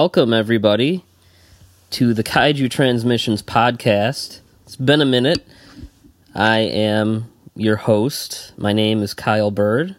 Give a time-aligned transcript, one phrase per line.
[0.00, 1.04] Welcome, everybody,
[1.90, 4.38] to the Kaiju Transmissions podcast.
[4.62, 5.44] It's been a minute.
[6.36, 7.24] I am
[7.56, 8.52] your host.
[8.56, 9.96] My name is Kyle Byrd,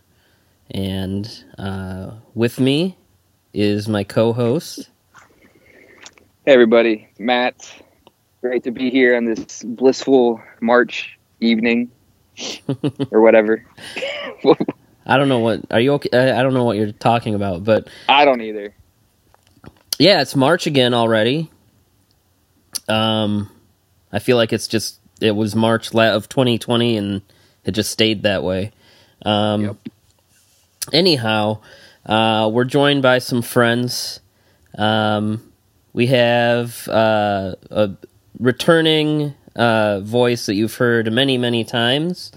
[0.72, 2.96] and uh, with me
[3.54, 4.90] is my co host.
[6.46, 7.10] Hey, everybody.
[7.20, 7.70] Matt.
[8.40, 11.92] Great to be here on this blissful March evening
[13.12, 13.66] or whatever.
[15.06, 16.10] I don't know what are you okay?
[16.14, 18.74] I don't know what you're talking about, but I don't either.
[20.00, 21.52] Yeah, it's March again already.
[22.88, 23.50] Um,
[24.14, 27.22] I feel like it's just it was March of 2020, and
[27.66, 28.72] it just stayed that way.
[29.26, 29.76] Um, Yep.
[30.94, 31.60] anyhow,
[32.06, 34.22] uh, we're joined by some friends.
[34.78, 35.52] Um,
[35.92, 37.90] we have uh, a
[38.40, 42.32] returning uh, voice that you've heard many, many times.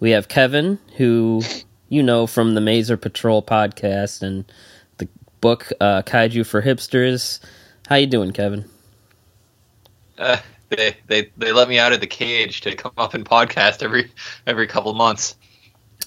[0.00, 1.42] We have Kevin, who
[1.88, 4.44] you know from the Maser Patrol podcast and
[5.46, 7.38] book uh, Kaiju for Hipsters.
[7.86, 8.64] How you doing, Kevin?
[10.18, 10.38] Uh,
[10.70, 14.10] they, they they let me out of the cage to come up and podcast every
[14.44, 15.36] every couple months.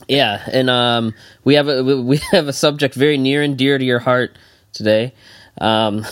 [0.09, 1.13] Yeah, and um,
[1.45, 4.37] we have a we have a subject very near and dear to your heart
[4.73, 5.13] today,
[5.61, 6.05] um,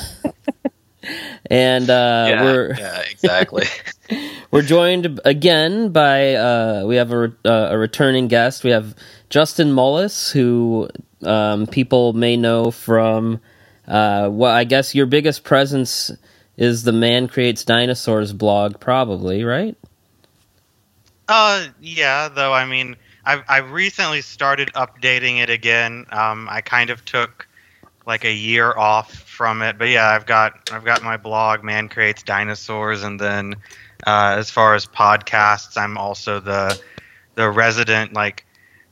[1.48, 3.66] and uh, yeah, we're yeah, exactly.
[4.52, 8.64] we're joined again by uh, we have a uh, a returning guest.
[8.64, 8.96] We have
[9.30, 10.88] Justin Mullis, who
[11.28, 13.40] um, people may know from
[13.88, 16.12] uh, well, I guess your biggest presence
[16.58, 19.78] is the Man Creates Dinosaurs blog, probably right.
[21.28, 22.30] Uh, yeah.
[22.30, 22.96] Though I mean,
[23.26, 26.06] I I recently started updating it again.
[26.12, 27.48] Um, I kind of took
[28.06, 31.90] like a year off from it, but yeah, I've got I've got my blog, Man
[31.90, 33.56] Creates Dinosaurs, and then
[34.06, 36.80] uh, as far as podcasts, I'm also the
[37.36, 38.46] the resident like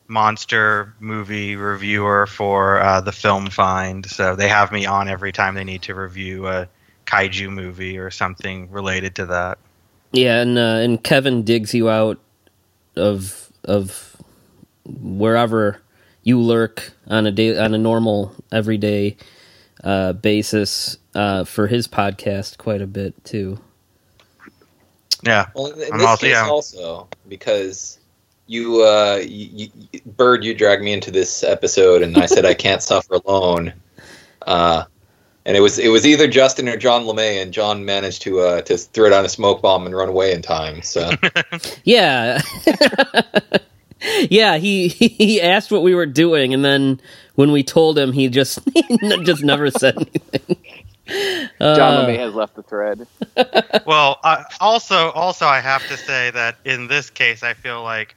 [0.08, 4.06] monster movie reviewer for uh, the Film Find.
[4.06, 6.68] So they have me on every time they need to review a
[7.06, 9.58] kaiju movie or something related to that.
[10.12, 12.20] Yeah, and uh, and Kevin digs you out
[12.96, 14.16] of of
[14.86, 15.82] wherever
[16.24, 19.18] you lurk on a day on a normal everyday
[19.84, 23.60] uh, basis uh, for his podcast quite a bit too.
[25.24, 25.48] Yeah.
[25.56, 26.48] well, in I'm this also- case yeah.
[26.48, 28.00] also because
[28.48, 32.54] you, uh, you, you, Byrd, you dragged me into this episode, and I said I
[32.54, 33.74] can't suffer alone.
[34.46, 34.86] Uh,
[35.46, 38.62] and it was it was either Justin or John LeMay, and John managed to uh,
[38.64, 40.82] to throw down a smoke bomb and run away in time.
[40.82, 41.12] So
[41.84, 42.42] Yeah,
[44.30, 44.58] yeah.
[44.58, 47.00] He he asked what we were doing, and then
[47.36, 50.58] when we told him, he just he just never said anything.
[51.60, 53.06] Uh, John LeMay has left the thread.
[53.86, 58.16] well, uh, also, also, I have to say that in this case, I feel like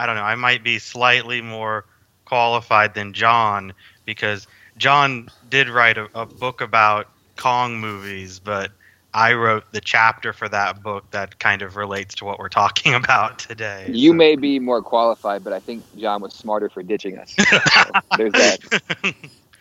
[0.00, 0.22] I don't know.
[0.22, 1.84] I might be slightly more
[2.24, 3.74] qualified than John
[4.06, 4.46] because
[4.78, 7.06] John did write a, a book about
[7.36, 8.72] Kong movies, but
[9.12, 12.94] I wrote the chapter for that book that kind of relates to what we're talking
[13.02, 13.90] about today.
[13.92, 17.34] You so- may be more qualified, but I think John was smarter for ditching us.
[17.36, 17.44] So,
[18.16, 19.14] there's that.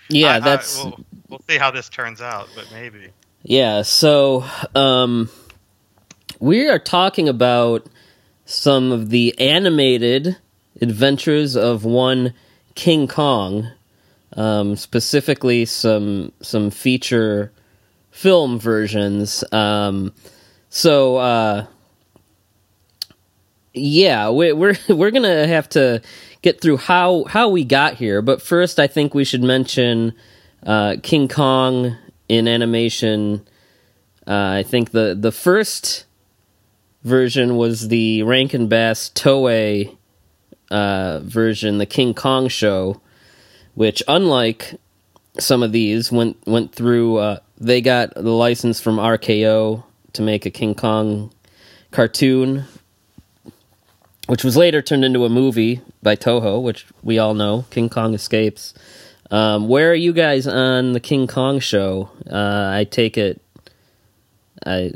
[0.07, 3.09] yeah, I- I- that's we'll, we'll see how this turns out, but maybe.
[3.43, 5.29] Yeah, so um,
[6.39, 7.87] we are talking about
[8.49, 10.35] some of the animated
[10.81, 12.33] adventures of one
[12.73, 13.69] King Kong,
[14.33, 17.51] um, specifically some some feature
[18.09, 19.43] film versions.
[19.51, 20.13] Um,
[20.67, 21.65] so uh,
[23.75, 26.01] yeah, we, we're we're gonna have to
[26.41, 30.15] get through how how we got here, but first I think we should mention
[30.65, 31.95] uh, King Kong
[32.27, 33.45] in animation.
[34.25, 36.05] Uh, I think the the first
[37.03, 39.95] version was the Rankin Bass Toei
[40.71, 43.01] uh, version, the King Kong show,
[43.75, 44.75] which unlike
[45.39, 47.17] some of these went went through.
[47.17, 51.31] Uh, they got the license from RKO to make a King Kong
[51.91, 52.65] cartoon,
[54.27, 58.13] which was later turned into a movie by Toho, which we all know, King Kong
[58.13, 58.73] Escapes.
[59.31, 62.09] Um, where are you guys on the King Kong show?
[62.29, 63.41] Uh, I take it,
[64.65, 64.91] I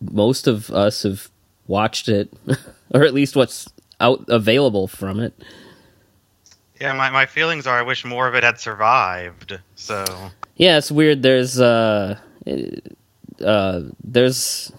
[0.00, 1.30] most of us have
[1.66, 2.32] watched it,
[2.94, 3.68] or at least what's
[4.00, 5.32] out available from it.
[6.80, 9.58] Yeah, my, my feelings are I wish more of it had survived.
[9.74, 10.04] So
[10.56, 11.22] Yeah, it's weird.
[11.22, 12.18] There's uh,
[13.44, 14.72] uh, there's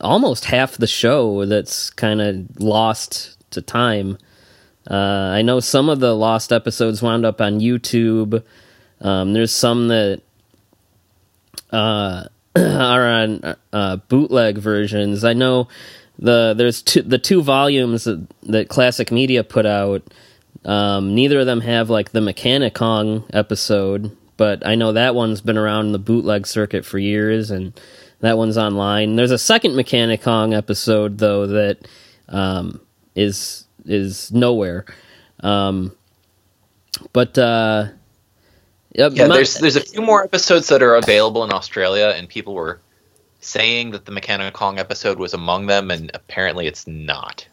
[0.00, 4.18] almost half the show that's kind of lost to time.
[4.90, 4.94] Uh,
[5.34, 8.42] I know some of the lost episodes wound up on YouTube.
[9.00, 10.22] Um, there's some that
[11.70, 12.24] uh,
[12.56, 15.24] are on uh, bootleg versions.
[15.24, 15.68] I know
[16.18, 20.02] the there's two, the two volumes that, that Classic Media put out.
[20.64, 25.40] Um, neither of them have like the Mechanic Kong episode, but I know that one's
[25.40, 27.72] been around in the bootleg circuit for years, and
[28.20, 29.16] that one's online.
[29.16, 31.88] There's a second Mechani-Kong episode though that
[32.28, 32.80] um,
[33.14, 34.84] is is nowhere.
[35.40, 35.96] Um,
[37.12, 37.88] but uh,
[38.92, 42.54] yeah, my, there's there's a few more episodes that are available in Australia, and people
[42.54, 42.80] were
[43.40, 47.46] saying that the Mechani-Kong episode was among them, and apparently it's not.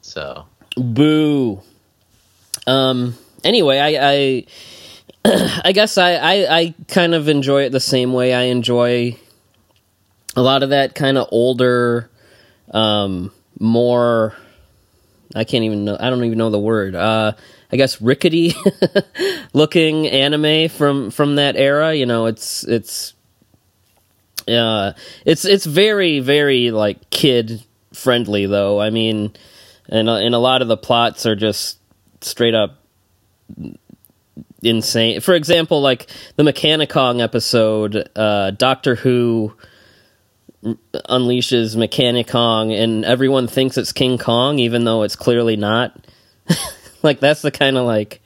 [0.00, 0.46] So,
[0.76, 1.60] boo.
[2.66, 3.16] Um.
[3.44, 4.46] Anyway, I
[5.24, 9.16] I, I guess I, I I kind of enjoy it the same way I enjoy
[10.36, 12.10] a lot of that kind of older,
[12.70, 14.34] um, more.
[15.34, 15.96] I can't even know.
[15.98, 16.94] I don't even know the word.
[16.94, 17.32] Uh,
[17.72, 18.54] I guess rickety
[19.52, 21.94] looking anime from from that era.
[21.94, 23.14] You know, it's it's
[24.48, 24.92] uh,
[25.24, 28.80] it's it's very very like kid friendly though.
[28.80, 29.32] I mean,
[29.88, 31.78] and and a lot of the plots are just
[32.20, 32.78] straight up
[34.62, 35.20] insane.
[35.20, 39.54] For example, like the Mechani-Kong episode, uh, Doctor Who
[40.64, 45.96] unleashes Mechani-Kong, and everyone thinks it's King Kong, even though it's clearly not.
[47.06, 48.20] like that's the kind of like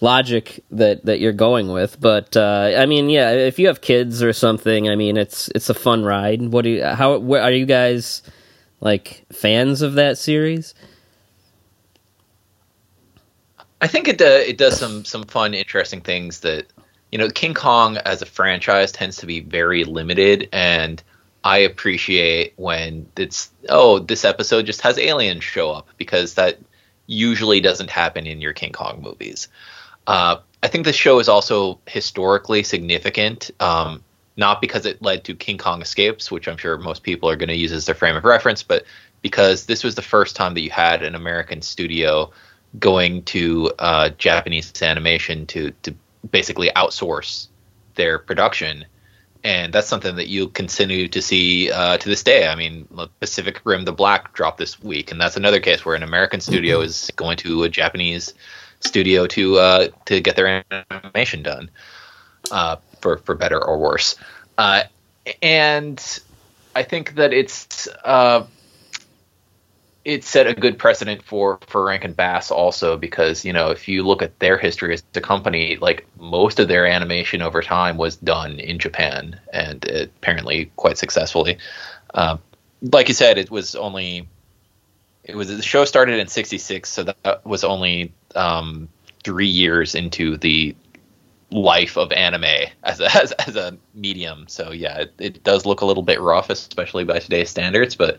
[0.00, 2.00] logic that that you're going with.
[2.00, 5.70] But uh, I mean, yeah, if you have kids or something, I mean, it's it's
[5.70, 6.40] a fun ride.
[6.42, 6.84] What do you?
[6.84, 7.18] How?
[7.18, 8.22] Where, are you guys
[8.80, 10.74] like fans of that series?
[13.80, 16.66] I think it uh, it does some some fun, interesting things that
[17.12, 17.28] you know.
[17.28, 21.02] King Kong as a franchise tends to be very limited, and
[21.42, 26.58] I appreciate when it's oh this episode just has aliens show up because that
[27.06, 29.48] usually doesn't happen in your King Kong movies.
[30.06, 34.02] Uh, I think the show is also historically significant, um,
[34.36, 37.48] not because it led to King Kong Escapes, which I'm sure most people are going
[37.48, 38.84] to use as their frame of reference, but
[39.22, 42.30] because this was the first time that you had an American studio
[42.78, 45.94] going to uh, Japanese animation to to
[46.30, 47.48] basically outsource
[47.94, 48.84] their production
[49.44, 52.48] and that's something that you continue to see uh, to this day.
[52.48, 52.88] I mean,
[53.20, 56.78] Pacific Rim: The Black dropped this week, and that's another case where an American studio
[56.78, 56.86] mm-hmm.
[56.86, 58.32] is going to a Japanese
[58.80, 61.70] studio to uh, to get their animation done,
[62.50, 64.16] uh, for for better or worse.
[64.56, 64.84] Uh,
[65.42, 66.20] and
[66.74, 68.46] I think that it's uh,
[70.04, 74.02] it set a good precedent for for Rankin Bass also because you know if you
[74.02, 78.16] look at their history as a company, like most of their animation over time was
[78.16, 81.58] done in Japan and apparently quite successfully.
[82.12, 82.36] Uh,
[82.92, 84.28] like you said, it was only
[85.24, 88.88] it was the show started in '66, so that was only um,
[89.24, 90.76] three years into the
[91.50, 94.44] life of anime as a, as, as a medium.
[94.48, 98.18] So yeah, it, it does look a little bit rough, especially by today's standards, but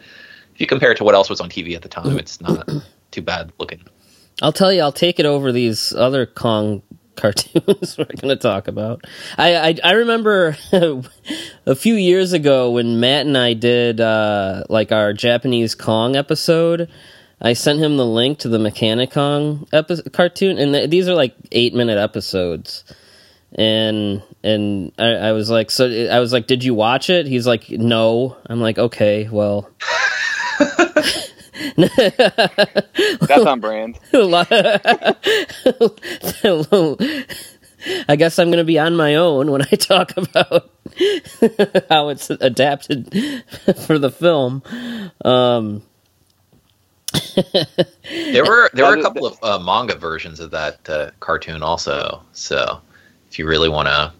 [0.56, 2.68] if you compare it to what else was on TV at the time, it's not
[3.12, 3.84] too bad looking.
[4.42, 6.82] I'll tell you, I'll take it over these other Kong
[7.16, 9.06] cartoons we're going to talk about.
[9.38, 10.58] I, I, I remember
[11.66, 16.90] a few years ago when Matt and I did uh, like our Japanese Kong episode.
[17.42, 21.36] I sent him the link to the Mechani-Kong epi- cartoon, and th- these are like
[21.52, 22.86] eight minute episodes.
[23.58, 27.28] And and I, I was like, so I was like, did you watch it?
[27.28, 28.38] He's like, no.
[28.48, 29.70] I'm like, okay, well.
[31.78, 34.00] That's on brand.
[38.08, 40.72] I guess I'm going to be on my own when I talk about
[41.90, 43.44] how it's adapted
[43.86, 44.64] for the film.
[45.24, 45.84] Um,
[48.34, 52.22] there were there were a couple of uh, manga versions of that uh, cartoon also.
[52.34, 52.82] So
[53.30, 54.14] if you really want to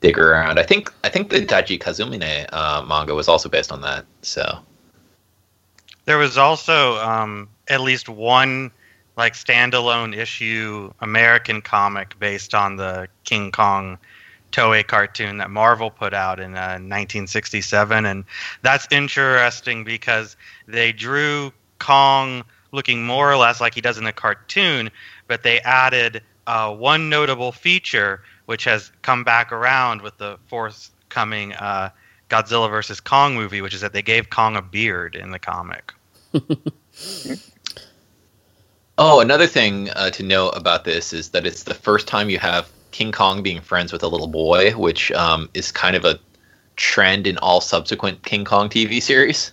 [0.00, 3.80] dig around, I think I think the Daiji Kazumine uh, manga was also based on
[3.82, 4.06] that.
[4.22, 4.60] So
[6.08, 8.70] there was also um, at least one
[9.18, 13.98] like standalone issue American comic based on the King Kong
[14.50, 18.24] Toei cartoon that Marvel put out in uh, 1967, and
[18.62, 20.34] that's interesting because
[20.66, 24.90] they drew Kong looking more or less like he does in the cartoon,
[25.26, 31.52] but they added uh, one notable feature which has come back around with the forthcoming
[31.52, 31.90] uh,
[32.30, 35.92] Godzilla vs Kong movie, which is that they gave Kong a beard in the comic.
[38.98, 42.38] oh, another thing uh, to note about this is that it's the first time you
[42.38, 46.18] have King Kong being friends with a little boy, which um, is kind of a
[46.76, 49.52] trend in all subsequent King Kong TV series.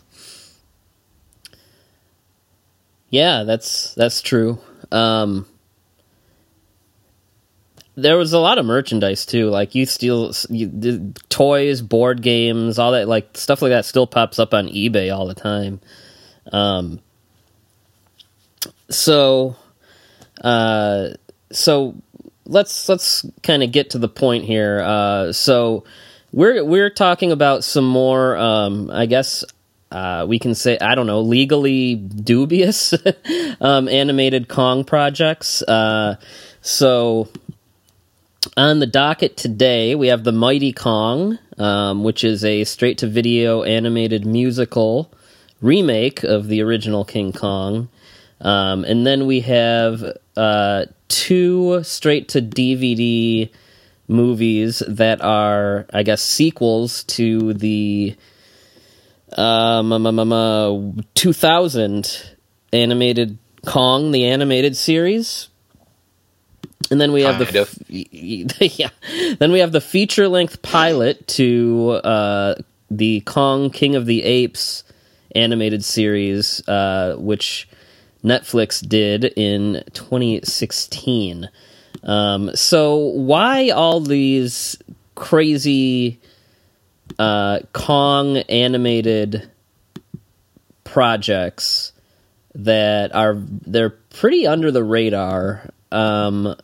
[3.10, 4.60] Yeah, that's that's true.
[4.92, 5.46] Um,
[7.96, 9.50] there was a lot of merchandise too.
[9.50, 14.38] Like you steal you, toys, board games, all that like stuff like that still pops
[14.40, 15.80] up on eBay all the time.
[16.52, 17.00] Um,
[18.90, 19.56] so,
[20.42, 21.10] uh,
[21.52, 21.96] so
[22.46, 24.82] let's let's kind of get to the point here.
[24.82, 25.84] Uh, so
[26.32, 29.44] we're we're talking about some more, um, I guess.
[29.92, 32.94] Uh, we can say I don't know legally dubious
[33.62, 35.62] um, animated Kong projects.
[35.62, 36.18] Uh,
[36.62, 37.30] so
[38.58, 43.08] on the docket today, we have the Mighty Kong, um, which is a straight to
[43.08, 45.12] video animated musical
[45.62, 47.90] remake of the original King Kong.
[48.42, 50.04] Um, and then we have
[50.36, 53.50] uh, two straight to DVD
[54.08, 58.16] movies that are, I guess, sequels to the
[59.38, 62.36] um, um, um, um, uh, 2000
[62.72, 65.50] animated Kong, the animated series.
[66.92, 67.80] And then we have Kind the of.
[68.80, 68.90] yeah.
[69.40, 72.56] Then we have the feature length pilot to uh,
[72.92, 74.84] the Kong King of the Apes
[75.36, 77.68] animated series, uh, which
[78.24, 81.50] Netflix did in 2016.
[82.04, 84.78] Um, so why all these
[85.16, 86.20] crazy
[87.20, 89.50] uh, Kong animated
[90.84, 91.94] projects
[92.54, 95.70] that are they're pretty under the radar?
[95.92, 96.56] Um,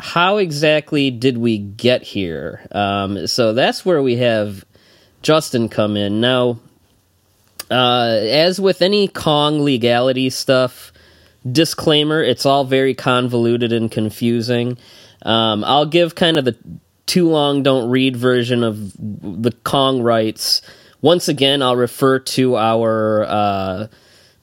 [0.00, 2.66] how exactly did we get here?
[2.70, 4.64] Um, so that's where we have
[5.22, 6.20] Justin come in.
[6.20, 6.60] Now,
[7.70, 10.92] uh, as with any Kong legality stuff,
[11.50, 14.78] disclaimer, it's all very convoluted and confusing.
[15.22, 16.56] Um, I'll give kind of the
[17.06, 20.62] too long don't read version of the Kong rights.
[21.00, 23.86] Once again, I'll refer to our uh,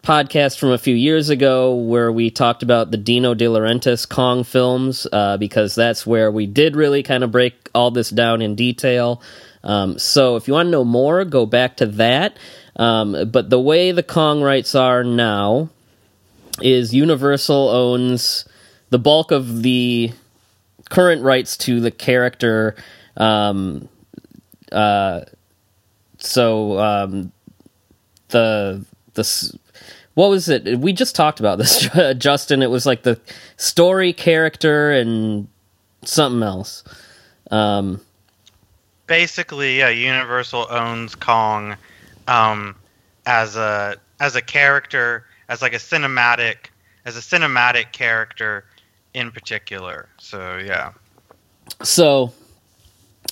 [0.04, 4.44] podcast from a few years ago where we talked about the Dino De Laurentiis Kong
[4.44, 8.56] films uh, because that's where we did really kind of break all this down in
[8.56, 9.22] detail.
[9.64, 12.38] Um, so if you want to know more, go back to that.
[12.76, 15.70] Um, but the way the Kong rights are now
[16.62, 18.46] is Universal owns
[18.90, 20.12] the bulk of the
[20.90, 22.76] current rights to the character.
[23.18, 23.90] Um,
[24.72, 25.22] uh,
[26.18, 27.32] so um,
[28.30, 29.58] the the
[30.14, 30.80] what was it?
[30.80, 32.62] We just talked about this, Justin.
[32.62, 33.20] It was like the
[33.58, 35.48] story, character, and
[36.04, 36.84] something else.
[37.52, 38.02] Um,
[39.08, 41.76] basically, yeah, Universal owns Kong
[42.28, 42.76] um,
[43.26, 46.70] as a as a character, as like a cinematic,
[47.06, 48.66] as a cinematic character
[49.14, 50.08] in particular.
[50.18, 50.94] So yeah,
[51.84, 52.34] So,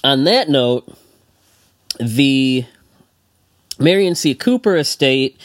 [0.04, 0.92] on that note,
[2.00, 2.66] the
[3.80, 4.36] Merian C.
[4.36, 5.38] Cooper estate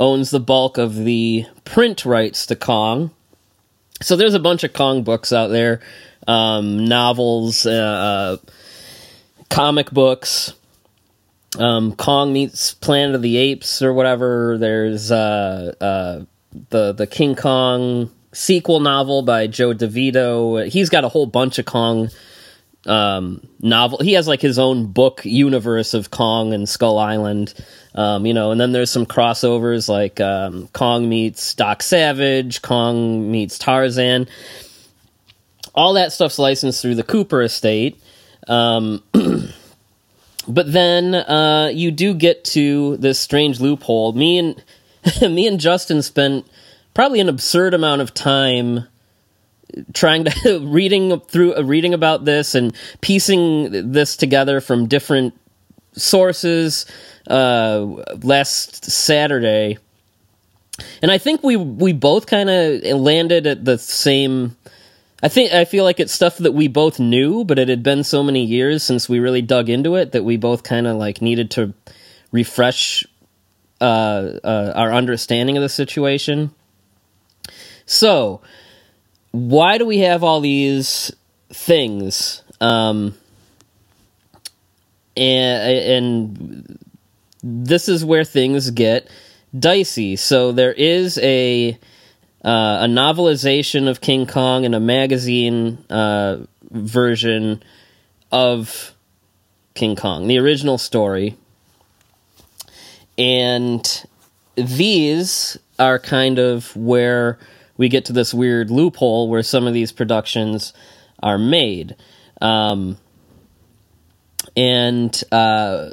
[0.00, 3.10] owns the bulk of the print rights to Kong.
[4.00, 5.80] So there's a bunch of Kong books out there,
[6.26, 8.36] um, novels, uh, uh,
[9.48, 10.54] comic books.
[11.58, 14.56] Um, Kong meets Planet of the Apes or whatever.
[14.58, 16.24] There's uh, uh,
[16.70, 20.68] the the King Kong sequel novel by Joe DeVito.
[20.68, 22.08] He's got a whole bunch of Kong
[22.86, 23.98] um, novel.
[23.98, 27.54] He has like his own book universe of Kong and Skull Island.
[27.94, 33.30] Um, you know, and then there's some crossovers like um, Kong meets Doc Savage, Kong
[33.30, 34.26] meets Tarzan.
[35.74, 38.02] All that stuff's licensed through the Cooper estate.
[38.48, 39.02] Um,
[40.48, 44.12] but then uh, you do get to this strange loophole.
[44.12, 44.64] Me and
[45.22, 46.46] me and Justin spent
[46.94, 48.86] probably an absurd amount of time
[49.94, 55.34] trying to reading through uh, reading about this and piecing this together from different
[55.92, 56.86] sources
[57.28, 57.80] uh,
[58.22, 59.78] last Saturday.
[61.02, 64.56] And I think we we both kind of landed at the same
[65.22, 68.02] I think I feel like it's stuff that we both knew, but it had been
[68.02, 71.22] so many years since we really dug into it that we both kind of like
[71.22, 71.74] needed to
[72.32, 73.04] refresh
[73.80, 76.50] uh, uh, our understanding of the situation.
[77.86, 78.40] So,
[79.30, 81.12] why do we have all these
[81.50, 82.42] things?
[82.60, 83.14] Um,
[85.16, 86.78] and, and
[87.42, 89.08] this is where things get
[89.56, 90.16] dicey.
[90.16, 91.78] So there is a
[92.44, 96.38] uh, a novelization of King Kong and a magazine uh,
[96.70, 97.62] version
[98.30, 98.94] of
[99.74, 101.36] King Kong, the original story,
[103.16, 104.06] and
[104.56, 107.38] these are kind of where
[107.76, 110.72] we get to this weird loophole where some of these productions
[111.22, 111.96] are made.
[112.40, 112.98] Um,
[114.56, 115.90] and uh,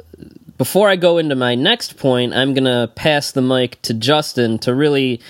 [0.58, 4.58] before I go into my next point, I'm going to pass the mic to Justin
[4.60, 5.20] to really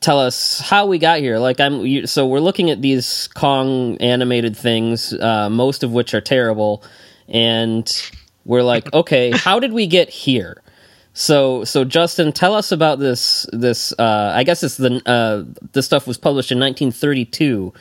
[0.00, 1.38] tell us how we got here.
[1.38, 6.14] Like I'm you- so we're looking at these Kong animated things, uh, most of which
[6.14, 6.82] are terrible,
[7.28, 7.90] and
[8.44, 10.62] we're like, okay, how did we get here?
[11.14, 13.92] So so Justin, tell us about this this.
[13.98, 17.72] Uh, I guess it's the uh, this stuff was published in 1932.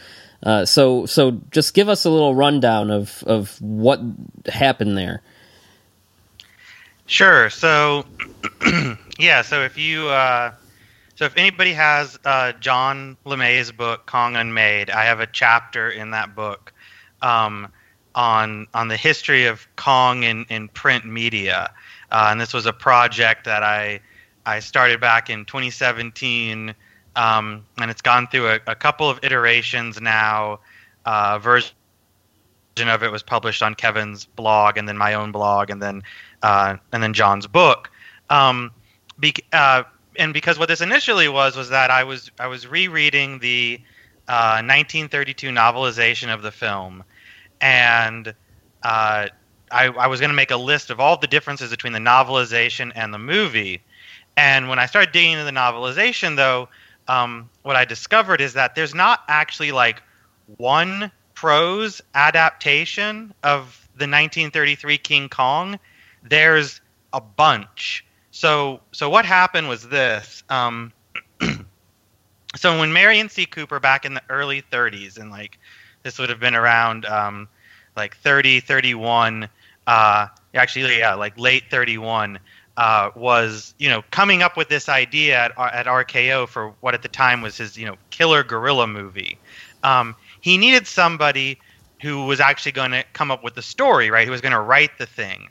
[0.44, 4.00] Uh, so so just give us a little rundown of of what
[4.48, 5.22] happened there.
[7.08, 7.50] Sure.
[7.50, 8.06] So
[9.20, 9.42] yeah.
[9.42, 10.54] So if you uh,
[11.16, 16.12] so if anybody has uh, John LeMay's book Kong Unmade, I have a chapter in
[16.12, 16.74] that book
[17.22, 17.72] um,
[18.14, 21.74] on on the history of Kong in, in print media,
[22.12, 24.02] uh, and this was a project that I
[24.46, 26.76] I started back in 2017,
[27.16, 30.60] um, and it's gone through a, a, couple of iterations now.
[31.06, 31.72] Uh, version
[32.80, 36.04] of it was published on Kevin's blog, and then my own blog, and then
[36.44, 37.90] uh, and then John's book.
[38.30, 38.72] Um,
[39.20, 39.84] be, uh,
[40.18, 43.80] and because what this initially was was that I was I was rereading the
[44.28, 47.04] 1932 uh, novelization of the film,
[47.62, 48.34] and
[48.84, 49.28] uh,
[49.72, 52.92] I, I was going to make a list of all the differences between the novelization
[52.96, 53.82] and the movie.
[54.38, 56.70] And when I started digging into the novelization, though,
[57.08, 60.02] um, what I discovered is that there's not actually like
[60.58, 65.80] one prose adaptation of the 1933 King Kong.
[66.24, 66.82] There's
[67.14, 68.05] a bunch.
[68.36, 70.44] So, so what happened was this.
[70.50, 70.92] Um,
[72.58, 73.46] so when Merian C.
[73.46, 75.58] Cooper back in the early 30s, and like
[76.04, 77.48] this would have been around um,
[77.96, 79.48] like 30, 31,
[79.88, 82.38] uh, actually, yeah, like late 31,
[82.76, 87.04] uh, was you know coming up with this idea at, at RKO for what at
[87.04, 89.38] the time was his you know killer gorilla movie.
[89.82, 91.58] Um, he needed somebody
[92.02, 94.26] who was actually going to come up with the story, right?
[94.26, 95.48] Who was going to write the thing.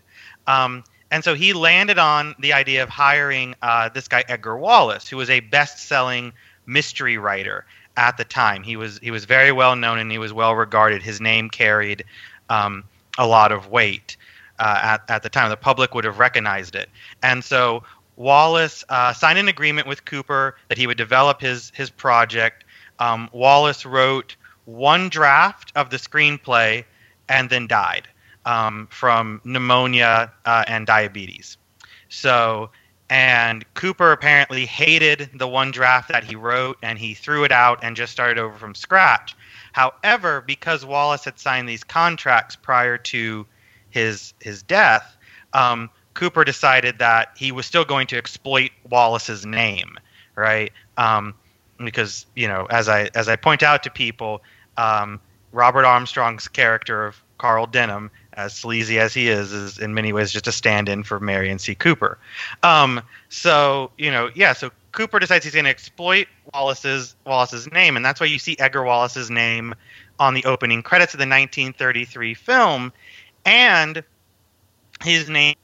[0.46, 0.84] Um,
[1.14, 5.16] and so he landed on the idea of hiring uh, this guy Edgar Wallace, who
[5.16, 6.32] was a best-selling
[6.66, 7.64] mystery writer
[7.96, 8.64] at the time.
[8.64, 11.04] He was he was very well known and he was well regarded.
[11.04, 12.04] His name carried
[12.50, 12.82] um,
[13.16, 14.16] a lot of weight
[14.58, 15.50] uh, at at the time.
[15.50, 16.88] The public would have recognized it,
[17.22, 17.84] and so
[18.16, 22.64] Wallace uh, signed an agreement with Cooper that he would develop his his project.
[22.98, 26.84] Um, Wallace wrote one draft of the screenplay
[27.28, 28.08] and then died
[28.46, 31.56] um, from pneumonia uh, and diabetes.
[32.08, 32.70] So,
[33.10, 37.80] and Cooper apparently hated the one draft that he wrote and he threw it out
[37.82, 39.36] and just started over from scratch.
[39.72, 43.46] However, because Wallace had signed these contracts prior to
[43.90, 45.16] his his death,
[45.52, 49.98] um, Cooper decided that he was still going to exploit Wallace's name,
[50.36, 50.72] right?
[50.96, 51.34] Um,
[51.78, 54.42] because you know, as I as I point out to people,
[54.76, 55.20] um,
[55.52, 60.32] Robert Armstrong's character of Carl Denham as sleazy as he is, is in many ways
[60.32, 61.74] just a stand-in for Merian C.
[61.74, 62.18] Cooper.
[62.62, 64.52] Um, so you know, yeah.
[64.52, 68.56] So Cooper decides he's going to exploit Wallace's Wallace's name, and that's why you see
[68.58, 69.74] Edgar Wallace's name
[70.18, 72.92] on the opening credits of the 1933 film,
[73.44, 74.02] and
[75.02, 75.56] his name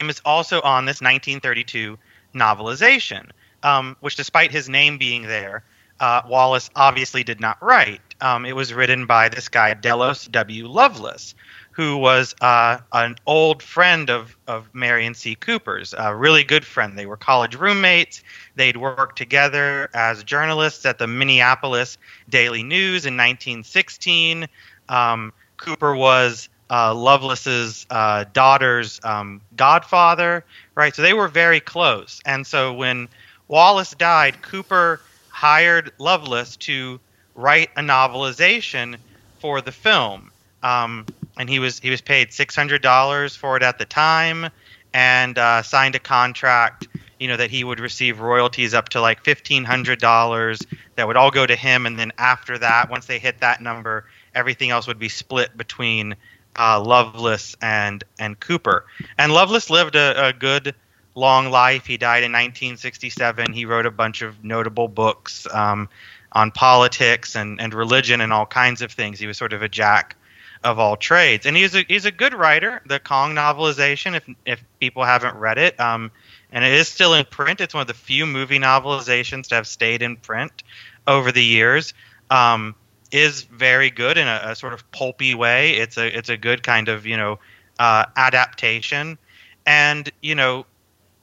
[0.00, 1.98] is also on this 1932
[2.34, 3.30] novelization,
[3.62, 5.64] um, which, despite his name being there,
[6.00, 8.00] uh, Wallace obviously did not write.
[8.20, 10.66] Um, it was written by this guy Delos W.
[10.68, 11.34] Lovelace,
[11.78, 15.36] who was uh, an old friend of, of Merian C.
[15.36, 16.98] Cooper's, a really good friend.
[16.98, 18.20] They were college roommates.
[18.56, 21.96] They'd worked together as journalists at the Minneapolis
[22.28, 24.48] Daily News in 1916.
[24.88, 30.92] Um, Cooper was uh, Lovelace's uh, daughter's um, godfather, right?
[30.92, 32.20] So they were very close.
[32.26, 33.08] And so when
[33.46, 36.98] Wallace died, Cooper hired Lovelace to
[37.36, 38.96] write a novelization
[39.38, 40.32] for the film.
[40.64, 41.06] Um,
[41.38, 44.50] and he was he was paid six hundred dollars for it at the time,
[44.92, 46.88] and uh, signed a contract.
[47.18, 50.60] You know that he would receive royalties up to like fifteen hundred dollars
[50.96, 54.04] that would all go to him, and then after that, once they hit that number,
[54.34, 56.14] everything else would be split between
[56.56, 58.84] uh, Lovelace and and Cooper.
[59.16, 60.74] And Lovelace lived a, a good
[61.14, 61.86] long life.
[61.86, 63.52] He died in 1967.
[63.52, 65.88] He wrote a bunch of notable books um,
[66.32, 69.18] on politics and, and religion and all kinds of things.
[69.18, 70.16] He was sort of a jack
[70.64, 71.46] of all trades.
[71.46, 72.82] And he's a he's a good writer.
[72.86, 76.10] The Kong novelization, if if people haven't read it, um,
[76.52, 77.60] and it is still in print.
[77.60, 80.62] It's one of the few movie novelizations to have stayed in print
[81.06, 81.94] over the years.
[82.30, 82.74] Um,
[83.10, 85.72] is very good in a, a, sort of pulpy way.
[85.72, 87.38] It's a it's a good kind of you know
[87.78, 89.18] uh, adaptation,
[89.66, 90.66] and you know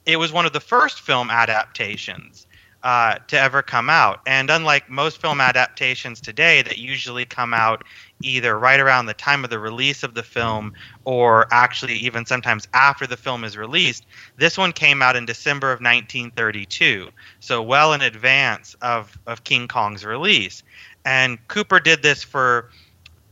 [0.05, 2.47] it was one of the first film adaptations
[2.83, 4.21] uh, to ever come out.
[4.27, 7.83] And unlike most film adaptations today that usually come out
[8.21, 10.73] either right around the time of the release of the film
[11.03, 14.05] or actually even sometimes after the film is released,
[14.37, 19.67] this one came out in December of 1932, so well in advance of, of King
[19.67, 20.63] Kong's release.
[21.03, 22.69] And Cooper did this for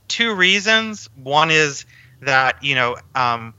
[0.08, 1.10] two reasons.
[1.16, 1.86] One is
[2.22, 3.54] that, you know, um,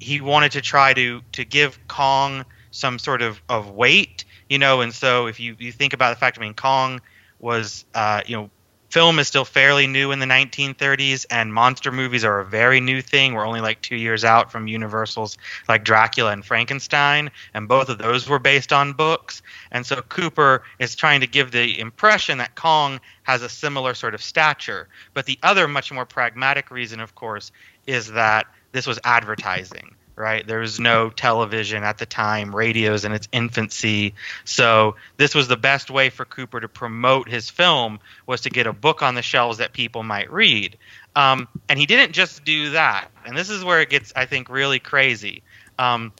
[0.00, 4.82] he wanted to try to, to give Kong some sort of, of weight you know,
[4.82, 7.00] and so if you, you think about the fact, I mean, Kong
[7.38, 8.50] was, uh, you know,
[8.92, 13.00] film is still fairly new in the 1930s, and monster movies are a very new
[13.00, 13.32] thing.
[13.32, 17.96] We're only like two years out from Universal's like Dracula and Frankenstein, and both of
[17.96, 19.40] those were based on books.
[19.70, 24.14] And so Cooper is trying to give the impression that Kong has a similar sort
[24.14, 24.88] of stature.
[25.14, 27.50] But the other, much more pragmatic reason, of course,
[27.86, 30.46] is that this was advertising right?
[30.46, 34.14] There was no television at the time, radios in its infancy.
[34.44, 38.68] So this was the best way for Cooper to promote his film was to get
[38.68, 40.78] a book on the shelves that people might read.
[41.16, 43.08] Um, and he didn't just do that.
[43.26, 45.42] And this is where it gets, I think, really crazy.
[45.76, 46.12] Um,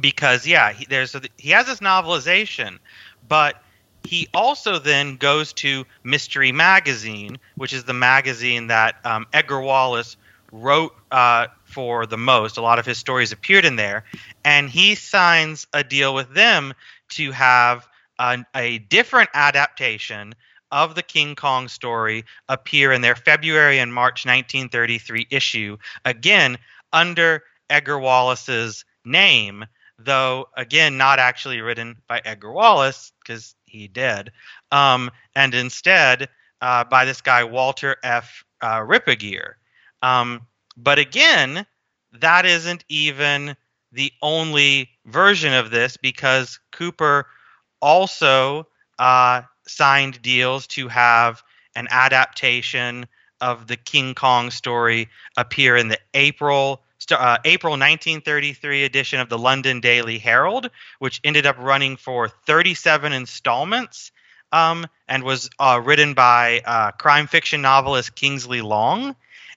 [0.00, 2.78] because yeah, he, there's a, he has this novelization,
[3.28, 3.60] but
[4.04, 10.16] he also then goes to Mystery Magazine, which is the magazine that um, Edgar Wallace
[10.52, 12.56] wrote uh, for the most.
[12.56, 14.04] A lot of his stories appeared in there,
[14.44, 16.74] and he signs a deal with them
[17.10, 20.34] to have a, a different adaptation
[20.70, 26.58] of the King Kong story appear in their February and March 1933 issue, again
[26.92, 29.64] under Edgar Wallace's name,
[29.98, 34.32] though again not actually written by Edgar Wallace because he did,
[34.70, 36.28] um, and instead
[36.60, 38.44] uh, by this guy Walter F.
[38.60, 38.86] Uh.
[40.02, 41.66] Um, but again,
[42.12, 43.56] that isn't even
[43.92, 47.26] the only version of this because Cooper
[47.80, 48.66] also
[48.98, 51.42] uh, signed deals to have
[51.74, 53.06] an adaptation
[53.40, 59.38] of the King Kong story appear in the April uh, April 1933 edition of the
[59.38, 64.12] London Daily Herald, which ended up running for 37 installments
[64.52, 69.16] um, and was uh, written by uh, crime fiction novelist Kingsley Long.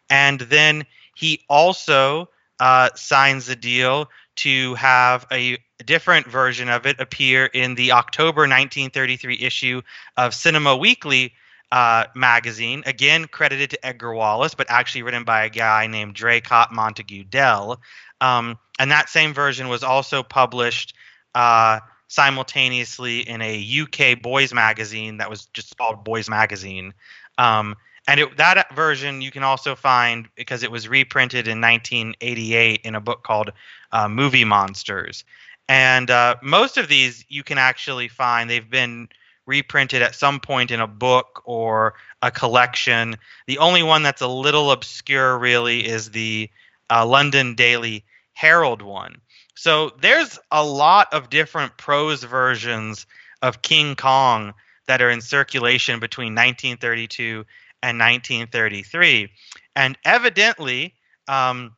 [0.10, 7.00] And then he also uh, signs the deal to have a different version of it
[7.00, 9.82] appear in the October 1933 issue
[10.18, 11.34] of Cinema Weekly
[11.72, 16.72] uh, magazine, again credited to Edgar Wallace, but actually written by a guy named Draycott
[16.72, 17.82] Montague Dell.
[18.22, 20.94] Um, and that same version was also published
[21.34, 26.94] uh, simultaneously in a UK boys magazine that was just called Boys Magazine.
[27.38, 27.76] Um,
[28.08, 32.96] and it, that version you can also find because it was reprinted in 1988 in
[32.96, 33.52] a book called
[33.92, 35.24] uh, Movie Monsters.
[35.68, 38.50] And uh, most of these you can actually find.
[38.50, 39.10] They've been
[39.48, 43.16] reprinted at some point in a book or a collection.
[43.48, 46.50] The only one that's a little obscure, really, is the
[46.90, 49.22] uh, London Daily Herald one.
[49.56, 53.08] So there's a lot of different prose versions
[53.42, 54.54] of King Kong
[54.88, 57.46] that are in circulation between 1932
[57.86, 59.30] and 1933.
[59.76, 60.96] And evidently,
[61.28, 61.76] um,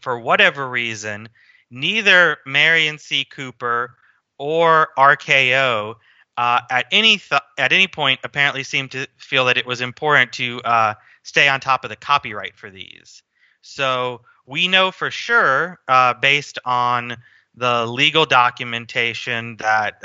[0.00, 1.28] for whatever reason,
[1.70, 3.24] neither Merian C.
[3.24, 3.96] Cooper
[4.38, 5.96] or RKO
[6.38, 10.32] uh, at any th- at any point apparently seemed to feel that it was important
[10.34, 13.22] to uh, stay on top of the copyright for these.
[13.62, 17.16] So we know for sure, uh, based on
[17.54, 20.02] the legal documentation that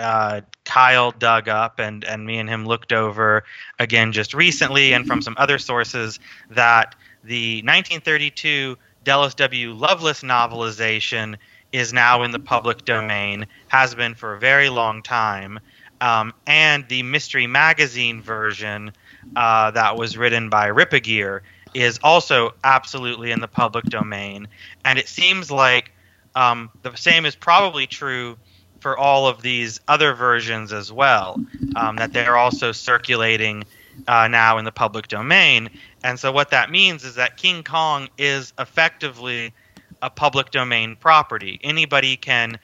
[0.71, 3.43] Kyle dug up and, and me and him looked over
[3.77, 6.17] again just recently, and from some other sources,
[6.49, 9.73] that the 1932 Delos W.
[9.73, 11.35] Lovelace novelization
[11.73, 15.59] is now in the public domain, has been for a very long time.
[15.99, 18.93] Um, and the Mystery Magazine version
[19.35, 21.41] uh, that was written by Ripperger
[21.73, 24.47] is also absolutely in the public domain.
[24.85, 25.91] And it seems like
[26.33, 28.37] um, the same is probably true
[28.81, 31.39] for all of these other versions as well,
[31.75, 33.63] um, that they're also circulating
[34.07, 35.69] uh, now in the public domain.
[36.03, 39.53] And so, what that means is that King Kong is effectively
[40.01, 41.59] a public domain property.
[41.63, 42.59] Anybody can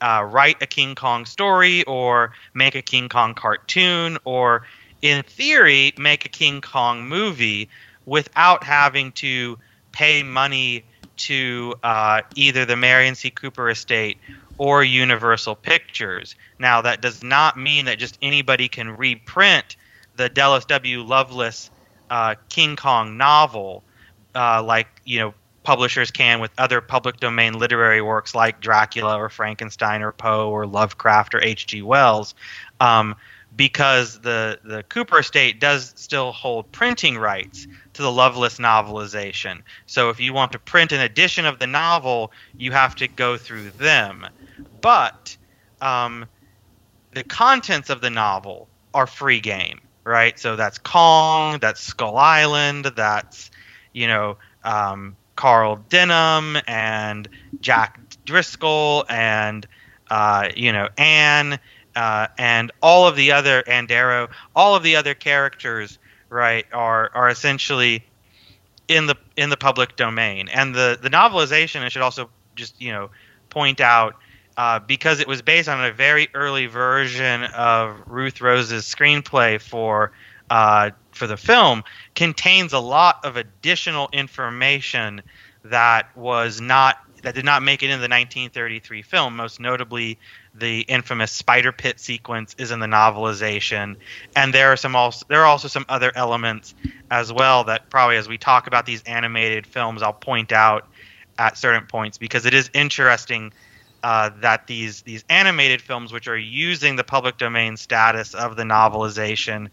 [0.00, 4.66] uh, write a King Kong story or make a King Kong cartoon or,
[5.00, 7.68] in theory, make a King Kong movie
[8.04, 9.58] without having to
[9.92, 10.84] pay money
[11.16, 13.30] to uh, either the Merian C.
[13.30, 14.18] Cooper estate
[14.62, 16.36] or Universal Pictures.
[16.60, 19.74] Now, that does not mean that just anybody can reprint
[20.14, 21.02] the Delos W.
[21.02, 21.68] Lovelace
[22.10, 23.82] uh, King Kong novel,
[24.36, 29.28] uh, like you know publishers can with other public domain literary works like Dracula or
[29.28, 31.82] Frankenstein or Poe or Lovecraft or H.G.
[31.82, 32.36] Wells.
[32.78, 33.16] Um,
[33.56, 39.62] because the the Cooper estate does still hold printing rights to the Lovelace novelization.
[39.86, 43.36] So if you want to print an edition of the novel, you have to go
[43.36, 44.28] through them.
[44.82, 45.36] But
[45.80, 46.26] um,
[47.12, 50.38] the contents of the novel are free game, right?
[50.38, 53.50] So that's Kong, that's Skull Island, that's
[53.92, 57.28] you know um, Carl Denham and
[57.60, 59.66] Jack Driscoll and
[60.10, 61.58] uh, you know Anne
[61.96, 65.98] uh, and all of the other Andero, all of the other characters
[66.32, 68.04] right, are are essentially
[68.88, 70.48] in the in the public domain.
[70.48, 73.10] And the the novelization, I should also just you know
[73.50, 74.16] point out.
[74.62, 80.12] Uh, because it was based on a very early version of Ruth Rose's screenplay for
[80.50, 81.82] uh, for the film,
[82.14, 85.22] contains a lot of additional information
[85.64, 89.34] that was not that did not make it in the 1933 film.
[89.34, 90.16] Most notably,
[90.54, 93.96] the infamous spider pit sequence is in the novelization,
[94.36, 96.72] and there are some also there are also some other elements
[97.10, 100.86] as well that probably as we talk about these animated films, I'll point out
[101.36, 103.52] at certain points because it is interesting
[104.02, 108.64] uh, that these these animated films, which are using the public domain status of the
[108.64, 109.68] novelization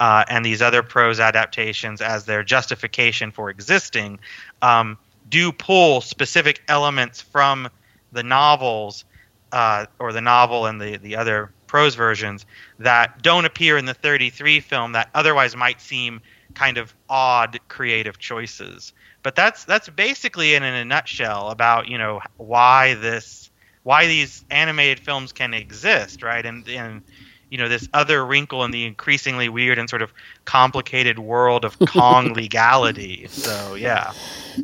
[0.00, 4.18] uh, and these other prose adaptations as their justification for existing,
[4.62, 7.68] um, do pull specific elements from
[8.12, 9.04] the novels
[9.52, 12.46] uh, or the novel and the the other prose versions
[12.78, 16.20] that don't appear in the 33 film that otherwise might seem
[16.54, 18.92] kind of odd creative choices.
[19.22, 23.43] But that's that's basically in, in a nutshell about you know why this
[23.84, 26.44] why these animated films can exist, right?
[26.44, 27.02] And and
[27.50, 30.12] you know this other wrinkle in the increasingly weird and sort of
[30.44, 33.28] complicated world of Kong legality.
[33.28, 34.12] So yeah.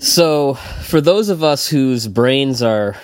[0.00, 2.96] So for those of us whose brains are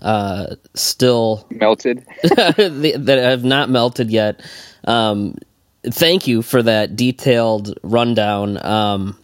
[0.00, 4.40] uh, still melted that have not melted yet,
[4.84, 5.36] um,
[5.84, 8.64] thank you for that detailed rundown.
[8.64, 9.18] Um,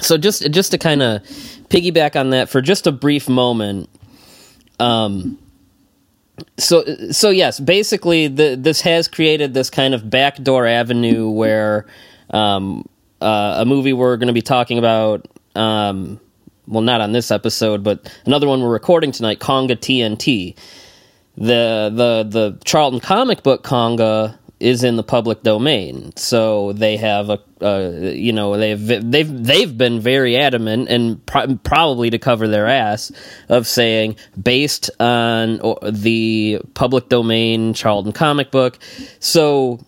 [0.00, 1.22] so just just to kind of
[1.68, 3.88] piggyback on that for just a brief moment.
[4.80, 5.38] Um,
[6.56, 11.86] so so yes, basically the, this has created this kind of backdoor avenue where
[12.30, 12.88] um,
[13.20, 15.26] uh, a movie we're going to be talking about.
[15.54, 16.20] Um,
[16.66, 20.54] well, not on this episode, but another one we're recording tonight, Konga TNT.
[21.36, 27.30] The the the Charlton comic book Konga is in the public domain, so they have
[27.30, 32.66] a you know they've they've they've been very adamant and pro- probably to cover their
[32.66, 33.12] ass
[33.48, 38.78] of saying based on the public domain Charlton comic book.
[39.20, 39.80] So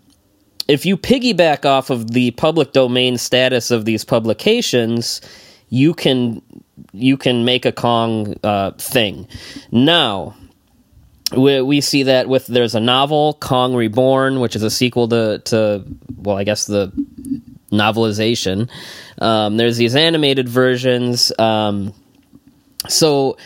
[0.68, 5.20] if you piggyback off of the public domain status of these publications,
[5.68, 6.42] you can
[6.92, 9.26] you can make a Kong uh, thing.
[9.72, 10.36] Now,
[11.36, 15.40] we, we see that with there's a novel Kong Reborn, which is a sequel to
[15.46, 15.84] to
[16.16, 16.92] well, I guess the
[17.70, 18.68] novelization.
[19.20, 21.32] Um, there's these animated versions.
[21.38, 21.94] Um,
[22.88, 23.36] so,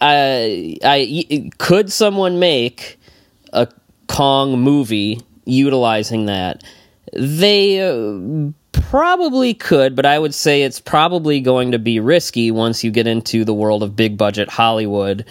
[0.00, 2.98] I, I could someone make
[3.52, 3.68] a
[4.06, 6.62] Kong movie utilizing that?
[7.14, 12.84] They uh, probably could, but I would say it's probably going to be risky once
[12.84, 15.24] you get into the world of big budget Hollywood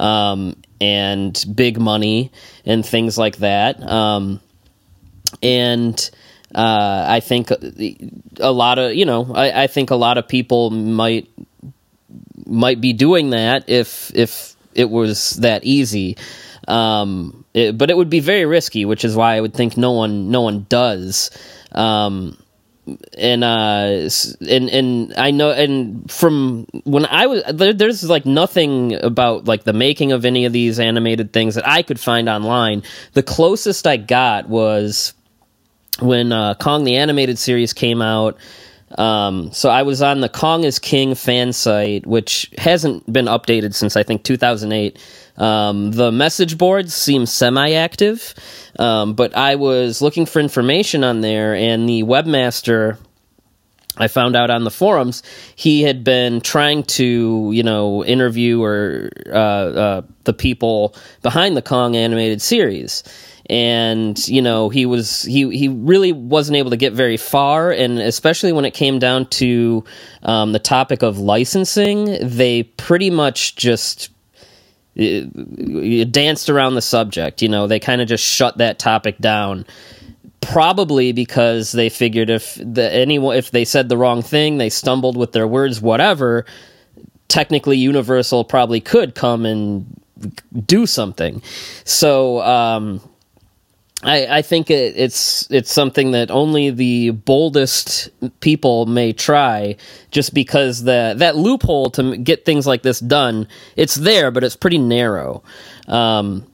[0.00, 2.30] um, and big money
[2.64, 3.82] and things like that.
[3.82, 4.40] Um,
[5.42, 6.10] and
[6.54, 10.70] uh, I think a lot of you know I, I, think a lot of people
[10.70, 11.28] might
[12.46, 16.16] might be doing that if if it was that easy.
[16.66, 19.92] Um, it, but it would be very risky, which is why I would think no
[19.92, 21.30] one no one does.
[21.72, 22.38] Um,
[23.16, 24.08] and uh
[24.48, 29.64] and and I know and from when I was there, there's like nothing about like
[29.64, 32.82] the making of any of these animated things that I could find online.
[33.12, 35.14] The closest I got was
[36.00, 38.38] when uh, Kong the animated series came out.
[38.96, 43.74] Um, so I was on the Kong is King fan site, which hasn't been updated
[43.74, 44.98] since I think 2008.
[45.38, 48.34] Um, the message boards seem semi active.
[48.78, 52.98] Um, but I was looking for information on there, and the webmaster
[53.98, 55.22] I found out on the forums
[55.56, 61.62] he had been trying to, you know, interview or uh, uh, the people behind the
[61.62, 63.02] Kong animated series,
[63.50, 67.98] and you know he was he he really wasn't able to get very far, and
[67.98, 69.84] especially when it came down to
[70.22, 74.10] um, the topic of licensing, they pretty much just
[74.98, 77.40] danced around the subject.
[77.40, 79.64] You know, they kind of just shut that topic down.
[80.40, 85.16] Probably because they figured if the anyone if they said the wrong thing, they stumbled
[85.16, 86.46] with their words, whatever.
[87.28, 90.00] Technically, Universal probably could come and
[90.64, 91.42] do something.
[91.84, 93.00] So, um,
[94.02, 99.76] I, I think it, it's it's something that only the boldest people may try,
[100.12, 104.54] just because the that loophole to get things like this done, it's there, but it's
[104.54, 105.42] pretty narrow.
[105.88, 106.46] Um,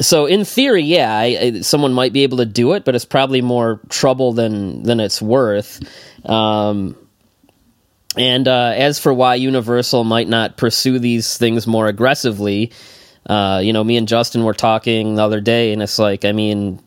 [0.00, 3.04] so in theory, yeah, I, I, someone might be able to do it, but it's
[3.04, 5.80] probably more trouble than than it's worth.
[6.28, 6.96] Um,
[8.16, 12.72] and uh, as for why Universal might not pursue these things more aggressively,
[13.26, 16.32] uh, you know, me and Justin were talking the other day, and it's like, I
[16.32, 16.80] mean,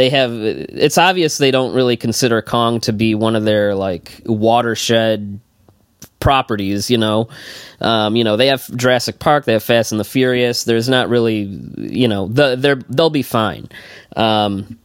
[0.00, 4.22] they have it's obvious they don't really consider Kong to be one of their like
[4.24, 5.40] watershed
[6.20, 7.28] properties, you know.
[7.82, 10.64] Um, you know, they have Jurassic Park, they have Fast and the Furious.
[10.64, 11.42] There's not really,
[11.76, 13.68] you know, the, they're they'll be fine.
[14.16, 14.78] Um,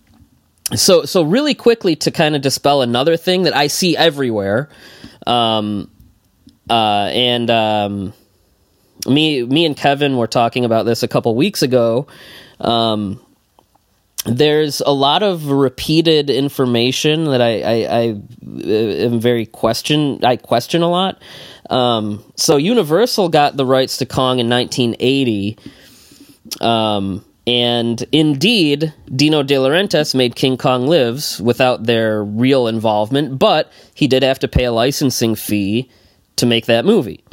[0.75, 4.67] so so really quickly to kind of dispel another thing that I see everywhere,
[5.25, 5.89] um,
[6.69, 8.13] uh, and um,
[9.07, 12.07] me me and Kevin were talking about this a couple weeks ago.
[12.59, 13.21] Um,
[14.25, 18.01] there's a lot of repeated information that I, I, I
[18.41, 21.21] am very question I question a lot.
[21.69, 25.57] Um, so Universal got the rights to Kong in 1980,
[26.61, 33.71] um, and indeed Dino De Laurentiis made King Kong Lives without their real involvement, but
[33.93, 35.89] he did have to pay a licensing fee
[36.37, 37.23] to make that movie.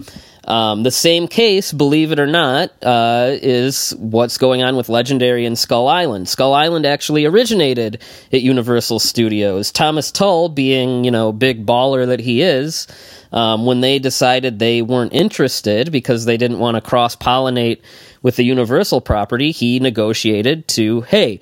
[0.44, 5.46] Um, the same case, believe it or not, uh, is what's going on with Legendary
[5.46, 6.28] and Skull Island.
[6.28, 8.02] Skull Island actually originated
[8.32, 9.70] at Universal Studios.
[9.70, 12.88] Thomas Tull, being you know big baller that he is,
[13.32, 17.80] um, when they decided they weren't interested because they didn't want to cross pollinate
[18.22, 21.38] with the Universal property, he negotiated to hey,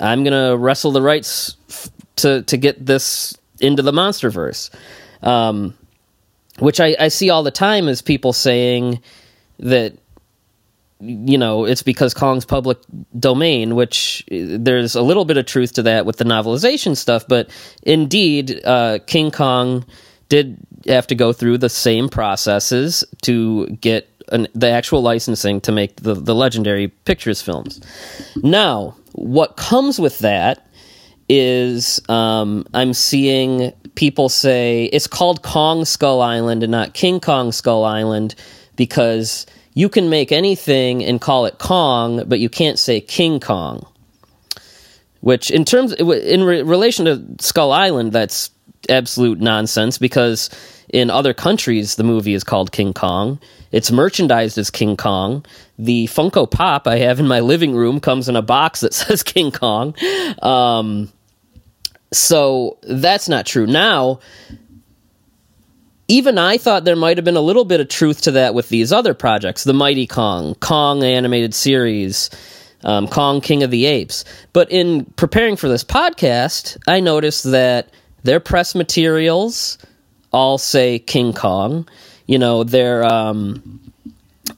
[0.00, 4.70] I'm gonna wrestle the rights f- to to get this into the MonsterVerse.
[5.22, 5.74] Um,
[6.58, 9.00] which I, I see all the time is people saying
[9.58, 9.96] that
[11.00, 12.78] you know it's because Kong's public
[13.18, 17.26] domain, which uh, there's a little bit of truth to that with the novelization stuff,
[17.26, 17.50] but
[17.82, 19.84] indeed, uh, King Kong
[20.28, 25.72] did have to go through the same processes to get an, the actual licensing to
[25.72, 27.80] make the, the legendary pictures films.
[28.42, 30.66] Now, what comes with that
[31.28, 37.52] is um, I'm seeing people say it's called Kong Skull Island and not King Kong
[37.52, 38.34] Skull Island
[38.76, 43.86] because you can make anything and call it Kong, but you can't say King Kong.
[45.20, 48.50] Which, in terms, in re- relation to Skull Island, that's
[48.88, 50.50] absolute nonsense because
[50.92, 53.38] in other countries the movie is called King Kong.
[53.70, 55.44] It's merchandised as King Kong.
[55.78, 59.22] The Funko Pop I have in my living room comes in a box that says
[59.22, 59.94] King Kong.
[60.42, 61.12] Um,
[62.12, 63.66] so that's not true.
[63.66, 64.20] Now,
[66.08, 68.68] even I thought there might have been a little bit of truth to that with
[68.68, 72.30] these other projects the Mighty Kong, Kong animated series,
[72.84, 74.24] um, Kong King of the Apes.
[74.52, 77.88] But in preparing for this podcast, I noticed that
[78.24, 79.78] their press materials
[80.32, 81.88] all say King Kong.
[82.26, 83.04] You know, their.
[83.04, 83.81] Um,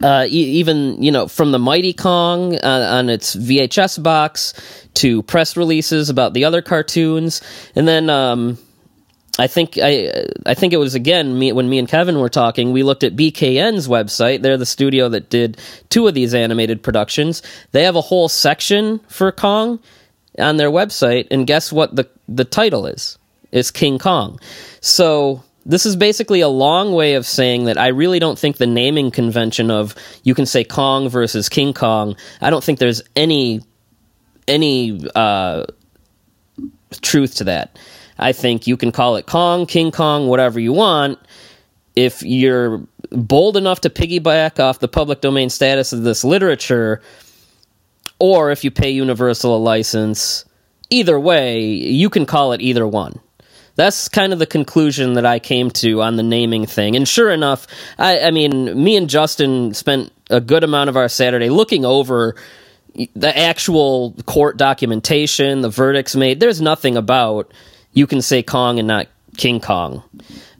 [0.04, 4.52] uh, even you know from the Mighty Kong uh, on its VHS box
[4.94, 7.40] to press releases about the other cartoons,
[7.74, 8.58] and then um,
[9.38, 12.72] I think I I think it was again me when me and Kevin were talking.
[12.72, 14.42] We looked at BKN's website.
[14.42, 17.42] They're the studio that did two of these animated productions.
[17.72, 19.80] They have a whole section for Kong
[20.38, 23.16] on their website, and guess what the the title is?
[23.52, 24.38] It's King Kong.
[24.82, 28.66] So this is basically a long way of saying that I really don't think the
[28.66, 32.16] naming convention of you can say Kong versus King Kong.
[32.40, 33.62] I don't think there's any
[34.46, 35.64] any uh,
[37.00, 37.78] truth to that.
[38.18, 41.18] I think you can call it Kong, King Kong, whatever you want.
[41.96, 47.00] If you're bold enough to piggyback off the public domain status of this literature,
[48.18, 50.44] or if you pay Universal a license,
[50.90, 53.20] either way, you can call it either one
[53.76, 56.96] that's kind of the conclusion that I came to on the naming thing.
[56.96, 57.66] And sure enough,
[57.98, 62.36] I, I mean, me and Justin spent a good amount of our Saturday looking over
[63.14, 66.40] the actual court documentation, the verdicts made.
[66.40, 67.52] There's nothing about
[67.92, 70.02] you can say Kong and not King Kong.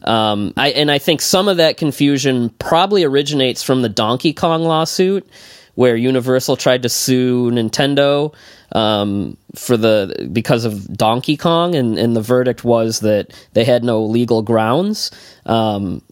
[0.02, 4.64] Um, I, and I think some of that confusion probably originates from the Donkey Kong
[4.64, 5.26] lawsuit,
[5.74, 8.34] where Universal tried to sue Nintendo
[8.74, 13.84] um, for the because of Donkey Kong, and, and the verdict was that they had
[13.84, 15.10] no legal grounds.
[15.46, 16.02] Um,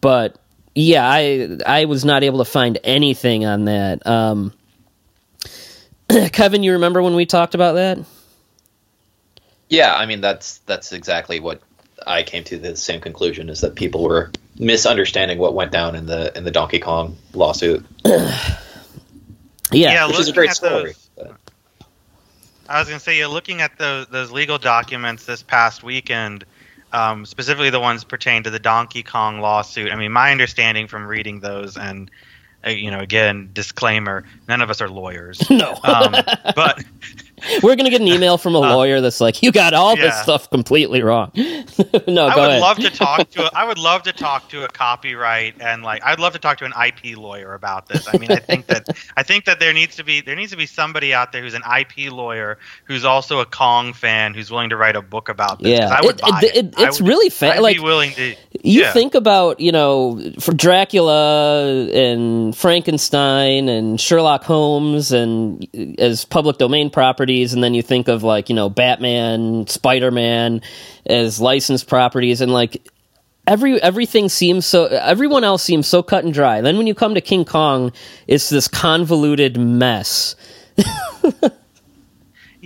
[0.00, 0.38] but
[0.74, 4.06] yeah, I I was not able to find anything on that.
[4.06, 4.52] Um,
[6.32, 7.98] Kevin, you remember when we talked about that?
[9.68, 11.60] Yeah, I mean that's that's exactly what
[12.06, 16.06] I came to the same conclusion is that people were misunderstanding what went down in
[16.06, 17.84] the in the Donkey Kong lawsuit.
[18.04, 18.50] yeah,
[19.72, 20.92] yeah, which is a great story.
[20.92, 21.03] Those,
[22.68, 26.44] I was going to say, yeah, looking at those those legal documents this past weekend,
[26.92, 29.90] um, specifically the ones pertaining to the Donkey Kong lawsuit.
[29.90, 32.10] I mean, my understanding from reading those, and
[32.66, 35.42] uh, you know, again, disclaimer: none of us are lawyers.
[35.50, 36.12] No, um,
[36.54, 36.82] but
[37.62, 40.14] We're gonna get an email from a Uh, lawyer that's like, "You got all this
[40.22, 42.60] stuff completely wrong." no, I go would ahead.
[42.60, 43.44] love to talk to.
[43.46, 46.04] A, I would love to talk to a copyright and like.
[46.04, 48.08] I'd love to talk to an IP lawyer about this.
[48.12, 50.56] I mean, I think that I think that there needs to be there needs to
[50.58, 54.70] be somebody out there who's an IP lawyer who's also a Kong fan who's willing
[54.70, 55.78] to write a book about this.
[55.78, 56.56] yeah, I would it, it- it.
[56.66, 58.28] it- it's would- really fa- I'd like be willing to.
[58.62, 58.92] you yeah.
[58.92, 65.66] think about you know for Dracula and Frankenstein and Sherlock Holmes and
[65.98, 66.90] as public domain
[67.34, 70.62] properties, and then you think of like you know Batman, Spider Man
[71.06, 72.86] as licensed properties, and like
[73.46, 76.60] every everything seems so everyone else seems so cut and dry.
[76.60, 77.92] Then when you come to King Kong,
[78.26, 80.36] it's this convoluted mess.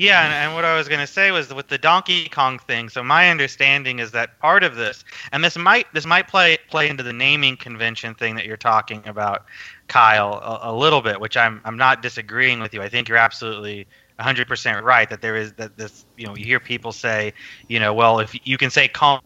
[0.00, 2.88] Yeah, and, and what I was going to say was with the Donkey Kong thing.
[2.88, 6.88] So my understanding is that part of this, and this might this might play play
[6.88, 9.46] into the naming convention thing that you're talking about,
[9.88, 11.20] Kyle, a, a little bit.
[11.20, 12.80] Which I'm I'm not disagreeing with you.
[12.80, 13.88] I think you're absolutely
[14.18, 17.32] 100% right that there is that this you know you hear people say
[17.68, 19.20] you know well if you can say Kong,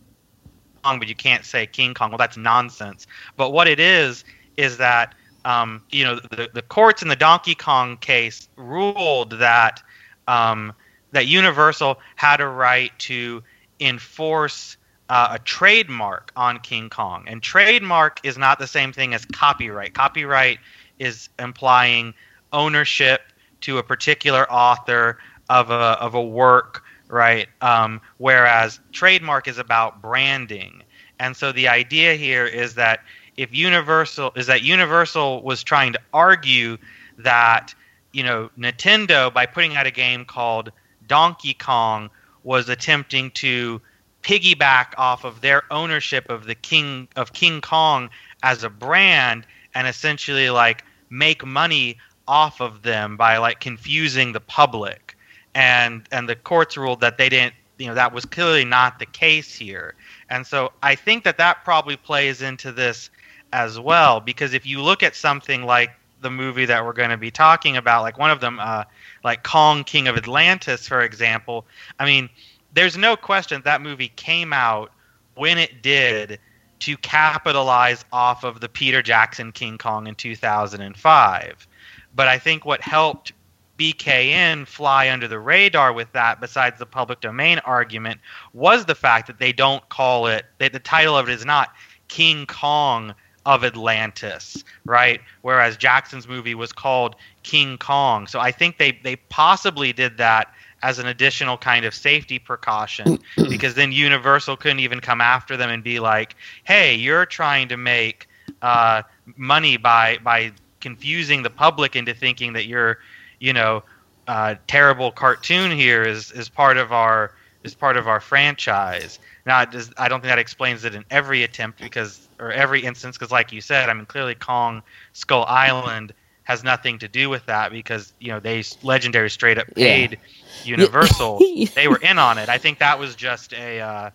[0.84, 2.10] but you can't say King Kong.
[2.10, 3.06] Well, that's nonsense.
[3.36, 4.24] But what it is
[4.56, 5.14] is that
[5.44, 9.82] um, you know the the courts in the Donkey Kong case ruled that
[10.28, 10.72] um,
[11.12, 13.42] that Universal had a right to
[13.80, 14.76] enforce
[15.08, 17.24] uh, a trademark on King Kong.
[17.26, 19.94] And trademark is not the same thing as copyright.
[19.94, 20.58] Copyright
[20.98, 22.14] is implying
[22.52, 23.20] ownership
[23.62, 27.48] to a particular author of a, of a work, right?
[27.60, 30.82] Um, whereas trademark is about branding.
[31.18, 33.00] And so the idea here is that
[33.36, 36.76] if Universal is that Universal was trying to argue
[37.18, 37.74] that
[38.12, 40.70] you know, Nintendo by putting out a game called
[41.06, 42.10] Donkey Kong
[42.44, 43.80] was attempting to
[44.22, 48.10] piggyback off of their ownership of the King of King Kong
[48.42, 51.98] as a brand and essentially like make money
[52.28, 55.16] off of them by like confusing the public.
[55.54, 59.06] And and the courts ruled that they didn't, you know, that was clearly not the
[59.06, 59.94] case here.
[60.30, 63.10] And so I think that that probably plays into this
[63.52, 65.90] as well because if you look at something like
[66.22, 68.84] the movie that we're going to be talking about like one of them uh,
[69.24, 71.66] like kong king of atlantis for example
[71.98, 72.28] i mean
[72.72, 74.90] there's no question that movie came out
[75.34, 76.38] when it did
[76.78, 81.68] to capitalize off of the peter jackson king kong in 2005
[82.14, 83.32] but i think what helped
[83.78, 88.20] bkn fly under the radar with that besides the public domain argument
[88.52, 91.72] was the fact that they don't call it that the title of it is not
[92.08, 95.20] king kong of Atlantis, right?
[95.42, 98.26] Whereas Jackson's movie was called King Kong.
[98.26, 100.52] So I think they they possibly did that
[100.82, 105.70] as an additional kind of safety precaution because then Universal couldn't even come after them
[105.70, 108.28] and be like, "Hey, you're trying to make
[108.62, 109.02] uh,
[109.36, 110.52] money by by
[110.82, 112.98] confusing the public into thinking that your,
[113.40, 113.84] you know,
[114.28, 117.32] uh, terrible cartoon here is is part of our
[117.64, 121.44] is part of our franchise." Now, does, I don't think that explains it in every
[121.44, 124.82] attempt because, or every instance, because, like you said, I mean, clearly Kong
[125.14, 126.14] Skull Island
[126.44, 130.08] has nothing to do with that because you know they legendary straight up Yeah.
[130.08, 130.18] paid
[130.62, 131.38] Universal.
[131.74, 132.48] they were in on it.
[132.48, 134.10] I think that was just a, uh,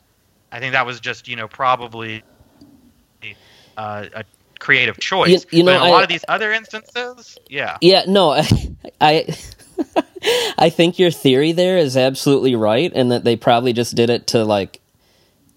[0.52, 2.24] I think that was just you know probably
[3.78, 4.26] uh, a
[4.60, 5.46] creative choice.
[5.52, 8.32] You- you but know, in a I- lot of these other instances, yeah, Yeah, no,
[8.32, 8.48] I,
[9.02, 9.36] I,
[10.58, 14.28] I think your theory there is absolutely right, and that they probably just did it
[14.28, 14.80] to like,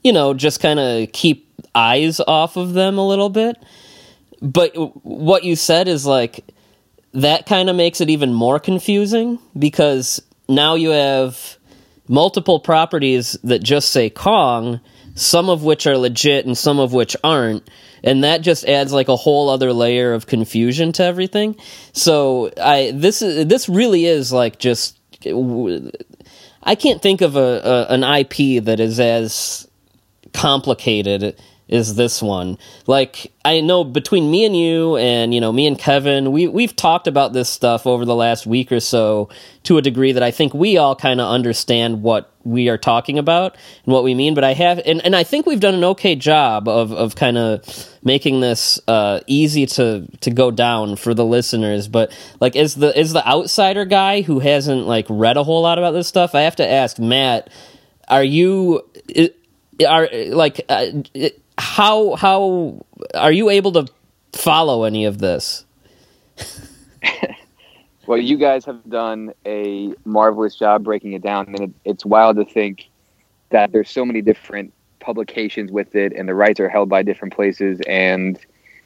[0.04, 3.56] you know, just kind of keep eyes off of them a little bit.
[4.42, 4.72] But
[5.04, 6.44] what you said is like
[7.12, 11.56] that kind of makes it even more confusing because now you have
[12.08, 14.80] multiple properties that just say Kong,
[15.14, 17.68] some of which are legit and some of which aren't.
[18.02, 21.56] And that just adds like a whole other layer of confusion to everything.
[21.92, 24.98] So I this is this really is like just
[26.62, 29.68] I can't think of a, a an IP that is as
[30.32, 32.58] complicated is this one.
[32.86, 36.74] Like I know between me and you and you know me and Kevin, we we've
[36.74, 39.30] talked about this stuff over the last week or so
[39.62, 43.18] to a degree that I think we all kind of understand what we are talking
[43.18, 45.84] about and what we mean, but I have and, and I think we've done an
[45.84, 47.62] okay job of of kind of
[48.02, 52.98] making this uh easy to to go down for the listeners, but like is the
[52.98, 56.42] is the outsider guy who hasn't like read a whole lot about this stuff, I
[56.42, 57.50] have to ask Matt,
[58.08, 58.82] are you
[59.86, 60.86] are like uh,
[61.58, 62.84] how how
[63.14, 63.86] are you able to
[64.32, 65.64] follow any of this?
[68.10, 72.38] Well, you guys have done a marvelous job breaking it down, and it, it's wild
[72.38, 72.88] to think
[73.50, 77.32] that there's so many different publications with it, and the rights are held by different
[77.32, 78.36] places, and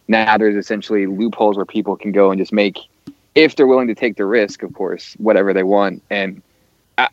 [0.09, 2.79] now there's essentially loopholes where people can go and just make,
[3.35, 6.03] if they're willing to take the risk, of course, whatever they want.
[6.11, 6.43] And
[6.99, 7.09] I,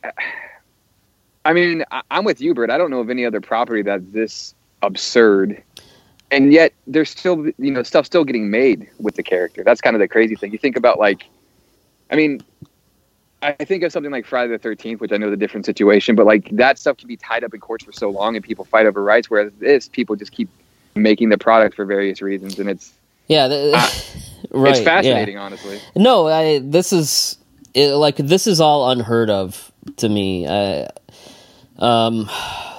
[1.46, 2.72] I mean, I, I'm with you, Byrd.
[2.72, 5.64] I don't know of any other property that's this absurd,
[6.30, 9.64] and yet there's still you know stuff still getting made with the character.
[9.64, 10.52] That's kind of the crazy thing.
[10.52, 11.24] You think about like,
[12.12, 12.42] I mean,
[13.42, 16.16] I think of something like Friday the Thirteenth, which I know is a different situation,
[16.16, 18.66] but like that stuff can be tied up in courts for so long, and people
[18.66, 19.30] fight over rights.
[19.30, 20.50] Whereas this, people just keep
[20.96, 22.92] making the product for various reasons, and it's
[23.28, 24.02] Yeah, the, Ah,
[24.52, 24.70] right.
[24.72, 24.86] it's yeah.
[24.86, 25.80] fascinating, honestly.
[25.96, 27.38] No, I this is
[27.74, 30.48] it, like this is all unheard of to me.
[30.48, 30.88] I,
[31.80, 32.30] um,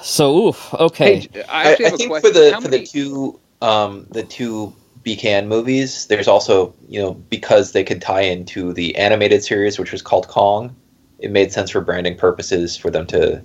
[0.03, 0.75] so oof.
[0.75, 1.21] Okay.
[1.33, 2.21] Hey, I I, I think question.
[2.21, 4.75] for the How for many- the two um, the two
[5.05, 9.93] BKN movies, there's also you know because they could tie into the animated series, which
[9.93, 10.75] was called Kong.
[11.19, 13.43] It made sense for branding purposes for them to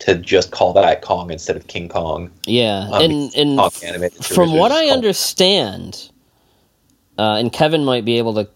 [0.00, 2.30] to just call that Kong instead of King Kong.
[2.46, 6.10] yeah, um, and and Kong animated series from what I understand,
[7.18, 8.48] uh, and Kevin might be able to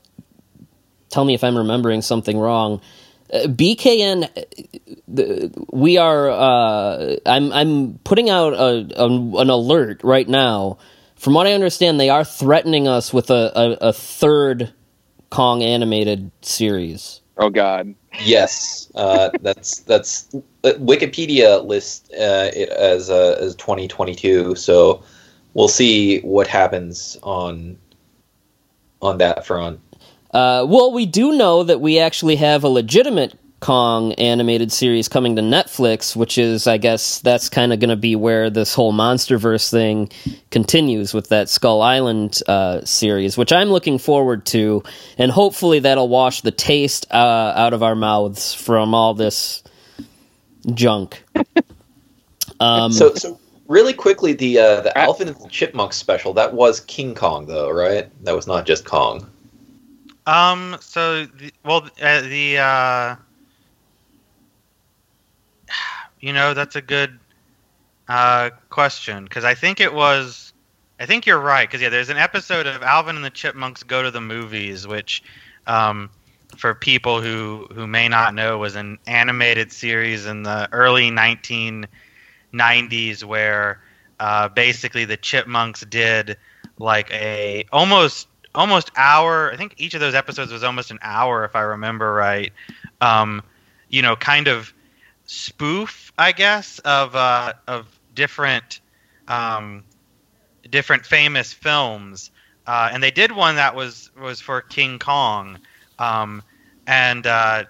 [1.11, 2.81] tell me if I'm remembering something wrong.
[3.33, 6.31] Uh, BKN, uh, the, we are.
[6.31, 10.79] Uh, I'm I'm putting out a, a, an alert right now.
[11.23, 14.73] From what I understand, they are threatening us with a, a, a third
[15.31, 17.21] Kong animated series.
[17.37, 17.95] Oh God.
[18.25, 24.57] Yes, uh, that's that's uh, Wikipedia lists uh, it as uh, as 2022.
[24.57, 25.05] So
[25.55, 27.79] we'll see what happens on
[29.01, 29.79] on that front.
[30.35, 35.37] Uh, well, we do know that we actually have a legitimate Kong animated series coming
[35.37, 38.93] to Netflix, which is, I guess, that's kind of going to be where this whole
[38.93, 40.11] MonsterVerse thing
[40.51, 44.83] continues with that Skull Island uh, series, which I'm looking forward to,
[45.17, 49.63] and hopefully that'll wash the taste uh, out of our mouths from all this
[50.75, 51.25] junk.
[52.61, 56.55] Um, so so really quickly, the uh, the I- Alvin and the Chipmunks special that
[56.55, 58.09] was King Kong though, right?
[58.25, 59.29] That was not just Kong.
[60.27, 60.77] Um.
[60.81, 63.17] So, the, well, uh, the uh,
[66.23, 67.19] you know that's a good
[68.09, 70.53] uh, question because I think it was.
[70.99, 74.03] I think you're right because yeah, there's an episode of Alvin and the Chipmunks Go
[74.03, 75.23] to the Movies, which,
[75.67, 76.11] um,
[76.57, 83.25] for people who who may not know, was an animated series in the early 1990s
[83.25, 83.83] where
[84.21, 86.37] uh, basically the Chipmunks did
[86.79, 89.53] like a almost almost hour.
[89.53, 92.53] I think each of those episodes was almost an hour, if I remember right.
[93.01, 93.43] Um,
[93.89, 94.73] you know, kind of
[95.27, 98.81] spoof, I guess, of uh, of different
[99.29, 99.85] um,
[100.69, 102.31] different famous films.
[102.67, 105.59] Uh, and they did one that was was for King Kong,
[105.99, 106.43] um,
[106.87, 107.65] and uh,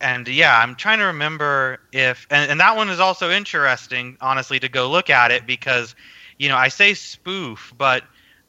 [0.00, 4.58] and yeah, I'm trying to remember if and, and that one is also interesting, honestly,
[4.60, 5.94] to go look at it because
[6.38, 8.02] you know I say spoof, but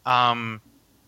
[0.06, 0.60] um,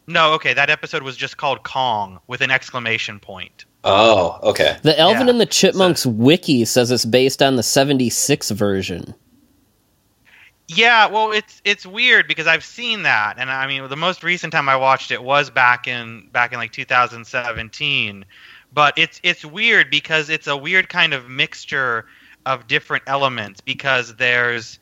[0.05, 3.65] no, okay, that episode was just called Kong with an exclamation point.
[3.83, 4.77] Oh, okay.
[4.81, 9.13] the Alvin yeah, and the Chipmunks wiki says it's based on the 76 version.
[10.67, 14.53] Yeah, well, it's it's weird because I've seen that, and I mean, the most recent
[14.53, 18.25] time I watched it was back in back in like 2017.
[18.71, 22.05] But it's it's weird because it's a weird kind of mixture
[22.45, 24.77] of different elements because there's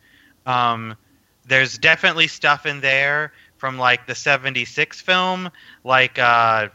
[0.45, 0.97] um,
[1.45, 5.49] there's definitely stuff in there from like the 76 film
[5.83, 6.67] like uh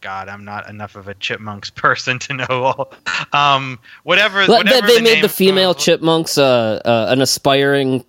[0.00, 2.92] god i'm not enough of a chipmunks person to know all
[3.32, 8.04] um whatever, But whatever they the made the female uh, chipmunks uh, uh, an aspiring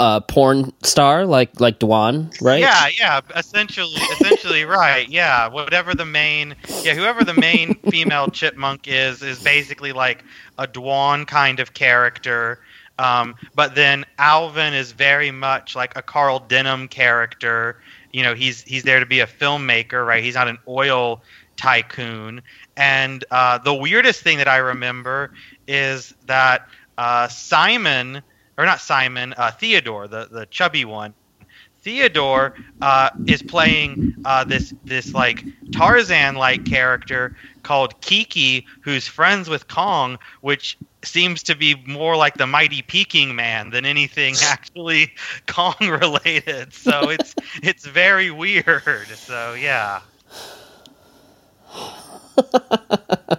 [0.00, 2.60] uh, porn star like like Dwan, right?
[2.60, 5.06] Yeah, yeah, essentially, essentially, right.
[5.08, 10.24] Yeah, whatever the main, yeah, whoever the main female chipmunk is, is basically like
[10.58, 12.60] a Dwan kind of character.
[12.98, 17.80] Um, but then Alvin is very much like a Carl Denham character.
[18.12, 20.22] You know, he's he's there to be a filmmaker, right?
[20.22, 21.22] He's not an oil
[21.56, 22.42] tycoon.
[22.76, 25.32] And uh, the weirdest thing that I remember
[25.66, 26.62] is that
[26.98, 28.22] uh, Simon,
[28.58, 31.14] or not Simon, uh, Theodore, the the chubby one,
[31.82, 39.48] Theodore uh, is playing uh, this this like Tarzan like character called Kiki, who's friends
[39.48, 45.12] with Kong, which seems to be more like the mighty Peking Man than anything actually
[45.46, 46.72] Kong related.
[46.72, 49.08] So it's it's very weird.
[49.08, 50.00] So yeah.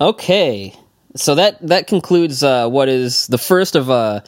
[0.00, 0.72] Okay,
[1.16, 4.20] so that that concludes uh, what is the first of uh,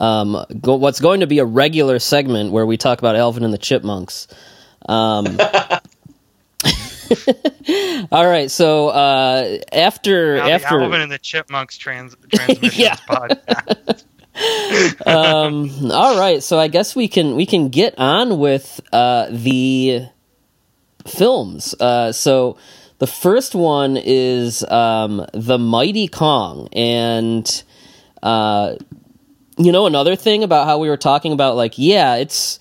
[0.00, 3.52] um, go, what's going to be a regular segment where we talk about Alvin and
[3.52, 4.28] the Chipmunks.
[4.88, 5.26] Um,
[8.12, 12.14] all right, so uh, after Now after Alvin and the Chipmunks trans
[12.78, 12.96] Yeah.
[13.08, 14.04] podcast.
[15.06, 20.06] um, all right, so I guess we can we can get on with uh, the
[21.06, 21.74] films.
[21.78, 22.56] Uh, so
[22.98, 27.62] The first one is um, the Mighty Kong, and
[28.22, 28.74] uh,
[29.56, 32.58] you know another thing about how we were talking about like yeah, it's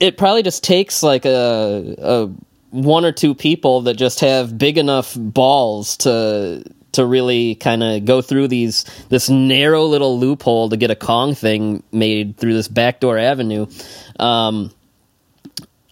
[0.00, 2.26] it probably just takes like a, a
[2.70, 8.04] one or two people that just have big enough balls to to really kind of
[8.04, 12.68] go through these this narrow little loophole to get a Kong thing made through this
[12.68, 13.66] backdoor avenue.
[14.18, 14.72] Um,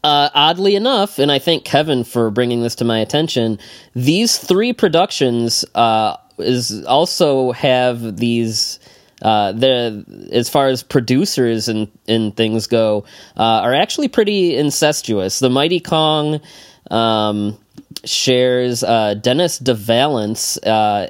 [0.05, 3.59] uh, oddly enough, and I thank Kevin for bringing this to my attention,
[3.95, 8.81] these three productions uh, is also have these.
[9.23, 13.05] Uh, the as far as producers and, and things go,
[13.37, 15.39] uh, are actually pretty incestuous.
[15.39, 16.41] The Mighty Kong
[16.91, 17.57] um,
[18.05, 20.59] shares uh, Dennis DeValence.
[20.67, 21.09] Uh,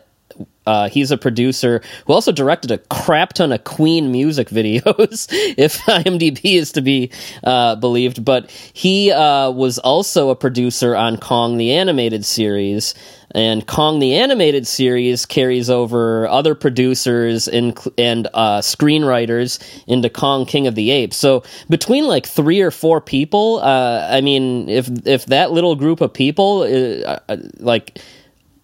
[0.64, 5.26] uh, he's a producer who also directed a crap ton of Queen music videos,
[5.58, 7.10] if IMDb is to be
[7.42, 8.24] uh, believed.
[8.24, 12.94] But he uh, was also a producer on Kong the Animated Series.
[13.34, 20.46] And Kong the Animated Series carries over other producers and, and uh, screenwriters into Kong
[20.46, 21.16] King of the Apes.
[21.16, 26.00] So between like three or four people, uh, I mean, if if that little group
[26.00, 27.98] of people, uh, like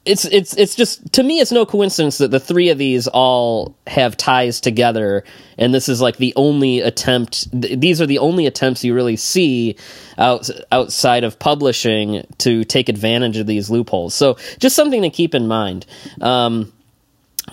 [0.05, 3.76] it's it's it's just to me it's no coincidence that the three of these all
[3.86, 5.22] have ties together
[5.59, 9.16] and this is like the only attempt th- these are the only attempts you really
[9.16, 9.76] see
[10.18, 14.14] out, outside of publishing to take advantage of these loopholes.
[14.14, 15.86] So just something to keep in mind.
[16.20, 16.72] Um,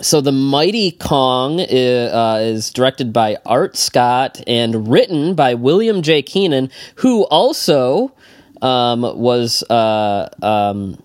[0.02, 6.02] so the mighty kong is, uh, is, directed by art scott and written by william
[6.02, 6.20] j.
[6.22, 8.12] Keenan who also
[8.60, 11.02] um, was uh, um,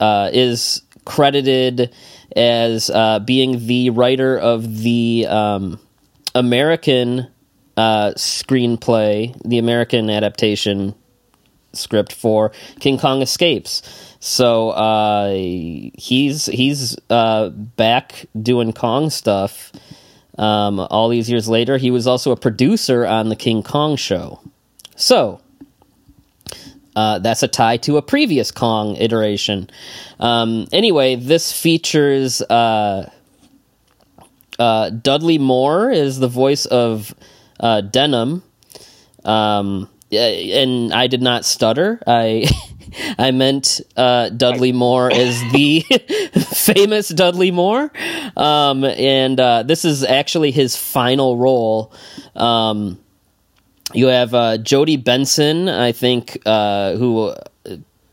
[0.00, 1.92] uh, is credited
[2.34, 5.80] as uh, being the writer of the um,
[6.34, 7.28] American
[7.76, 10.94] uh, screenplay, the American adaptation
[11.72, 13.82] script for King Kong Escapes.
[14.20, 19.72] So uh, he's he's uh, back doing Kong stuff.
[20.38, 24.40] Um, all these years later, he was also a producer on the King Kong show.
[24.96, 25.40] So
[26.96, 29.68] uh, that's a tie to a previous Kong iteration.
[30.18, 33.10] Um, anyway, this features uh,
[34.58, 37.14] uh, Dudley Moore is the voice of
[37.60, 38.42] uh, Denham.
[39.24, 42.00] Um, and I did not stutter.
[42.06, 42.48] I
[43.18, 45.80] I meant uh, Dudley Moore is the
[46.54, 47.90] famous Dudley Moore,
[48.36, 51.92] um, and uh, this is actually his final role.
[52.34, 52.98] Um,
[53.92, 57.34] you have uh, Jodi Benson, I think, uh, who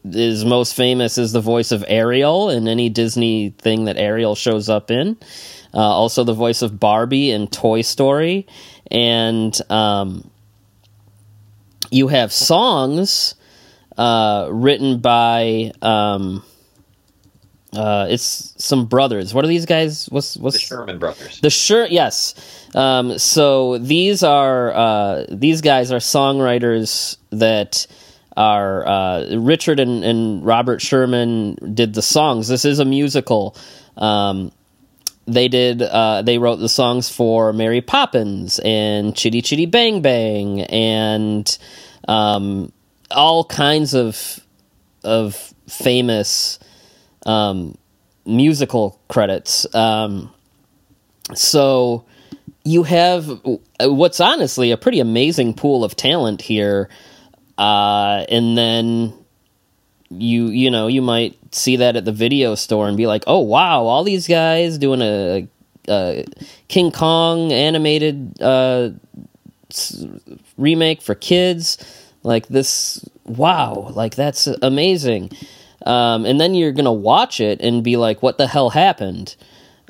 [0.04, 4.70] is most famous as the voice of Ariel in any Disney thing that Ariel shows
[4.70, 5.18] up in.
[5.74, 8.46] Uh, also, the voice of Barbie in Toy Story,
[8.92, 10.30] and um,
[11.90, 13.36] you have songs
[13.98, 15.72] uh, written by.
[15.82, 16.44] Um,
[17.76, 19.34] uh, it's some brothers.
[19.34, 20.08] What are these guys?
[20.10, 21.40] What's what's the Sherman brothers?
[21.42, 22.36] The Sher yes.
[22.76, 27.88] Um, so these are uh, these guys are songwriters that
[28.36, 32.48] are uh, Richard and, and Robert Sherman did the songs.
[32.48, 33.56] This is a musical.
[33.98, 34.52] Um,
[35.26, 40.62] they did uh, they wrote the songs for Mary Poppins and Chitty Chitty Bang Bang
[40.62, 41.58] and
[42.08, 42.72] um,
[43.10, 44.40] all kinds of
[45.04, 46.60] of famous
[47.26, 47.78] um,
[48.26, 49.74] musical credits.
[49.76, 50.34] Um,
[51.34, 52.06] so
[52.64, 53.42] you have
[53.82, 56.90] what's honestly a pretty amazing pool of talent here,
[57.58, 59.14] uh, and then
[60.10, 63.40] you you know you might see that at the video store and be like, oh
[63.40, 65.48] wow, all these guys doing a,
[65.88, 66.26] a
[66.68, 68.90] King Kong animated uh,
[70.58, 71.78] remake for kids,
[72.24, 73.04] like this.
[73.26, 75.32] Wow, like that's amazing.
[75.84, 79.36] Um, and then you're gonna watch it and be like, "What the hell happened?"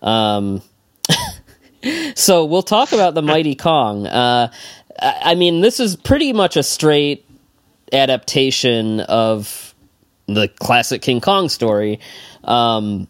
[0.02, 0.62] Um,
[2.16, 4.08] so we'll talk about the Mighty Kong.
[4.08, 4.52] Uh,
[5.00, 7.26] I mean, this is pretty much a straight
[7.92, 9.74] adaptation of
[10.28, 12.00] the classic King Kong story.
[12.44, 13.08] Um,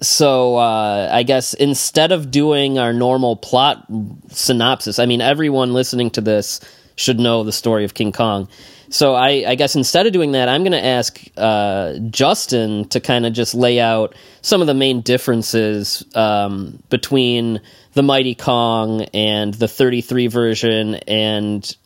[0.00, 3.86] so uh, I guess instead of doing our normal plot
[4.28, 6.60] synopsis, I mean, everyone listening to this
[6.96, 8.48] should know the story of King Kong.
[8.94, 13.00] So I, I guess instead of doing that, I'm going to ask uh, Justin to
[13.00, 17.60] kind of just lay out some of the main differences um, between
[17.94, 21.76] the Mighty Kong and the 33 version and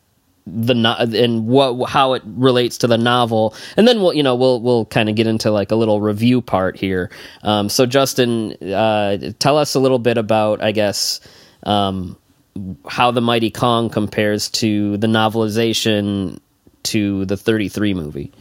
[0.47, 3.55] the no- and what how it relates to the novel.
[3.79, 6.43] And then we'll you know we'll we'll kind of get into like a little review
[6.43, 7.11] part here.
[7.43, 11.21] Um, so justin uh, tell us a little bit about i guess
[11.65, 12.17] um,
[12.87, 16.39] how the mighty kong compares to the novelization
[16.89, 18.33] to the 33 movie?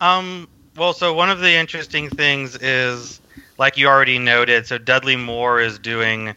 [0.00, 3.20] Um, well, so one of the interesting things is,
[3.58, 6.34] like you already noted, so Dudley Moore is doing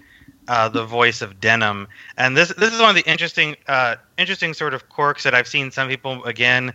[0.47, 1.87] uh, the voice of Denham,
[2.17, 5.47] and this this is one of the interesting uh, interesting sort of quirks that I've
[5.47, 6.73] seen some people again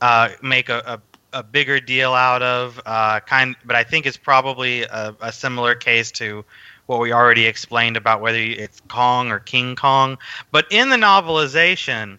[0.00, 1.00] uh, make a,
[1.32, 2.80] a, a bigger deal out of.
[2.86, 6.44] Uh, kind, but I think it's probably a, a similar case to
[6.86, 10.16] what we already explained about whether it's Kong or King Kong.
[10.52, 12.18] But in the novelization,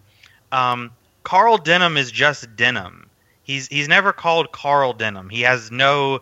[0.52, 0.92] um,
[1.24, 3.10] Carl Denham is just Denham.
[3.44, 5.30] He's he's never called Carl Denham.
[5.30, 6.22] He has no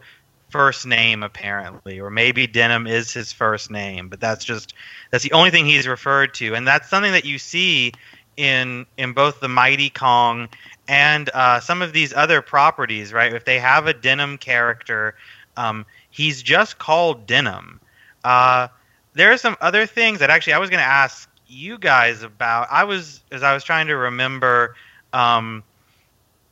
[0.49, 4.73] first name apparently, or maybe Denham is his first name, but that's just
[5.11, 7.91] that's the only thing he's referred to, and that's something that you see
[8.37, 10.47] in in both the Mighty Kong
[10.87, 13.33] and uh, some of these other properties, right?
[13.33, 15.15] If they have a Denham character,
[15.57, 17.81] um, he's just called Denham.
[18.23, 18.69] Uh,
[19.13, 22.67] there are some other things that actually I was going to ask you guys about.
[22.71, 24.75] I was as I was trying to remember,
[25.13, 25.63] um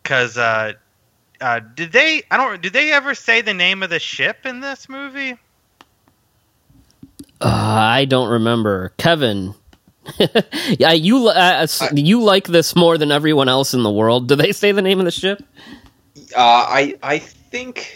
[0.01, 0.73] because um, uh,
[1.41, 2.23] uh, did they?
[2.31, 2.61] I don't.
[2.61, 5.37] Did they ever say the name of the ship in this movie?
[7.41, 8.93] Uh, I don't remember.
[8.97, 9.53] Kevin,
[10.79, 14.27] yeah, you uh, you like this more than everyone else in the world.
[14.27, 15.43] Do they say the name of the ship?
[16.35, 17.91] Uh, I I think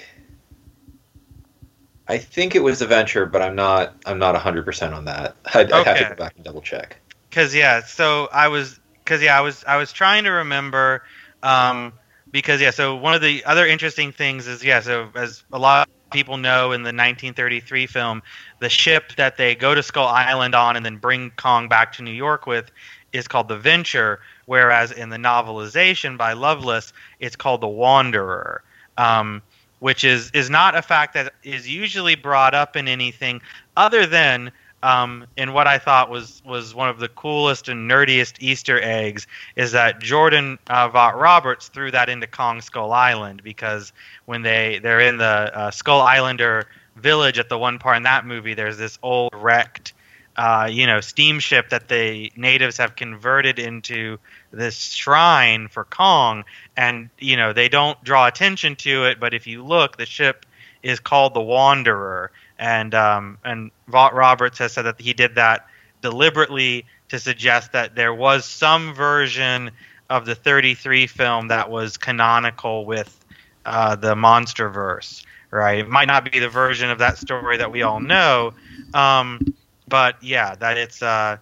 [2.09, 5.35] I think it was the Venture, but I'm not I'm not 100 percent on that.
[5.53, 6.97] I'd, I'd have to go back and double check.
[7.29, 11.03] Because yeah, so I was because yeah I was I was trying to remember.
[11.43, 11.93] Um,
[12.31, 15.87] because yeah, so one of the other interesting things is yeah, so as a lot
[15.87, 18.21] of people know in the 1933 film,
[18.59, 22.03] the ship that they go to Skull Island on and then bring Kong back to
[22.03, 22.71] New York with
[23.13, 28.63] is called the Venture, whereas in the novelization by Lovelace, it's called the Wanderer.
[28.97, 29.41] Um,
[29.79, 33.41] which is is not a fact that is usually brought up in anything
[33.75, 34.51] other than
[34.81, 39.27] um, and what I thought was was one of the coolest and nerdiest Easter eggs
[39.55, 43.91] is that Jordan uh, Vogt-Roberts threw that into Kong Skull Island because
[44.25, 48.25] when they they're in the uh, Skull Islander village at the one part in that
[48.25, 49.93] movie, there's this old wrecked,
[50.37, 54.17] uh, you know, steamship that the natives have converted into
[54.51, 56.43] this shrine for Kong,
[56.75, 60.45] and you know they don't draw attention to it, but if you look, the ship
[60.81, 65.65] is called the Wanderer and um, and Vogt-Roberts has said that he did that
[66.01, 69.71] deliberately to suggest that there was some version
[70.09, 73.25] of the 33 film that was canonical with
[73.65, 75.23] uh, the MonsterVerse.
[75.51, 78.53] Right, it might not be the version of that story that we all know,
[78.93, 79.39] um,
[79.87, 81.37] but yeah, that it's uh,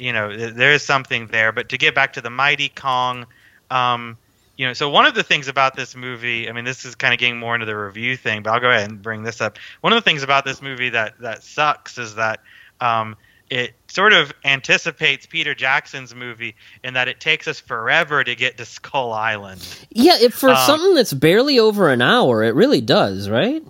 [0.00, 1.52] you know there is something there.
[1.52, 3.26] But to get back to the Mighty Kong.
[3.70, 4.16] Um,
[4.56, 7.14] you know, so one of the things about this movie, I mean, this is kind
[7.14, 9.56] of getting more into the review thing, but I'll go ahead and bring this up.
[9.80, 12.40] One of the things about this movie that that sucks is that
[12.78, 13.16] um,
[13.48, 18.58] it sort of anticipates Peter Jackson's movie in that it takes us forever to get
[18.58, 19.66] to Skull Island.
[19.90, 23.62] Yeah, if for um, something that's barely over an hour, it really does, right?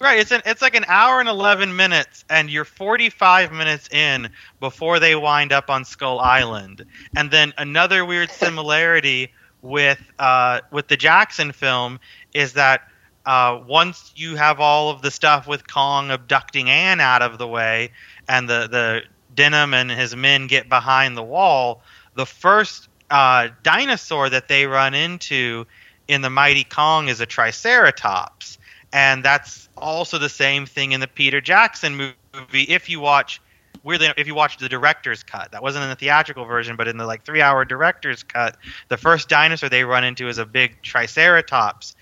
[0.00, 3.86] Right, it's an it's like an hour and eleven minutes, and you're forty five minutes
[3.90, 6.86] in before they wind up on Skull Island.
[7.14, 9.30] And then another weird similarity
[9.60, 12.00] with uh, with the Jackson film
[12.32, 12.88] is that
[13.26, 17.46] uh, once you have all of the stuff with Kong abducting Anne out of the
[17.46, 17.90] way,
[18.26, 19.02] and the the
[19.34, 21.82] Denham and his men get behind the wall,
[22.14, 25.66] the first uh, dinosaur that they run into
[26.08, 28.58] in the Mighty Kong is a Triceratops,
[28.92, 32.62] and that's also the same thing in the Peter Jackson movie.
[32.62, 33.40] If you watch
[33.82, 36.96] weirdly if you watch the director's cut that wasn't in the theatrical version but in
[36.96, 38.56] the like three hour director's cut
[38.88, 41.94] the first dinosaur they run into is a big triceratops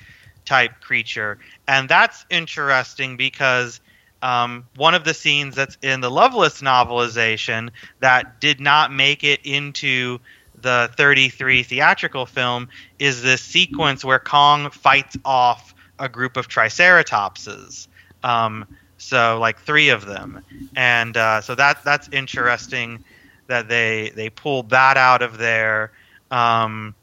[0.45, 3.81] type creature and that's interesting because
[4.21, 7.71] um, one of the scenes that's in the lovelace novelization
[8.01, 10.19] that did not make it into
[10.61, 12.69] the 33 theatrical film
[12.99, 17.89] is this sequence where kong fights off a group of triceratopses
[18.23, 20.43] um, so like three of them,
[20.75, 23.05] and uh, so that that's interesting
[23.47, 25.93] that they they pulled that out of there.
[26.31, 26.95] Um,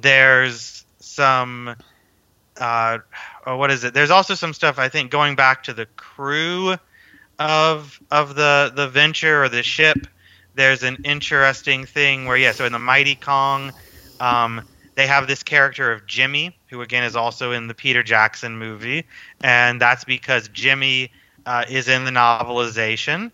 [0.00, 1.76] there's some
[2.60, 2.98] uh,
[3.46, 3.94] oh, what is it?
[3.94, 6.76] There's also some stuff I think going back to the crew
[7.38, 10.06] of of the the venture or the ship.
[10.54, 13.72] There's an interesting thing where yeah, so in the Mighty Kong,
[14.18, 14.62] um,
[14.98, 19.04] they have this character of Jimmy, who again is also in the Peter Jackson movie,
[19.40, 21.12] and that's because Jimmy
[21.46, 23.30] uh, is in the novelization.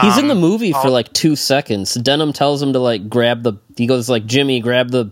[0.00, 1.94] He's in the um, movie for like two seconds.
[1.94, 3.52] Denham tells him to like grab the.
[3.76, 5.08] He goes like Jimmy, grab the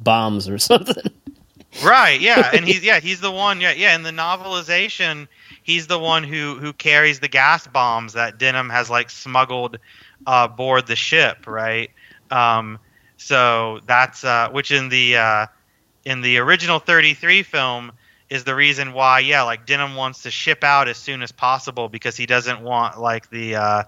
[0.00, 1.12] bombs or something.
[1.84, 2.20] Right.
[2.20, 3.60] Yeah, and he's yeah he's the one.
[3.60, 3.94] Yeah, yeah.
[3.94, 5.28] In the novelization,
[5.62, 9.78] he's the one who who carries the gas bombs that Denham has like smuggled
[10.26, 11.46] uh, aboard the ship.
[11.46, 11.92] Right.
[12.32, 12.80] Um,
[13.16, 15.46] so that's uh, which in the uh,
[16.04, 17.92] in the original 33 film
[18.28, 21.88] is the reason why yeah like Denham wants to ship out as soon as possible
[21.88, 23.82] because he doesn't want like the uh,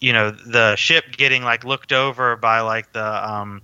[0.00, 3.62] you know the ship getting like looked over by like the um,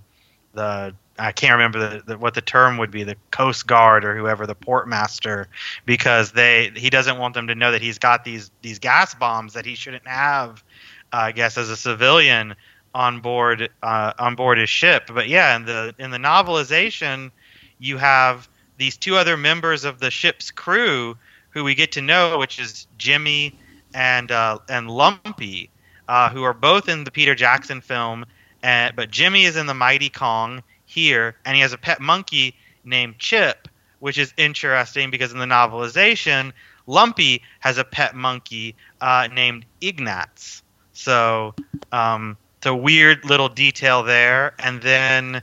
[0.53, 4.17] the I can't remember the, the, what the term would be the Coast Guard or
[4.17, 5.47] whoever the port master
[5.85, 9.53] because they he doesn't want them to know that he's got these these gas bombs
[9.53, 10.63] that he shouldn't have
[11.11, 12.55] uh, I guess as a civilian
[12.93, 17.31] on board uh, on board his ship but yeah in the in the novelization
[17.79, 21.17] you have these two other members of the ship's crew
[21.49, 23.57] who we get to know which is Jimmy
[23.93, 25.69] and uh, and Lumpy
[26.07, 28.25] uh, who are both in the Peter Jackson film
[28.63, 32.55] and, but Jimmy is in the Mighty Kong here, and he has a pet monkey
[32.85, 33.67] named Chip,
[33.99, 36.53] which is interesting because in the novelization,
[36.87, 40.63] Lumpy has a pet monkey uh, named Ignatz.
[40.93, 41.55] So,
[41.91, 44.53] um, it's a weird little detail there.
[44.57, 45.41] And then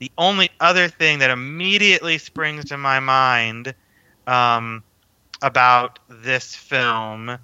[0.00, 3.72] the only other thing that immediately springs to my mind
[4.26, 4.82] um,
[5.40, 7.38] about this film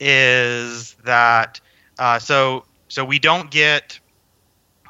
[0.00, 1.60] is that
[2.00, 4.00] uh, so so we don't get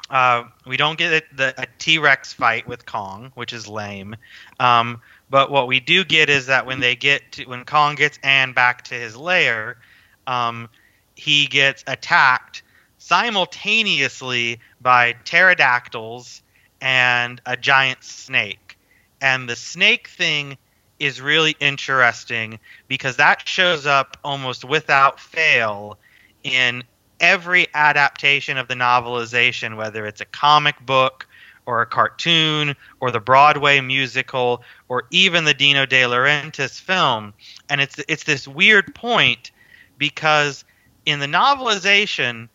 [0.09, 4.15] uh, we don't get the, a T Rex fight with Kong, which is lame.
[4.59, 4.99] Um,
[5.29, 8.53] but what we do get is that when they get to, when Kong gets Ann
[8.53, 9.77] back to his lair,
[10.25, 10.67] um,
[11.13, 12.63] he gets attacked
[13.07, 16.41] simultaneously by pterodactyls
[16.81, 18.77] and a giant snake.
[19.21, 20.57] And the snake thing
[20.99, 25.97] is really interesting because that shows up almost without fail
[26.43, 26.83] in
[27.21, 31.27] every adaptation of the novelization, whether it's a comic book
[31.65, 37.33] or a cartoon or the Broadway musical or even the Dino De Laurentiis film.
[37.69, 39.51] And it's it's this weird point
[39.97, 40.65] because
[41.05, 42.49] in the novelization,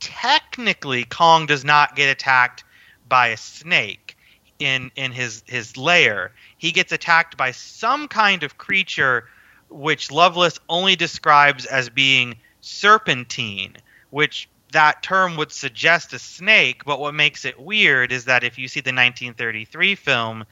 [0.00, 2.64] technically Kong does not get attacked
[3.08, 4.16] by a snake
[4.58, 6.32] in in his his lair.
[6.56, 9.28] He gets attacked by some kind of creature
[9.70, 13.76] which Lovelace only describes as being serpentine
[14.10, 18.58] which that term would suggest a snake, but what makes it weird is that if
[18.58, 20.44] you see the 1933 film,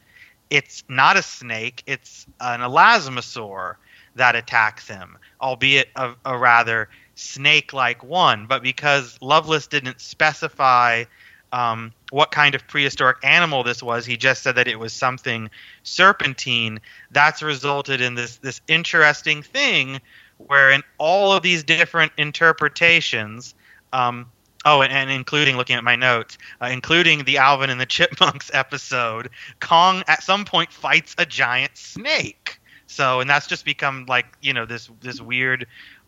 [0.49, 3.77] it's not a snake, it's an elasmosaur
[4.15, 8.47] that attacks him, albeit a, a rather snake like one.
[8.47, 11.05] But because Lovelace didn't specify
[11.53, 15.51] um, what kind of prehistoric animal this was, he just said that it was something
[15.83, 20.01] serpentine, that's resulted in this, this interesting thing
[20.39, 23.55] where in all of these different interpretations,
[23.93, 24.31] um,
[24.65, 28.51] oh, and, and, including looking at my notes, uh, including the Alvin and the Chipmunks
[28.53, 32.61] episode, Kong at some point fights a giant snake.
[32.87, 35.67] So, and that's just become like you know this this weird,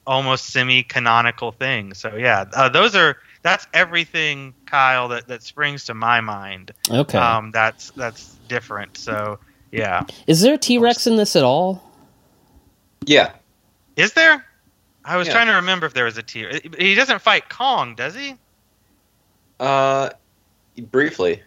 [0.09, 1.94] almost semi-canonical thing.
[1.94, 6.72] So yeah, uh, those are that's everything, Kyle, that that springs to my mind.
[6.90, 8.96] Okay, um, that's that's different.
[8.96, 9.38] So
[9.70, 11.84] yeah, is there a T Rex in this at all?
[13.04, 13.32] Yeah,
[13.94, 14.44] is there?
[15.04, 15.34] I was yeah.
[15.34, 16.59] trying to remember if there was a tier.
[16.78, 18.34] He doesn't fight Kong, does he?
[19.61, 20.11] Uh,
[20.90, 21.42] briefly.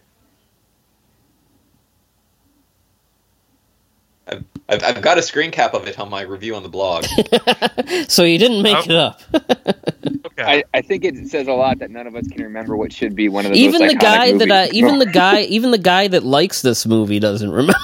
[4.72, 7.04] I've, I've, I've, got a screen cap of it on my review on the blog.
[8.08, 8.90] so you didn't make oh.
[8.90, 9.20] it up.
[10.26, 10.42] okay.
[10.42, 13.14] I, I, think it says a lot that none of us can remember what should
[13.14, 16.08] be one of the even the guy that I, even the guy even the guy
[16.08, 17.78] that likes this movie doesn't remember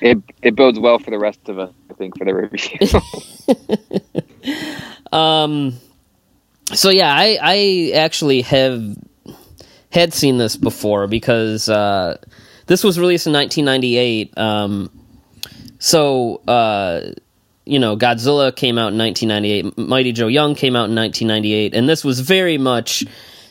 [0.00, 1.72] it it bodes well for the rest of us.
[1.90, 2.78] I think for the review.
[5.12, 5.74] um.
[6.74, 8.96] So yeah, I I actually have
[9.90, 12.18] had seen this before because uh,
[12.66, 14.36] this was released in 1998.
[14.38, 14.90] Um.
[15.78, 17.12] So uh
[17.66, 21.88] you know, Godzilla came out in 1998, Mighty Joe Young came out in 1998, and
[21.88, 23.04] this was very much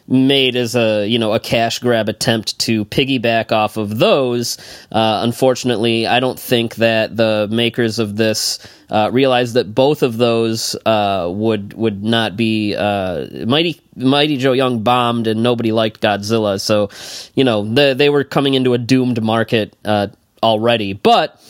[0.08, 4.58] made as a you know a cash grab attempt to piggyback off of those.
[4.92, 10.18] Uh, unfortunately, I don't think that the makers of this uh, realized that both of
[10.18, 16.02] those uh, would would not be uh, mighty mighty Joe Young bombed and nobody liked
[16.02, 16.90] Godzilla, so
[17.34, 20.08] you know the, they were coming into a doomed market uh,
[20.44, 20.94] already.
[20.94, 21.42] But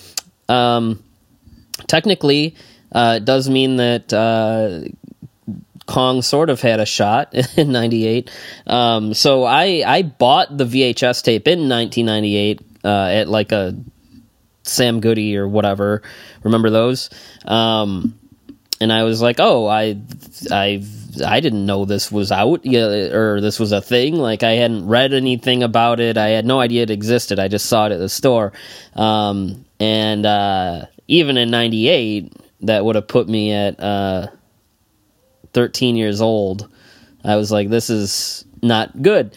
[0.48, 1.04] um,
[1.88, 2.56] technically,
[2.92, 4.14] uh, it does mean that
[5.86, 8.32] Kong sort of had a shot in '98.
[8.68, 13.76] Um, so I I bought the VHS tape in 1998 uh, at like a
[14.64, 16.02] Sam Goody or whatever.
[16.44, 17.10] Remember those?
[17.46, 18.18] Um,
[18.82, 19.98] and I was like, oh, I
[20.52, 20.84] I
[21.26, 24.16] I didn't know this was out or this was a thing.
[24.16, 26.18] Like I hadn't read anything about it.
[26.18, 27.40] I had no idea it existed.
[27.40, 28.54] I just saw it at the store.
[28.96, 33.80] Um, and uh, even in '98, that would have put me at.
[33.80, 34.28] Uh,
[35.56, 36.70] 13 years old,
[37.24, 39.36] I was like, this is not good.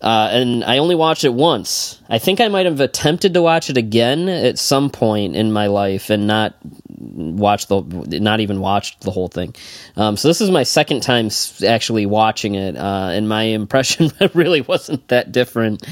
[0.00, 2.00] uh, and I only watched it once.
[2.08, 5.68] I think I might have attempted to watch it again at some point in my
[5.68, 6.54] life and not
[6.98, 7.80] watch the,
[8.20, 9.54] not even watched the whole thing.
[9.96, 11.30] Um, so this is my second time
[11.66, 15.86] actually watching it, uh, and my impression really wasn't that different.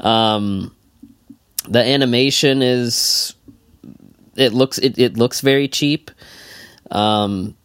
[0.00, 0.74] Um,
[1.68, 3.34] the animation is,
[4.36, 6.10] it looks it, it looks very cheap.
[6.90, 7.56] Um,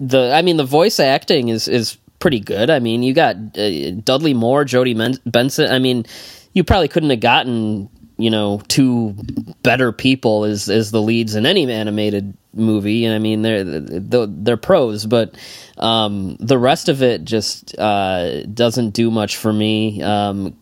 [0.00, 2.70] the I mean the voice acting is is pretty good.
[2.70, 5.70] I mean, you got uh, Dudley Moore, Jodi Men- Benson.
[5.70, 6.06] I mean,
[6.52, 9.14] you probably couldn't have gotten you know two
[9.62, 13.04] better people as as the leads in any animated movie.
[13.04, 15.34] And I mean, they're they're, they're pros, but
[15.78, 20.02] um, the rest of it just uh, doesn't do much for me.
[20.02, 20.56] Um,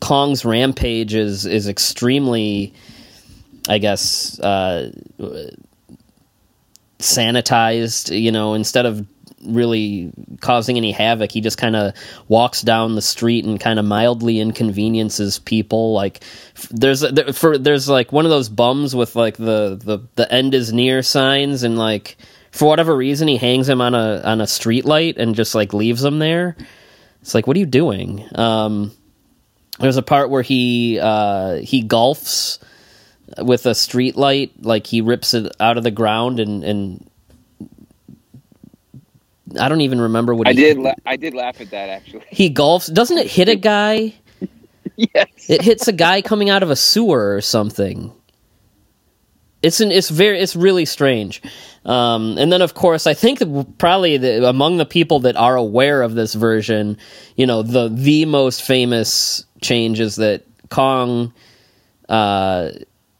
[0.00, 2.72] Kong's rampage is is extremely,
[3.68, 4.38] I guess.
[4.40, 4.92] Uh,
[7.00, 9.06] sanitized you know instead of
[9.44, 11.30] really causing any havoc.
[11.32, 11.94] He just kind of
[12.28, 15.92] walks down the street and kind of mildly inconveniences people.
[15.92, 16.22] Like
[16.70, 20.54] there's there, for there's like one of those bums with like the the the end
[20.54, 22.16] is near signs and like
[22.50, 25.72] for whatever reason he hangs him on a on a street light and just like
[25.72, 26.56] leaves him there.
[27.22, 28.26] It's like what are you doing?
[28.34, 28.92] Um,
[29.78, 32.58] there's a part where he uh, he golfs
[33.38, 37.10] with a street light, like he rips it out of the ground and and
[39.58, 40.78] I don't even remember what I he, did.
[40.78, 42.24] La- I did laugh at that actually.
[42.28, 42.92] He golfs.
[42.92, 44.14] Doesn't it hit a guy?
[44.96, 45.28] yes.
[45.48, 48.12] It hits a guy coming out of a sewer or something.
[49.62, 49.90] It's an.
[49.90, 50.40] It's very.
[50.40, 51.42] It's really strange.
[51.84, 55.56] Um, and then, of course, I think that probably the, among the people that are
[55.56, 56.96] aware of this version,
[57.36, 61.34] you know, the the most famous change is that Kong
[62.08, 62.70] uh,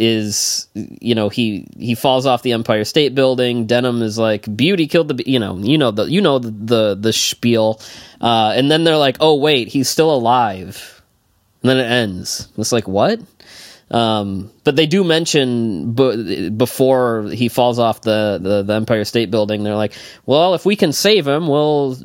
[0.01, 3.67] is you know he he falls off the Empire State Building.
[3.67, 6.95] Denham is like beauty killed the you know you know the you know the the,
[6.99, 7.81] the spiel,
[8.21, 11.03] uh, and then they're like oh wait he's still alive,
[11.63, 12.49] and then it ends.
[12.57, 13.21] It's like what?
[13.91, 19.31] Um, but they do mention b- before he falls off the, the the Empire State
[19.31, 19.63] Building.
[19.65, 19.93] They're like,
[20.25, 21.99] well if we can save him, we'll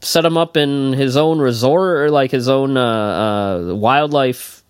[0.00, 4.61] set him up in his own resort or like his own uh, uh, wildlife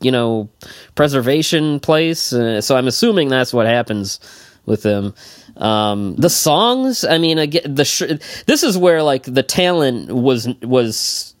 [0.00, 0.48] you know
[0.94, 2.32] preservation place.
[2.32, 4.20] Uh, so I'm assuming that's what happens
[4.66, 5.14] with them.
[5.56, 10.48] Um, the songs, I mean, again, the sh- this is where like the talent was
[10.62, 11.34] was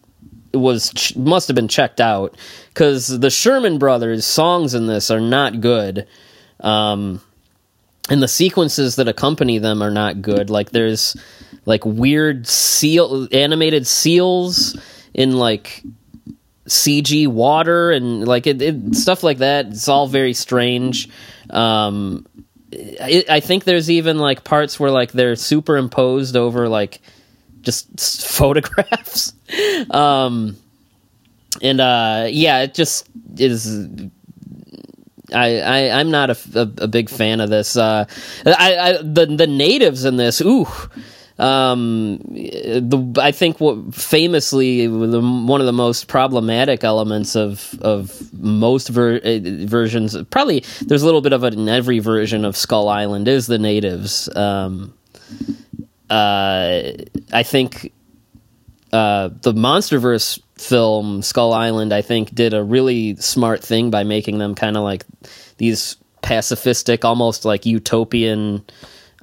[0.52, 2.36] was ch- must have been checked out
[2.68, 6.06] because the Sherman Brothers songs in this are not good.
[6.60, 7.20] Um,
[8.10, 10.50] and the sequences that accompany them are not good.
[10.50, 11.16] Like there's
[11.64, 14.78] like weird seal animated seals
[15.14, 15.84] in like
[16.70, 19.66] CG water and like it, it, stuff like that.
[19.66, 21.08] It's all very strange.
[21.50, 22.26] Um,
[22.70, 27.00] it, I think there's even like parts where like they're superimposed over like
[27.60, 29.32] just photographs.
[29.90, 30.56] um,
[31.60, 33.84] and uh, yeah, it just is.
[35.32, 37.76] I, I I'm not a, a, a big fan of this.
[37.76, 38.04] Uh,
[38.46, 40.40] I, I the the natives in this.
[40.40, 40.68] Ooh,
[41.40, 48.88] um, the I think what famously one of the most problematic elements of of most
[48.88, 53.26] ver- versions, probably there's a little bit of it in every version of Skull Island,
[53.26, 54.28] is the natives.
[54.36, 54.92] Um,
[56.10, 56.82] uh,
[57.32, 57.92] I think
[58.92, 64.36] uh, the MonsterVerse film Skull Island, I think, did a really smart thing by making
[64.36, 65.06] them kind of like
[65.56, 68.62] these pacifistic, almost like utopian.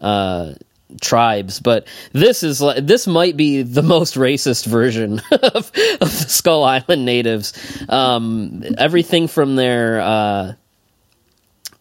[0.02, 0.54] Uh,
[1.02, 6.64] tribes, but this is this might be the most racist version of, of the Skull
[6.64, 7.54] Island natives.
[7.90, 10.54] Um, everything from their uh,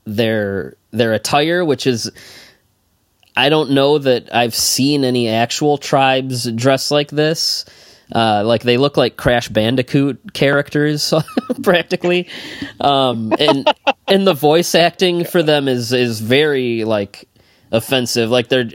[0.04, 2.10] their their attire, which is
[3.36, 7.66] I don't know that I've seen any actual tribes dressed like this.
[8.14, 11.12] Uh, like they look like Crash Bandicoot characters,
[11.64, 12.28] practically,
[12.80, 13.68] um, and
[14.06, 17.28] and the voice acting for them is is very like
[17.72, 18.30] offensive.
[18.30, 18.68] Like they're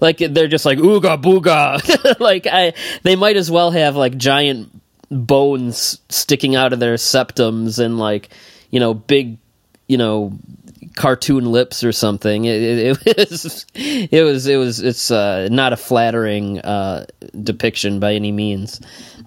[0.00, 2.20] like they're just like ooga booga.
[2.20, 4.70] like I, they might as well have like giant
[5.10, 8.28] bones sticking out of their septums and like
[8.70, 9.38] you know big
[9.86, 10.32] you know
[10.96, 12.44] cartoon lips or something.
[12.44, 17.06] It, it, it was it was it was it's uh, not a flattering uh,
[17.42, 18.80] depiction by any means.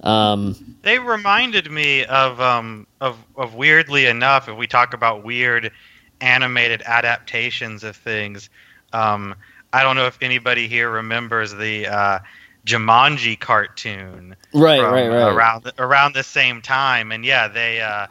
[0.04, 5.72] Um, they reminded me of um of of weirdly enough, if we talk about weird
[6.20, 8.50] animated adaptations of things.
[8.94, 9.36] Um,
[9.74, 12.20] I don't know if anybody here remembers the uh,
[12.66, 17.82] Jumanji cartoon, right, from, right, right, around the, around the same time, and yeah, they,
[17.82, 18.08] uh,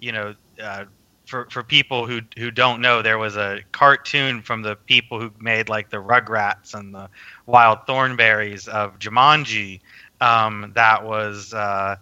[0.00, 0.84] you know, uh,
[1.26, 5.30] for for people who who don't know, there was a cartoon from the people who
[5.38, 7.08] made like the Rugrats and the
[7.46, 9.80] Wild Thornberrys of Jumanji
[10.22, 11.96] um, that was uh,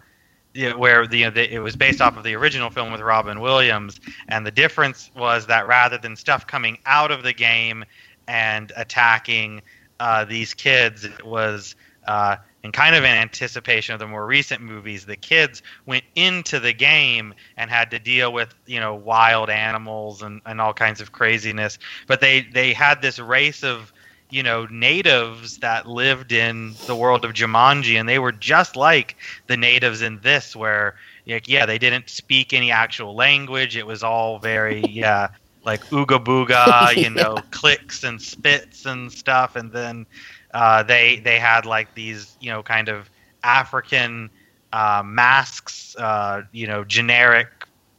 [0.52, 3.00] yeah, where the, you know, the, it was based off of the original film with
[3.00, 7.84] Robin Williams, and the difference was that rather than stuff coming out of the game
[8.30, 9.60] and attacking
[9.98, 11.74] uh, these kids, it was
[12.06, 15.04] uh, in kind of an anticipation of the more recent movies.
[15.04, 20.22] The kids went into the game and had to deal with you know wild animals
[20.22, 23.92] and, and all kinds of craziness, but they they had this race of
[24.30, 29.16] you know natives that lived in the world of Jumanji, and they were just like
[29.48, 30.94] the natives in this, where
[31.26, 33.76] like, yeah, they didn't speak any actual language.
[33.76, 35.30] It was all very yeah,
[35.64, 40.06] like ooga booga, you know, clicks and spits and stuff, and then
[40.54, 43.10] uh, they they had like these you know kind of
[43.42, 44.30] African
[44.72, 47.48] uh, masks, uh, you know, generic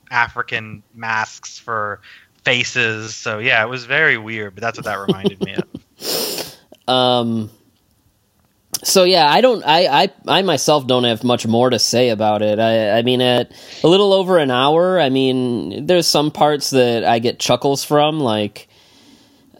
[0.09, 2.01] African masks for
[2.43, 3.15] faces.
[3.15, 5.67] So yeah, it was very weird, but that's what that reminded me of.
[6.87, 7.51] Um.
[8.83, 9.63] So yeah, I don't.
[9.63, 12.59] I, I I myself don't have much more to say about it.
[12.59, 13.51] I I mean, at
[13.83, 18.19] a little over an hour, I mean, there's some parts that I get chuckles from,
[18.19, 18.67] like,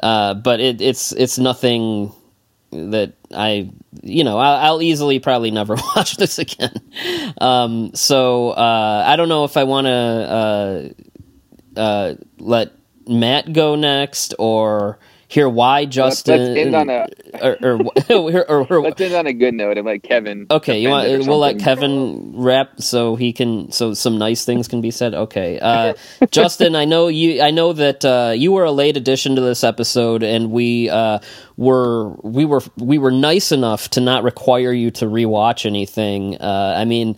[0.02, 2.12] uh, but it, it's it's nothing
[2.72, 3.70] that I
[4.02, 6.74] you know I'll, I'll easily probably never watch this again.
[7.40, 7.94] Um.
[7.94, 10.94] So uh, I don't know if I want to
[11.78, 12.72] uh, uh, let
[13.08, 14.98] Matt go next or
[15.32, 16.54] hear why Justin.
[16.54, 17.08] let's end on a-
[17.42, 20.48] or, or, or, or, Let's end on a good note and let Kevin.
[20.52, 21.60] Okay, you want defend it or we'll let.
[21.60, 25.14] Kevin rap so he can so some nice things can be said.
[25.14, 25.94] Okay, uh,
[26.32, 27.42] Justin, I know you.
[27.42, 31.20] I know that uh, you were a late addition to this episode, and we uh,
[31.56, 36.38] were we were we were nice enough to not require you to rewatch anything.
[36.38, 37.16] Uh, I mean.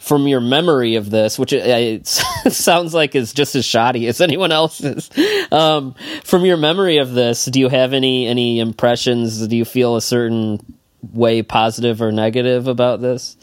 [0.00, 2.06] From your memory of this, which it, it
[2.52, 5.10] sounds like is just as shoddy as anyone else's,
[5.52, 5.94] um,
[6.24, 9.46] from your memory of this, do you have any any impressions?
[9.46, 10.58] Do you feel a certain
[11.12, 13.36] way positive or negative about this?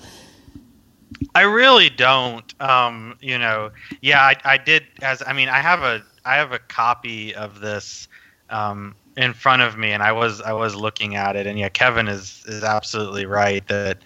[1.33, 2.53] I really don't.
[2.61, 4.83] Um, you know, yeah, I, I did.
[5.01, 8.07] As I mean, I have a I have a copy of this
[8.49, 11.69] um, in front of me, and I was I was looking at it, and yeah,
[11.69, 13.99] Kevin is is absolutely right that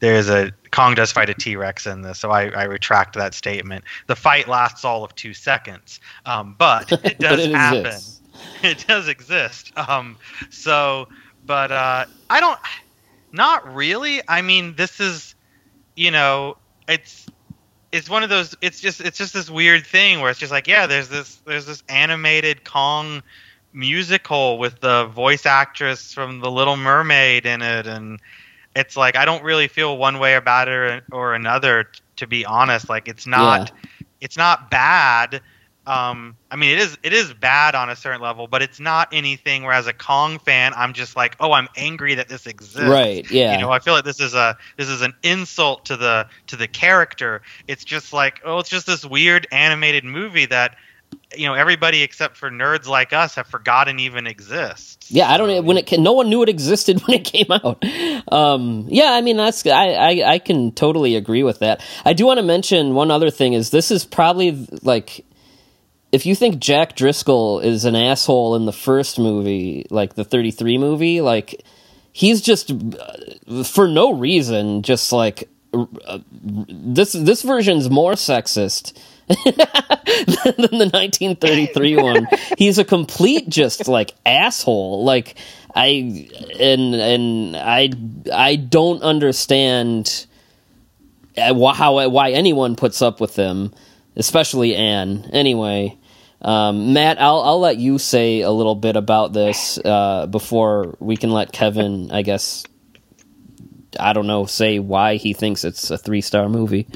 [0.00, 3.32] there's a Kong does fight a T Rex in this, so I, I retract that
[3.32, 3.82] statement.
[4.08, 7.86] The fight lasts all of two seconds, um, but it does but it happen.
[7.86, 8.20] exists.
[8.62, 9.72] it does exist.
[9.78, 10.18] Um,
[10.50, 11.08] so,
[11.46, 12.58] but uh, I don't.
[13.32, 14.20] Not really.
[14.28, 15.34] I mean, this is,
[15.94, 17.26] you know, it's
[17.90, 18.54] it's one of those.
[18.60, 21.64] It's just it's just this weird thing where it's just like, yeah, there's this there's
[21.64, 23.22] this animated Kong
[23.72, 28.20] musical with the voice actress from The Little Mermaid in it, and
[28.76, 31.86] it's like I don't really feel one way about it or, or another.
[32.16, 33.72] To be honest, like it's not
[34.20, 35.42] it's not bad.
[35.86, 39.08] Um, I mean, it is it is bad on a certain level, but it's not
[39.12, 42.88] anything where, as a Kong fan, I'm just like, oh, I'm angry that this exists.
[42.88, 43.52] Right, yeah.
[43.52, 46.56] You know, I feel like this is a this is an insult to the to
[46.56, 47.42] the character.
[47.68, 50.76] It's just like, oh, it's just this weird animated movie that
[51.36, 55.10] you know everybody except for nerds like us have forgotten even exists.
[55.10, 55.64] Yeah, I don't.
[55.64, 57.84] When it can, no one knew it existed when it came out.
[58.32, 61.84] Um, yeah, I mean that's I, I I can totally agree with that.
[62.04, 65.24] I do want to mention one other thing is this is probably like
[66.12, 70.78] if you think Jack Driscoll is an asshole in the first movie, like the 33
[70.78, 71.62] movie, like
[72.12, 78.96] he's just uh, for no reason just like uh, this this version's more sexist
[79.44, 82.28] than the 1933 one.
[82.56, 85.04] He's a complete just like asshole.
[85.04, 85.36] Like
[85.74, 86.28] I
[86.60, 87.90] and and I
[88.32, 90.26] I don't understand
[91.36, 93.74] uh, how why anyone puts up with him,
[94.14, 95.28] especially Anne.
[95.32, 95.98] Anyway,
[96.42, 101.16] um, Matt, I'll I'll let you say a little bit about this uh, before we
[101.16, 102.64] can let Kevin, I guess.
[103.98, 106.86] I don't know, say why he thinks it's a three star movie.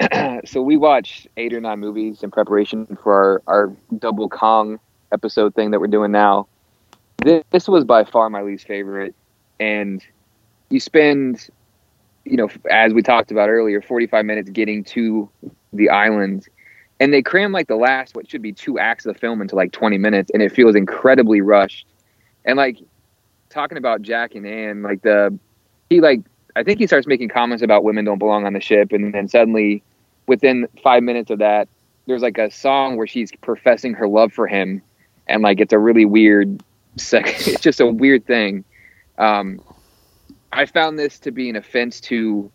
[0.44, 4.80] so we watched eight or nine movies in preparation for our, our double Kong
[5.12, 6.48] episode thing that we're doing now.
[7.18, 9.14] This, this was by far my least favorite,
[9.60, 10.04] and
[10.68, 11.48] you spend,
[12.24, 15.30] you know, as we talked about earlier, forty-five minutes getting to
[15.72, 16.48] the island,
[16.98, 19.54] and they cram like the last what should be two acts of the film into
[19.54, 21.86] like twenty minutes, and it feels incredibly rushed.
[22.44, 22.78] And like
[23.48, 25.38] talking about Jack and Anne, like the
[25.88, 26.20] he like
[26.56, 29.28] I think he starts making comments about women don't belong on the ship, and then
[29.28, 29.82] suddenly,
[30.26, 31.68] within five minutes of that,
[32.06, 34.82] there's like a song where she's professing her love for him,
[35.26, 36.62] and like it's a really weird,
[36.96, 38.64] sec- it's just a weird thing.
[39.18, 39.60] Um,
[40.52, 42.50] I found this to be an offense to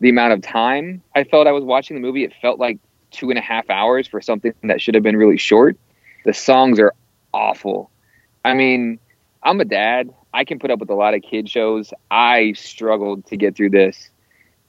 [0.00, 2.24] the amount of time I felt I was watching the movie.
[2.24, 2.78] It felt like
[3.12, 5.76] two and a half hours for something that should have been really short.
[6.24, 6.94] The songs are
[7.32, 7.90] awful.
[8.44, 8.98] I mean,
[9.42, 10.12] I'm a dad.
[10.34, 11.92] I can put up with a lot of kid shows.
[12.10, 14.10] I struggled to get through this.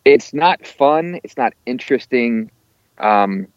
[0.05, 1.19] it's not fun.
[1.23, 2.51] It's not interesting.
[2.97, 3.47] Um,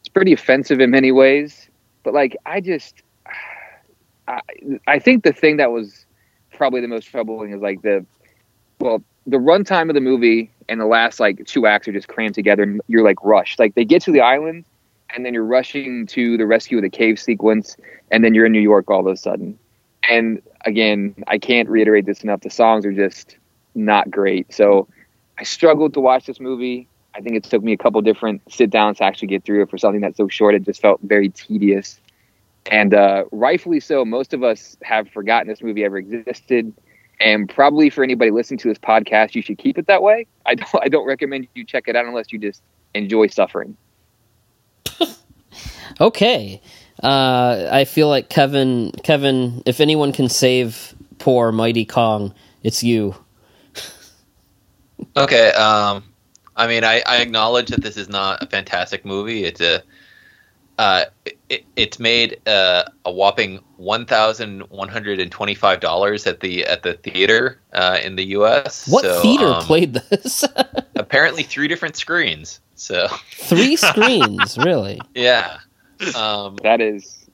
[0.00, 1.68] it's pretty offensive in many ways.
[2.02, 3.02] But like, I just,
[4.28, 4.40] I,
[4.86, 6.04] I think the thing that was
[6.52, 8.04] probably the most troubling is like the,
[8.78, 12.34] well, the runtime of the movie and the last like two acts are just crammed
[12.34, 13.58] together and you're like rushed.
[13.58, 14.64] Like they get to the island
[15.14, 17.76] and then you're rushing to the rescue of the cave sequence
[18.10, 19.58] and then you're in New York all of a sudden.
[20.08, 22.40] And again, I can't reiterate this enough.
[22.40, 23.36] The songs are just
[23.74, 24.52] not great.
[24.52, 24.88] So
[25.38, 26.88] I struggled to watch this movie.
[27.14, 29.70] I think it took me a couple different sit downs to actually get through it
[29.70, 30.54] for something that's so short.
[30.54, 32.00] It just felt very tedious.
[32.70, 36.72] And uh, rightfully so, most of us have forgotten this movie ever existed.
[37.20, 40.26] And probably for anybody listening to this podcast, you should keep it that way.
[40.44, 42.62] I don't, I don't recommend you check it out unless you just
[42.94, 43.76] enjoy suffering.
[46.00, 46.60] okay.
[47.02, 53.14] Uh, I feel like Kevin, Kevin, if anyone can save poor Mighty Kong, it's you.
[55.16, 55.50] Okay.
[55.52, 56.04] Um,
[56.56, 59.44] I mean, I, I acknowledge that this is not a fantastic movie.
[59.44, 59.82] It's a
[60.78, 61.04] uh,
[61.48, 66.40] it, it's made uh, a whopping one thousand one hundred and twenty five dollars at
[66.40, 68.88] the at the theater uh, in the U.S.
[68.88, 70.44] What So, theater um, played this?
[70.96, 72.60] Apparently, three different screens.
[72.74, 75.00] So Three screens, really?
[75.14, 75.58] yeah.
[76.14, 77.26] Um, That is,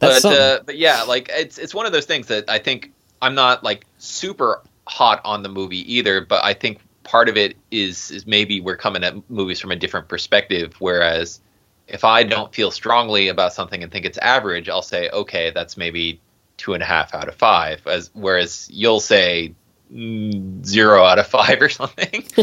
[0.00, 2.92] That's but uh, but yeah, like it's it's one of those things that I think
[3.20, 7.56] I'm not like super hot on the movie either, but I think part of it
[7.70, 10.74] is is maybe we're coming at movies from a different perspective.
[10.78, 11.40] Whereas
[11.86, 15.76] if I don't feel strongly about something and think it's average, I'll say okay, that's
[15.76, 16.20] maybe
[16.56, 17.86] two and a half out of five.
[17.86, 19.54] As whereas you'll say
[20.64, 22.24] zero out of five or something.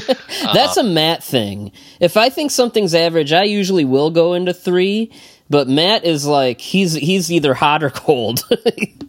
[0.53, 1.72] That's a Matt thing.
[1.99, 5.11] If I think something's average, I usually will go into three.
[5.49, 8.44] But Matt is like he's he's either hot or cold.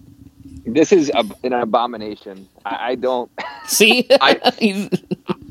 [0.67, 2.49] this is a, an abomination.
[2.65, 3.31] I, I don't.
[3.67, 4.87] See, I-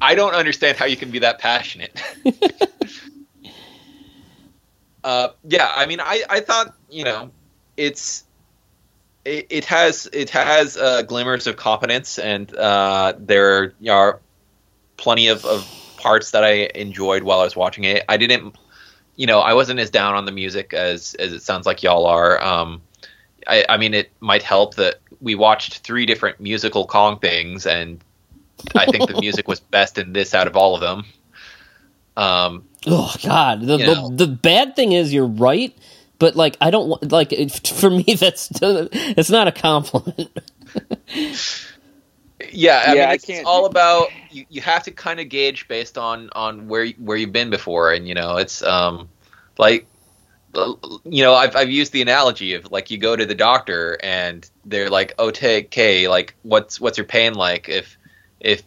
[0.02, 2.02] I don't understand how you can be that passionate.
[5.04, 7.32] uh, yeah, I mean, I, I thought you know,
[7.76, 8.24] it's
[9.28, 14.22] it, it has it has uh, glimmers of competence, and uh, there are
[14.96, 15.68] plenty of, of
[15.98, 18.06] parts that I enjoyed while I was watching it.
[18.08, 18.58] I didn't,
[19.16, 22.06] you know, I wasn't as down on the music as as it sounds like y'all
[22.06, 22.42] are.
[22.42, 22.82] Um,
[23.48, 28.02] I, I mean, it might help that we watched three different musical Kong things, and
[28.76, 31.06] I think the music was best in this out of all of them.
[32.16, 35.78] Um, oh God, the, the the bad thing is you're right,
[36.20, 40.32] but like I don't like it, for me that's it's not a compliment.
[42.52, 44.46] yeah, I Yeah, mean, I it's can't- all about you.
[44.50, 48.08] You have to kind of gauge based on on where where you've been before, and
[48.08, 49.10] you know, it's um
[49.58, 49.88] like
[51.06, 54.50] you know, I've I've used the analogy of like you go to the doctor and
[54.66, 57.70] they're like, oh, take okay, like what's what's your pain like?
[57.70, 57.98] If
[58.40, 58.64] if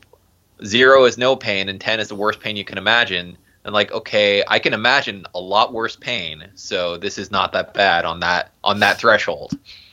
[0.64, 3.92] zero is no pain and ten is the worst pain you can imagine, and like
[3.92, 8.20] okay, I can imagine a lot worse pain, so this is not that bad on
[8.20, 9.52] that on that threshold,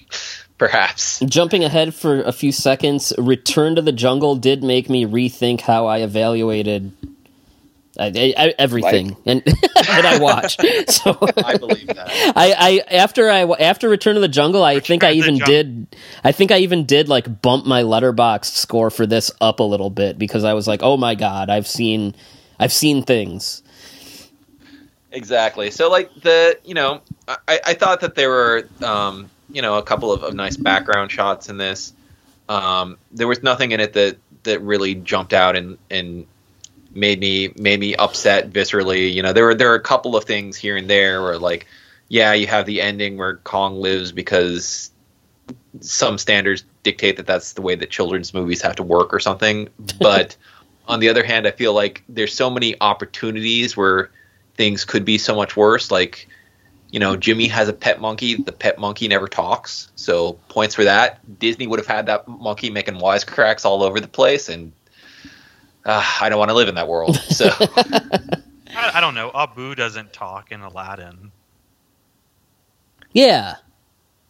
[0.58, 1.20] perhaps.
[1.22, 5.86] Jumping ahead for a few seconds, Return to the Jungle did make me rethink how
[5.86, 6.92] I evaluated
[8.00, 10.58] I, I, everything and that I watch.
[10.88, 12.08] So I believe that.
[12.36, 15.96] I, I after I after Return to the Jungle, I think I even did.
[16.24, 19.90] I think I even did like bump my Letterboxd score for this up a little
[19.90, 22.16] bit because I was like, oh my god, I've seen,
[22.60, 23.64] I've seen things.
[25.12, 25.72] Exactly.
[25.72, 29.84] So like the you know I, I thought that there were um, you know a
[29.84, 31.94] couple of, of nice background shots in this.
[32.50, 36.26] Um, there was nothing in it that that really jumped out and and
[36.94, 39.14] made me made me upset viscerally.
[39.14, 41.68] You know there were there were a couple of things here and there where like
[42.10, 44.92] yeah you have the ending where Kong lives because
[45.80, 49.70] some standards dictate that that's the way that children's movies have to work or something.
[50.00, 50.36] But
[50.88, 54.10] on the other hand, I feel like there's so many opportunities where
[54.56, 55.92] things could be so much worse.
[55.92, 56.28] Like,
[56.92, 58.36] you know, Jimmy has a pet monkey.
[58.36, 61.40] The pet monkey never talks, so points for that.
[61.40, 64.72] Disney would have had that monkey making wisecracks all over the place, and
[65.86, 67.20] uh, I don't want to live in that world.
[67.30, 69.32] So, I, I don't know.
[69.36, 71.32] Abu doesn't talk in Aladdin.
[73.12, 73.56] Yeah,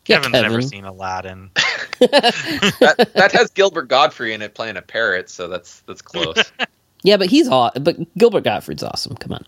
[0.08, 1.52] Yeah, Kevin's never seen Aladdin.
[2.00, 6.52] that, that has Gilbert Gottfried in it playing a parrot, so that's that's close.
[7.04, 9.16] yeah, but he's aw- But Gilbert Gottfried's awesome.
[9.18, 9.40] Come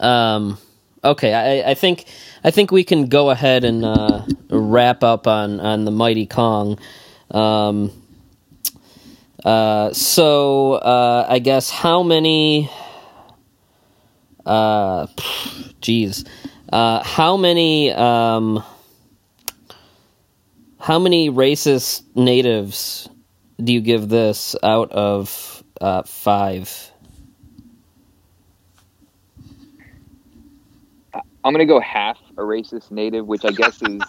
[0.00, 0.06] on.
[0.08, 0.58] Um.
[1.04, 2.06] Okay, I, I think
[2.42, 6.78] I think we can go ahead and uh, wrap up on on the Mighty Kong.
[7.30, 7.90] Um.
[9.44, 9.92] Uh.
[9.92, 12.68] So uh, I guess how many?
[14.44, 15.06] Uh.
[15.80, 16.24] Geez.
[16.72, 17.02] Uh.
[17.04, 17.92] How many?
[17.92, 18.62] Um.
[20.86, 23.08] How many racist natives
[23.58, 26.92] do you give this out of uh, five?
[31.12, 34.00] I'm gonna go half a racist native, which I guess is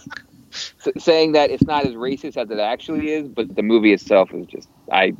[1.03, 4.45] saying that it's not as racist as it actually is, but the movie itself is
[4.45, 5.13] just I.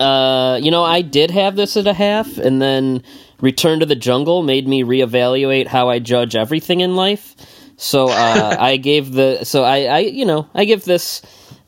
[0.00, 3.02] Uh, you know, I did have this at a half, and then
[3.42, 7.36] Return to the Jungle made me reevaluate how I judge everything in life.
[7.78, 11.22] So uh, I gave the so I, I you know I give this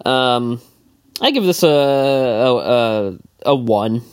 [0.05, 0.61] um
[1.23, 4.03] I give this a a, a, a one.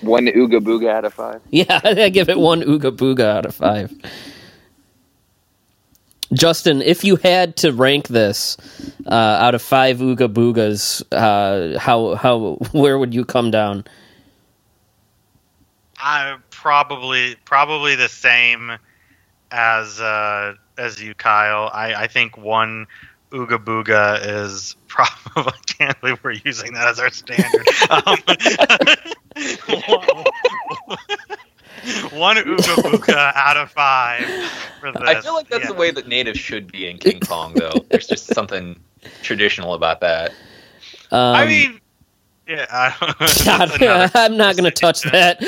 [0.00, 1.42] One ooga booga out of five.
[1.50, 3.92] Yeah, I give it one ooga booga out of five.
[6.32, 8.56] Justin, if you had to rank this
[9.06, 13.84] uh, out of five ooga boogas, uh, how how where would you come down?
[15.98, 18.72] I probably probably the same
[19.50, 21.70] as uh, as you, Kyle.
[21.72, 22.86] I, I think one
[23.30, 27.66] Ooga Booga is probably I can't believe we're using that as our standard.
[27.90, 28.18] um,
[32.18, 34.24] one Ooga Booga out of five
[34.80, 35.02] for this.
[35.02, 35.68] I feel like that's Yeah.
[35.68, 37.84] the way that natives should be in King Kong, though.
[37.90, 38.78] There's just something
[39.22, 40.30] traditional about that.
[41.12, 41.80] Um, I mean,
[42.46, 45.40] yeah, I don't, God, that's another- I'm not going to touch that.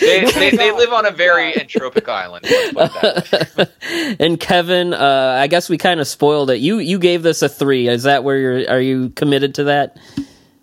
[0.00, 2.46] They, they, they live on a very entropic island.
[2.48, 4.16] Let's put it that way.
[4.20, 6.58] and Kevin, uh, I guess we kind of spoiled it.
[6.58, 7.88] You you gave this a three.
[7.88, 8.70] Is that where you're?
[8.70, 9.96] Are you committed to that?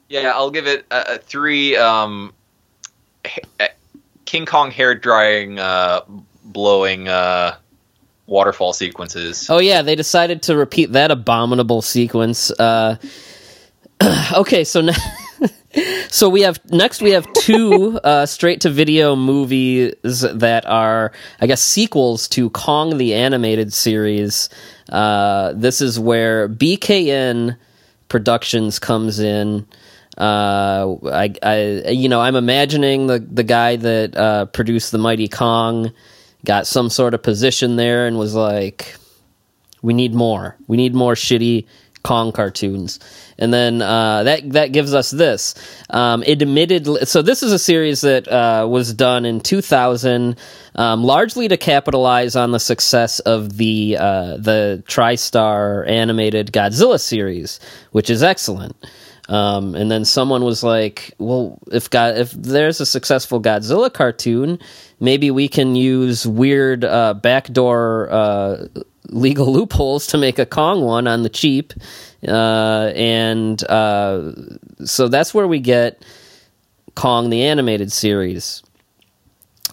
[0.09, 1.75] Yeah, I'll give it a, a three.
[1.75, 2.33] Um,
[3.25, 3.67] ha- uh,
[4.25, 6.01] King Kong hair drying, uh,
[6.43, 7.55] blowing uh,
[8.27, 9.49] waterfall sequences.
[9.49, 12.51] Oh yeah, they decided to repeat that abominable sequence.
[12.51, 12.97] Uh,
[14.33, 14.93] okay, so now,
[16.09, 21.47] so we have next we have two uh, straight to video movies that are, I
[21.47, 24.49] guess, sequels to Kong the animated series.
[24.89, 27.57] Uh, this is where BKN
[28.07, 29.67] Productions comes in.
[30.17, 35.27] Uh, I, I, you know, I'm imagining the the guy that uh, produced the Mighty
[35.27, 35.91] Kong
[36.43, 38.95] got some sort of position there and was like,
[39.81, 40.57] "We need more.
[40.67, 41.65] We need more shitty
[42.03, 42.99] Kong cartoons."
[43.37, 45.55] And then uh, that that gives us this.
[45.89, 46.23] Um,
[46.71, 47.07] it.
[47.07, 50.37] So this is a series that uh, was done in 2000,
[50.75, 57.59] um, largely to capitalize on the success of the uh, the TriStar animated Godzilla series,
[57.91, 58.75] which is excellent.
[59.31, 64.59] Um, and then someone was like, "Well, if God, if there's a successful Godzilla cartoon,
[64.99, 68.67] maybe we can use weird uh, backdoor uh,
[69.07, 71.71] legal loopholes to make a Kong one on the cheap."
[72.27, 74.33] Uh, and uh,
[74.83, 76.03] so that's where we get
[76.95, 78.61] Kong the animated series.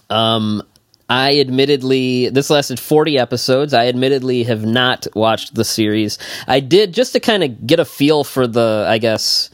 [0.09, 0.63] Um,
[1.09, 3.73] I admittedly, this lasted 40 episodes.
[3.73, 6.19] I admittedly have not watched the series.
[6.47, 9.49] I did just to kind of get a feel for the, I guess,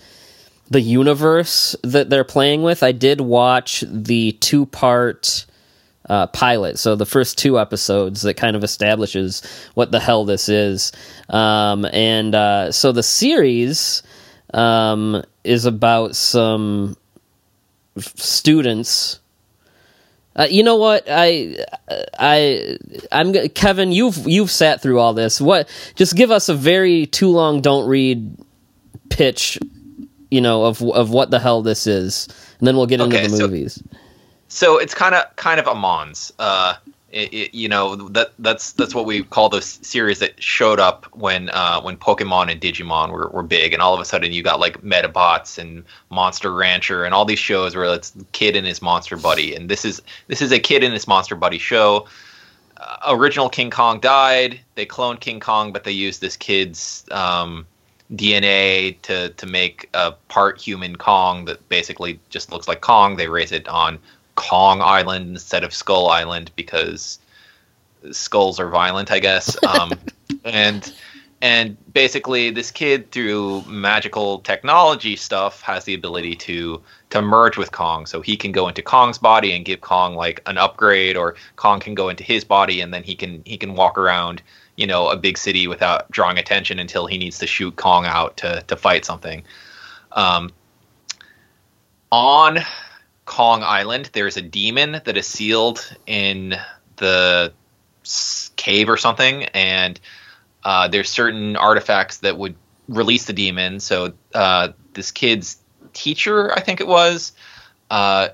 [0.69, 2.84] the universe that they're playing with.
[2.84, 5.45] I did watch the two part
[6.10, 9.41] uh, pilot, so the first two episodes that kind of establishes
[9.76, 10.91] what the hell this is.
[11.30, 14.03] Um, and uh, so the series
[14.53, 16.98] um, is about some
[17.95, 19.19] students.
[20.38, 21.57] Uh, you know what I
[22.20, 22.78] I
[23.12, 23.91] I'm Kevin.
[23.91, 25.40] You've you've sat through all this.
[25.40, 25.70] What?
[25.95, 27.62] Just give us a very too long.
[27.62, 28.36] Don't read
[29.10, 29.57] pitch.
[30.32, 32.28] You know of of what the hell this is,
[32.60, 33.82] and then we'll get into Okay, the so- movies.
[34.48, 36.32] So it's kind of kind of a mons.
[36.38, 36.76] Uh,
[37.16, 41.06] it, it, you know that that's that's what we call those series that showed up
[41.16, 44.44] when uh, when Pokemon and Digimon were, were big, and all of a sudden you
[44.44, 48.82] got like Medabots and Monster Rancher and all these shows where it's kid and his
[48.82, 52.06] monster buddy, and this is this is a kid and his monster buddy show.
[52.76, 54.60] Uh, original King Kong died.
[54.76, 57.66] They cloned King Kong, but they used this kid's um,
[58.14, 63.16] DNA to to make a part human Kong that basically just looks like Kong.
[63.16, 64.00] They raise it on
[64.36, 67.20] Kong Island instead of Skull Island because
[68.12, 69.57] skulls are violent, I guess.
[69.68, 69.91] Um,
[70.44, 70.94] and
[71.41, 77.72] and basically, this kid through magical technology stuff has the ability to to merge with
[77.72, 81.36] Kong, so he can go into Kong's body and give Kong like an upgrade, or
[81.56, 84.41] Kong can go into his body and then he can he can walk around
[84.76, 88.38] you know a big city without drawing attention until he needs to shoot Kong out
[88.38, 89.44] to to fight something.
[90.14, 90.52] Um,
[92.12, 92.60] on
[93.26, 96.56] Kong Island, there's a demon that is sealed in
[96.97, 97.52] the
[98.56, 99.99] cave or something, and
[100.64, 102.56] uh, there's certain artifacts that would
[102.88, 103.80] release the demon.
[103.80, 105.57] So uh, this kid's
[105.93, 107.31] teacher, I think it was,
[107.89, 108.30] uh,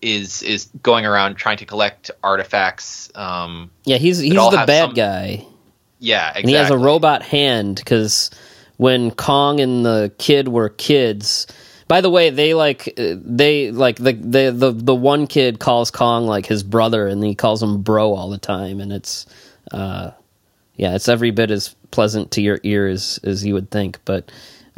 [0.00, 3.10] is is going around trying to collect artifacts.
[3.14, 5.46] Um, Yeah, he's he's the bad some- guy.
[6.00, 6.40] Yeah, exactly.
[6.42, 8.28] and he has a robot hand because
[8.76, 11.46] when Kong and the kid were kids.
[11.88, 15.90] By the way, they like uh, they like the the the the one kid calls
[15.90, 19.26] Kong like his brother, and he calls him bro all the time, and it's
[19.72, 20.12] uh,
[20.76, 23.98] yeah, it's every bit as pleasant to your ears as you would think.
[24.04, 24.30] But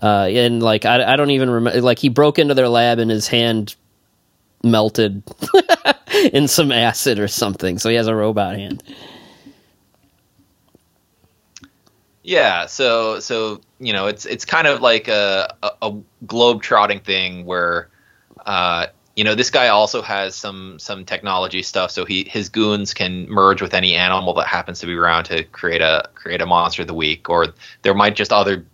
[0.03, 3.11] uh, and like I I don't even remember like he broke into their lab and
[3.11, 3.75] his hand
[4.63, 5.23] melted
[6.33, 8.83] in some acid or something, so he has a robot hand.
[12.25, 17.01] Yeah, so so you know it's it's kind of like a a, a globe trotting
[17.01, 17.91] thing where
[18.47, 22.95] uh, you know this guy also has some some technology stuff, so he his goons
[22.95, 26.47] can merge with any animal that happens to be around to create a create a
[26.47, 27.49] monster of the week, or
[27.83, 28.65] there might just other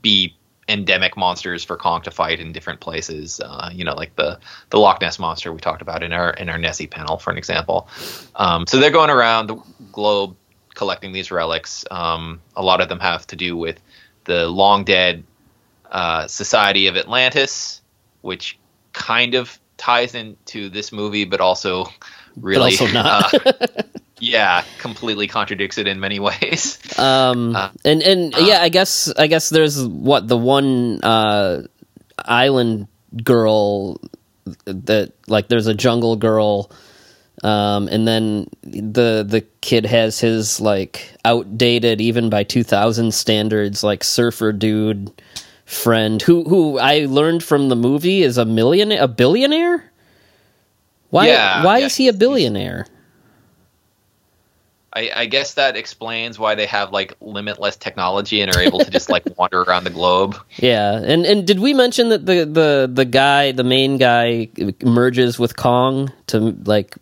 [0.00, 0.36] be
[0.68, 3.40] endemic monsters for Kong to fight in different places.
[3.40, 4.38] Uh, you know, like the
[4.70, 7.36] the Loch Ness monster we talked about in our in our Nessie panel, for an
[7.36, 7.88] example.
[8.36, 9.56] Um, so they're going around the
[9.90, 10.36] globe
[10.74, 11.84] collecting these relics.
[11.90, 13.80] Um, a lot of them have to do with
[14.24, 15.24] the long dead
[15.90, 17.80] uh, Society of Atlantis,
[18.22, 18.58] which
[18.92, 21.86] kind of ties into this movie, but also
[22.36, 23.34] really, also not.
[23.34, 23.82] uh,
[24.18, 26.78] yeah, completely contradicts it in many ways.
[26.98, 31.62] Um, Uh, and and yeah, I guess I guess there's what the one uh,
[32.18, 32.86] island
[33.22, 34.00] girl
[34.64, 36.70] that like there's a jungle girl,
[37.42, 44.04] um, and then the the kid has his like outdated even by 2000 standards like
[44.04, 45.10] surfer dude
[45.64, 49.90] friend who who I learned from the movie is a millionaire a billionaire.
[51.10, 52.86] Why Yeah, why yeah, is he a billionaire?
[54.94, 58.90] I, I guess that explains why they have like limitless technology and are able to
[58.90, 60.36] just like wander around the globe.
[60.56, 64.48] Yeah, and and did we mention that the the the guy, the main guy,
[64.82, 66.96] merges with Kong to like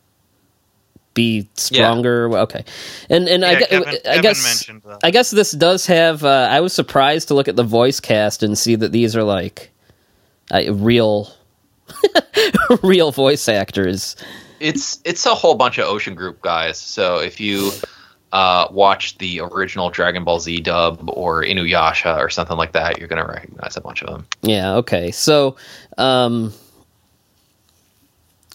[1.14, 2.30] be stronger?
[2.38, 2.64] Okay,
[3.08, 4.70] and and I, Yeah, gue- Kevin- I Kevin guess.
[5.02, 6.24] I guess this does have.
[6.24, 9.24] Uh, I was surprised to look at the voice cast and see that these are
[9.24, 9.70] like
[10.52, 11.32] uh, real,
[12.82, 14.16] real voice actors.
[14.60, 16.78] It's it's a whole bunch of Ocean Group guys.
[16.78, 17.70] So if you
[18.32, 23.08] uh, watch the original Dragon Ball Z dub or Inuyasha or something like that, you're
[23.08, 24.26] gonna recognize a bunch of them.
[24.42, 24.74] Yeah.
[24.76, 25.10] Okay.
[25.10, 25.56] So,
[25.98, 26.52] um,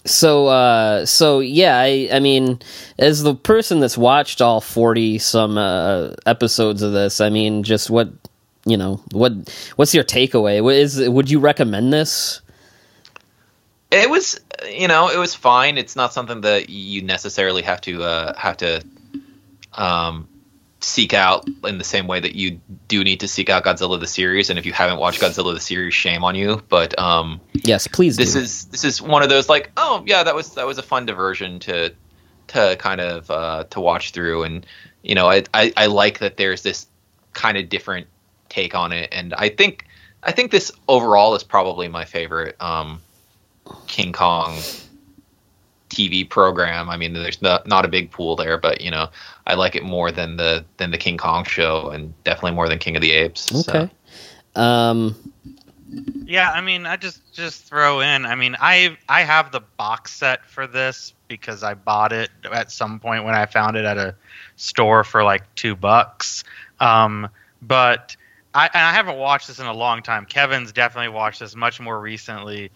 [0.06, 1.78] so, uh, so yeah.
[1.78, 2.60] I, I mean,
[2.98, 7.90] as the person that's watched all forty some uh, episodes of this, I mean, just
[7.90, 8.08] what
[8.64, 9.32] you know, what
[9.76, 10.74] what's your takeaway?
[10.74, 11.08] Is?
[11.08, 12.40] Would you recommend this?
[13.92, 15.78] It was, you know, it was fine.
[15.78, 18.82] It's not something that you necessarily have to uh, have to
[19.74, 20.28] um,
[20.80, 24.06] seek out in the same way that you do need to seek out Godzilla the
[24.06, 24.50] series.
[24.50, 26.62] And if you haven't watched Godzilla the series, shame on you.
[26.68, 28.16] But um, Yes, please.
[28.16, 28.40] this do.
[28.40, 31.06] is this is one of those like, oh yeah, that was that was a fun
[31.06, 31.94] diversion to
[32.48, 34.44] to kind of uh, to watch through.
[34.44, 34.66] And
[35.02, 36.86] you know, I, I I like that there's this
[37.32, 38.06] kind of different
[38.48, 39.08] take on it.
[39.12, 39.86] And I think
[40.22, 42.56] I think this overall is probably my favorite.
[42.60, 43.00] Um,
[43.88, 44.56] King Kong
[45.90, 46.90] TV program.
[46.90, 49.08] I mean, there's not not a big pool there, but you know,
[49.46, 52.78] I like it more than the than the King Kong show, and definitely more than
[52.78, 53.64] King of the Apes.
[53.64, 53.70] so.
[53.70, 53.90] okay.
[54.54, 55.14] Um,
[56.24, 58.26] Yeah, I mean, I just just throw in.
[58.26, 62.70] I mean, I I have the box set for this because I bought it at
[62.70, 64.14] some point when I found it at a
[64.56, 66.44] store for like two bucks.
[66.80, 67.28] Um,
[67.62, 68.16] but
[68.54, 70.24] I and I haven't watched this in a long time.
[70.24, 72.70] Kevin's definitely watched this much more recently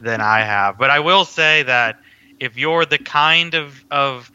[0.00, 0.78] than I have.
[0.78, 2.00] But I will say that
[2.40, 4.30] if you're the kind of of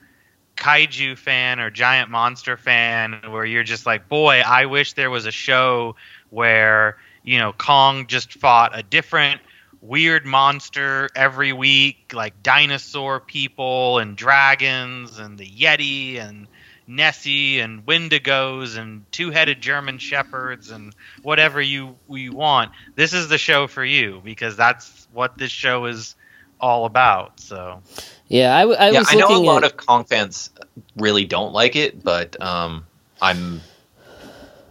[0.55, 5.25] kaiju fan or giant monster fan where you're just like, boy, I wish there was
[5.25, 5.95] a show
[6.29, 9.41] where you know Kong just fought a different
[9.81, 16.47] weird monster every week, like dinosaur people and dragons and the Yeti and
[16.87, 22.71] Nessie and Wendigos and two-headed German shepherds and whatever you you want.
[22.95, 26.15] This is the show for you because that's what this show is
[26.61, 27.39] all about.
[27.39, 27.81] So
[28.27, 30.49] yeah, I, w- I yeah, was I know a looking lot at, of Kong fans
[30.95, 32.85] really don't like it, but um,
[33.21, 33.61] I'm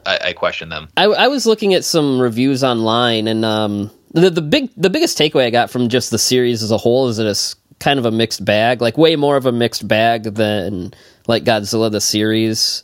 [0.07, 0.89] I, I question them.
[0.97, 5.19] I, I was looking at some reviews online, and um, the the big the biggest
[5.19, 8.07] takeaway I got from just the series as a whole is that it's kind of
[8.07, 10.93] a mixed bag, like way more of a mixed bag than
[11.27, 12.83] like Godzilla the series.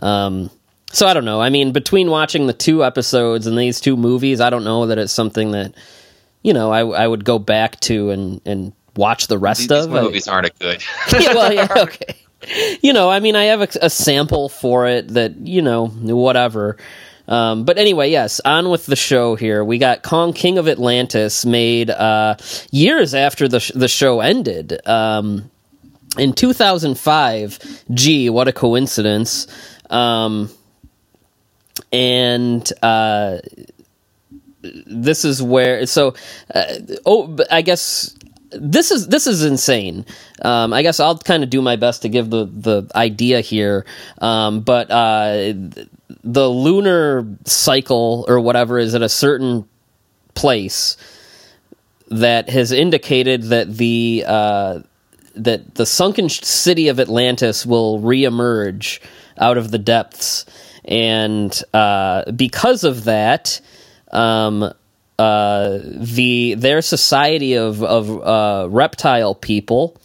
[0.00, 0.50] Um,
[0.92, 1.40] so I don't know.
[1.40, 4.98] I mean, between watching the two episodes and these two movies, I don't know that
[4.98, 5.74] it's something that
[6.42, 9.86] you know I I would go back to and and watch the rest These, these
[9.86, 9.94] of.
[9.94, 10.82] I- movies aren't a good.
[11.12, 12.16] yeah, well, yeah, okay.
[12.82, 16.76] You know, I mean, I have a, a sample for it that you know, whatever.
[17.26, 19.62] Um, but anyway, yes, on with the show here.
[19.62, 22.36] We got Kong King of Atlantis made uh,
[22.70, 24.80] years after the sh- the show ended.
[24.86, 25.50] Um,
[26.16, 29.46] in 2005, gee, what a coincidence.
[29.90, 30.48] Um,
[31.92, 33.38] and uh,
[34.62, 36.14] this is where so
[36.54, 36.64] uh,
[37.06, 38.16] oh I guess
[38.50, 40.06] this is this is insane.
[40.42, 43.84] Um, I guess I'll kind of do my best to give the the idea here,
[44.20, 45.52] um, but uh,
[46.24, 49.68] the lunar cycle or whatever is at a certain
[50.34, 50.96] place
[52.10, 54.80] that has indicated that the uh,
[55.34, 59.00] that the sunken city of Atlantis will reemerge
[59.36, 60.46] out of the depths,
[60.84, 63.60] and uh, because of that,
[64.10, 64.72] um,
[65.18, 70.00] uh, the their society of of uh, reptile people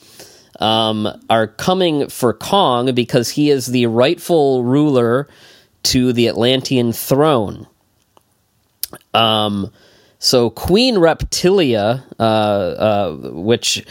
[0.59, 5.27] um, are coming for Kong because he is the rightful ruler
[5.83, 7.67] to the Atlantean throne.
[9.13, 9.71] Um,
[10.19, 13.85] so Queen Reptilia, uh, uh, which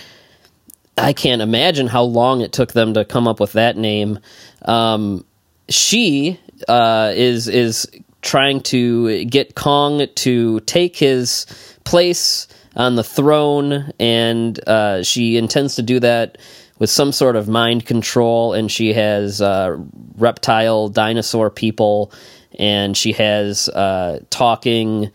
[0.97, 4.19] I can't imagine how long it took them to come up with that name.
[4.65, 5.25] Um,
[5.69, 7.87] she uh, is is
[8.23, 11.47] trying to get Kong to take his
[11.85, 16.39] place on the throne, and uh, she intends to do that
[16.79, 18.55] with some sort of mind control.
[18.55, 19.77] And she has uh,
[20.17, 22.13] reptile dinosaur people,
[22.59, 25.11] and she has uh, talking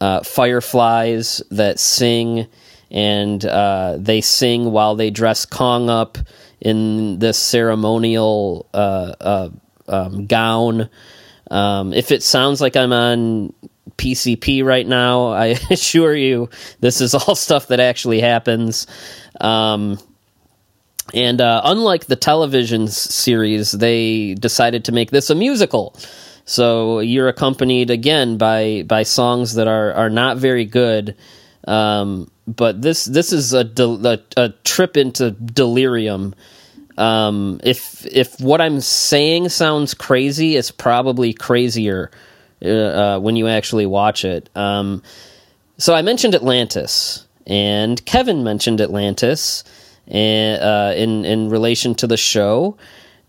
[0.00, 2.46] uh, fireflies that sing,
[2.90, 6.18] and uh, they sing while they dress Kong up
[6.60, 9.50] in this ceremonial uh,
[9.88, 10.88] um, gown.
[11.50, 13.52] Um, if it sounds like I'm on
[13.96, 16.48] PCP right now, I assure you
[16.80, 18.86] this is all stuff that actually happens.
[19.40, 19.98] Um,
[21.14, 25.96] and uh, unlike the television series, they decided to make this a musical.
[26.44, 31.16] So you're accompanied again by by songs that are are not very good.
[31.66, 36.34] Um, but this this is a, a, a trip into delirium
[36.98, 42.10] um, if if what I'm saying sounds crazy, it's probably crazier
[42.62, 44.50] uh, uh, when you actually watch it.
[44.56, 45.02] Um,
[45.78, 49.62] so I mentioned Atlantis, and Kevin mentioned Atlantis,
[50.08, 52.76] and, uh, in in relation to the show.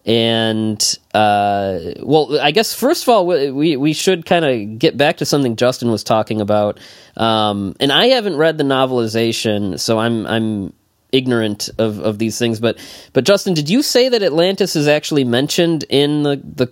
[0.03, 0.81] And
[1.13, 5.25] uh, well, I guess first of all, we we should kind of get back to
[5.25, 6.79] something Justin was talking about.
[7.17, 10.73] Um, and I haven't read the novelization, so I'm I'm
[11.11, 12.59] ignorant of, of these things.
[12.59, 12.77] But
[13.13, 16.71] but Justin, did you say that Atlantis is actually mentioned in the the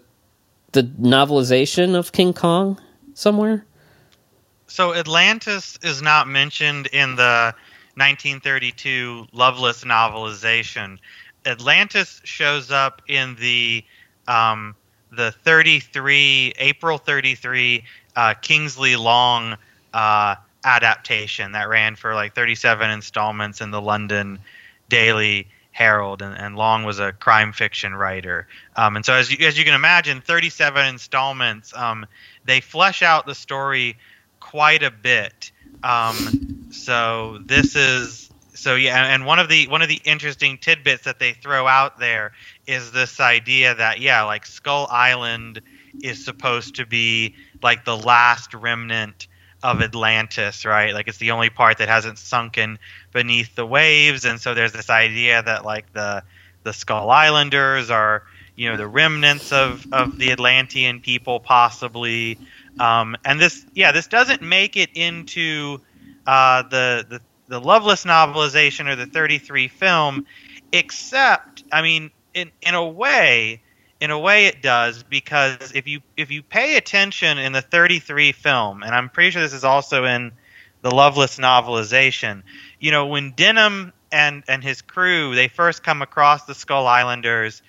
[0.73, 2.79] the novelization of King Kong
[3.13, 3.65] somewhere?
[4.67, 7.55] So Atlantis is not mentioned in the
[7.95, 10.99] 1932 Lovelace novelization.
[11.45, 13.83] Atlantis shows up in the
[14.27, 14.75] um,
[15.11, 17.83] the 33 April 33
[18.15, 19.57] uh, Kingsley Long
[19.93, 20.35] uh,
[20.67, 24.39] adaptation that ran for like 37 installments in the London
[24.89, 28.47] Daily Herald, and, and Long was a crime fiction writer.
[28.75, 32.05] Um, and so, as you, as you can imagine, 37 installments, um,
[32.45, 33.95] they flesh out the story
[34.39, 35.51] quite a bit.
[35.83, 41.03] Um, so this is so yeah, and one of the one of the interesting tidbits
[41.03, 42.33] that they throw out there
[42.65, 45.61] is this idea that yeah, like Skull Island
[46.01, 49.27] is supposed to be like the last remnant
[49.63, 50.93] of Atlantis, right?
[50.93, 52.79] Like it's the only part that hasn't sunken
[53.11, 56.23] beneath the waves, and so there's this idea that like the
[56.63, 58.23] the Skull Islanders are
[58.55, 62.37] you know the remnants of of the Atlantean people possibly,
[62.79, 65.79] um, and this yeah this doesn't make it into
[66.25, 70.25] uh, the the the Lovelace novelization or the 33 film,
[70.71, 73.61] except I mean in in a way
[73.99, 78.31] in a way it does because if you if you pay attention in the 33
[78.31, 80.31] film and i'm pretty sure this is also in
[80.81, 82.43] the lovelace novelization
[82.79, 87.61] you know when denham and and his crew they first come across the skull islanders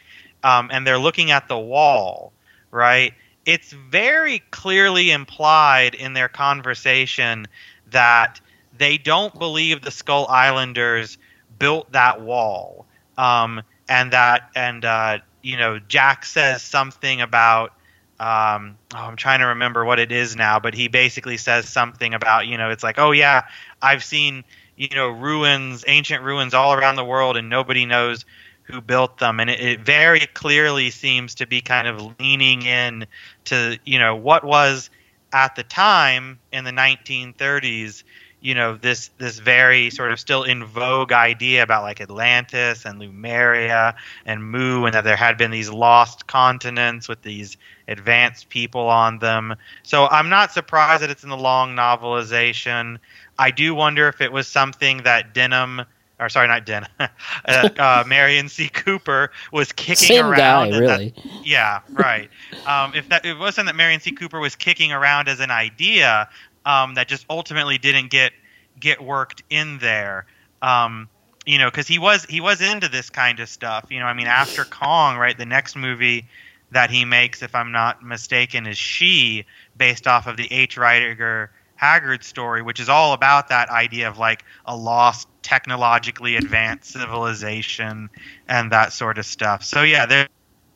[0.45, 2.33] um, and they're looking at the wall
[2.71, 3.15] right?
[3.45, 7.47] It's very clearly implied in their conversation
[7.91, 8.41] that
[8.77, 11.19] they don't believe the skull islanders
[11.59, 12.87] built that wall
[13.17, 17.73] um, and that and uh, you know, Jack says something about
[18.21, 22.15] um, oh, I'm trying to remember what it is now, but he basically says something
[22.15, 23.43] about, you know, it's like, oh yeah,
[23.81, 24.43] I've seen,
[24.77, 28.25] you know, ruins, ancient ruins all around the world, and nobody knows
[28.65, 33.07] who built them, and it, it very clearly seems to be kind of leaning in
[33.47, 34.91] to, you know, what was
[35.33, 38.03] at the time in the 1930s
[38.41, 42.99] you know this this very sort of still in vogue idea about like Atlantis and
[42.99, 43.95] Lemuria
[44.27, 47.57] and Mu and that there had been these lost continents with these
[47.89, 49.55] advanced people on them.
[49.83, 52.99] So I'm not surprised that it's in the long novelization.
[53.39, 55.83] I do wonder if it was something that Denham
[56.21, 57.09] or sorry, not Den, uh,
[57.79, 58.69] uh, Merian C.
[58.69, 60.37] Cooper was kicking Same around.
[60.39, 61.15] guy, and that- really.
[61.45, 62.29] yeah, right.
[62.67, 64.11] Um, if that it wasn't that Merian C.
[64.13, 66.29] Cooper was kicking around as an idea
[66.65, 68.33] um, that just ultimately didn't get
[68.79, 70.27] get worked in there.
[70.63, 71.09] Um,
[71.47, 73.87] you know, because he was he was into this kind of stuff.
[73.91, 75.37] You know, I mean, after Kong, right?
[75.37, 76.27] The next movie
[76.71, 80.77] that he makes, if I'm not mistaken, is She, based off of the H.
[80.77, 86.93] Rider Haggard story, which is all about that idea of like a lost technologically advanced
[86.93, 88.11] civilization
[88.49, 89.63] and that sort of stuff.
[89.63, 90.29] So yeah, there,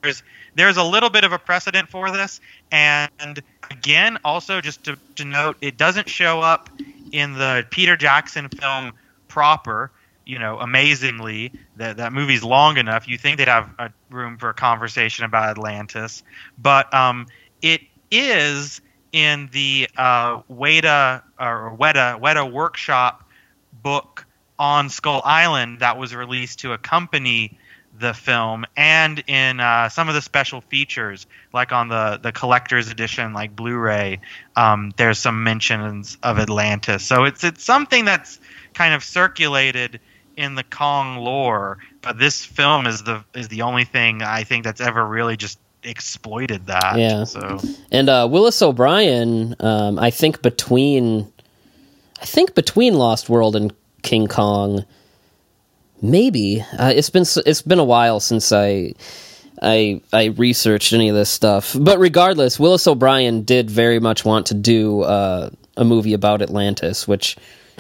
[0.03, 0.23] there's
[0.55, 5.25] there's a little bit of a precedent for this, and again, also just to, to
[5.25, 6.69] note, it doesn't show up
[7.11, 8.93] in the Peter Jackson film
[9.29, 9.91] proper.
[10.25, 13.09] You know, amazingly, that that movie's long enough.
[13.09, 16.23] You think they'd have a room for a conversation about Atlantis,
[16.59, 17.27] but um,
[17.61, 17.81] it
[18.11, 18.81] is
[19.11, 23.29] in the uh, Weta or Weta Weta Workshop
[23.83, 24.27] book
[24.59, 27.59] on Skull Island that was released to accompany
[27.99, 32.89] the film, and in uh, some of the special features, like on the the collector's
[32.89, 34.21] edition, like Blu-ray.
[34.57, 38.41] Um, there's some mentions of Atlantis, so it's it's something that's
[38.75, 40.01] kind of circulated
[40.37, 44.65] in the Kong lore, but this film is the is the only thing I think
[44.65, 46.99] that's ever really just exploited that.
[46.99, 47.25] Yeah.
[47.25, 47.59] So
[47.91, 51.33] And uh, Willis O'Brien, um, I think between,
[52.21, 54.85] I think between Lost World and King Kong,
[56.03, 58.95] maybe uh, it's been it's been a while since I.
[59.65, 64.47] I I researched any of this stuff, but regardless, Willis O'Brien did very much want
[64.47, 67.37] to do uh, a movie about Atlantis, which,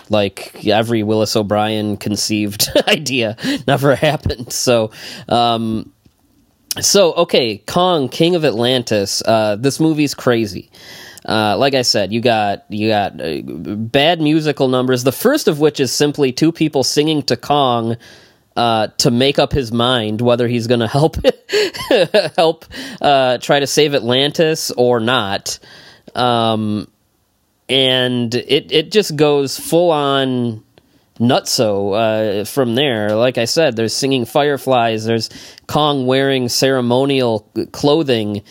[0.08, 3.36] like every Willis O'Brien conceived idea,
[3.66, 4.52] never happened.
[4.52, 4.92] So,
[5.28, 5.92] um,
[6.80, 9.20] so okay, Kong, King of Atlantis.
[9.22, 10.70] Uh, this movie's crazy.
[11.24, 15.04] Uh, like I said, you got you got uh, bad musical numbers.
[15.04, 17.96] The first of which is simply two people singing to Kong
[18.56, 21.16] uh, to make up his mind whether he's going to help
[22.36, 22.64] help
[23.00, 25.58] uh, try to save Atlantis or not.
[26.14, 26.88] Um,
[27.68, 30.62] and it it just goes full on
[31.20, 33.14] nutso uh, from there.
[33.14, 35.04] Like I said, there's singing fireflies.
[35.04, 35.30] There's
[35.66, 38.42] Kong wearing ceremonial clothing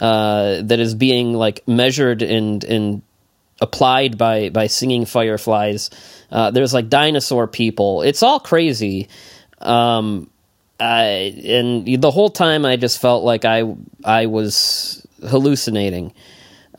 [0.00, 3.02] uh, that is being like measured and and
[3.60, 5.90] applied by by singing fireflies.
[6.30, 8.02] Uh, there's like dinosaur people.
[8.02, 9.08] It's all crazy.
[9.60, 10.30] Um,
[10.78, 16.14] I, and the whole time I just felt like I I was hallucinating.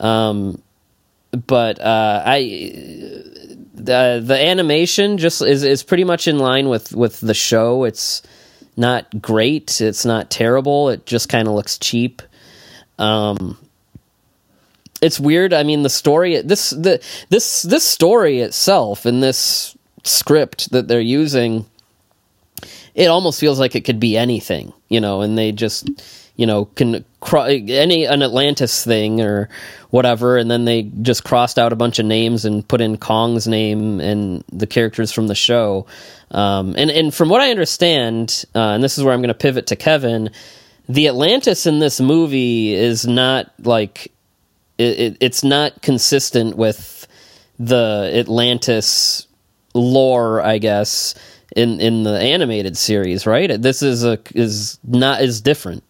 [0.00, 0.60] Um,
[1.30, 2.38] but uh, I
[3.74, 7.84] the the animation just is is pretty much in line with with the show.
[7.84, 8.22] It's
[8.76, 9.80] not great.
[9.80, 10.88] It's not terrible.
[10.88, 12.22] It just kind of looks cheap.
[13.02, 13.58] Um,
[15.02, 15.52] it's weird.
[15.52, 21.00] I mean, the story this the this this story itself and this script that they're
[21.00, 21.66] using,
[22.94, 25.20] it almost feels like it could be anything, you know.
[25.20, 25.88] And they just
[26.36, 29.48] you know can cro- any an Atlantis thing or
[29.90, 33.48] whatever, and then they just crossed out a bunch of names and put in Kong's
[33.48, 35.84] name and the characters from the show.
[36.30, 39.34] Um, and and from what I understand, uh, and this is where I'm going to
[39.34, 40.30] pivot to Kevin,
[40.88, 44.12] the Atlantis in this movie is not like
[44.78, 47.06] it, it, it's not consistent with
[47.58, 49.26] the Atlantis
[49.74, 51.14] lore, I guess,
[51.54, 53.60] in in the animated series, right?
[53.60, 55.84] This is a is not is different.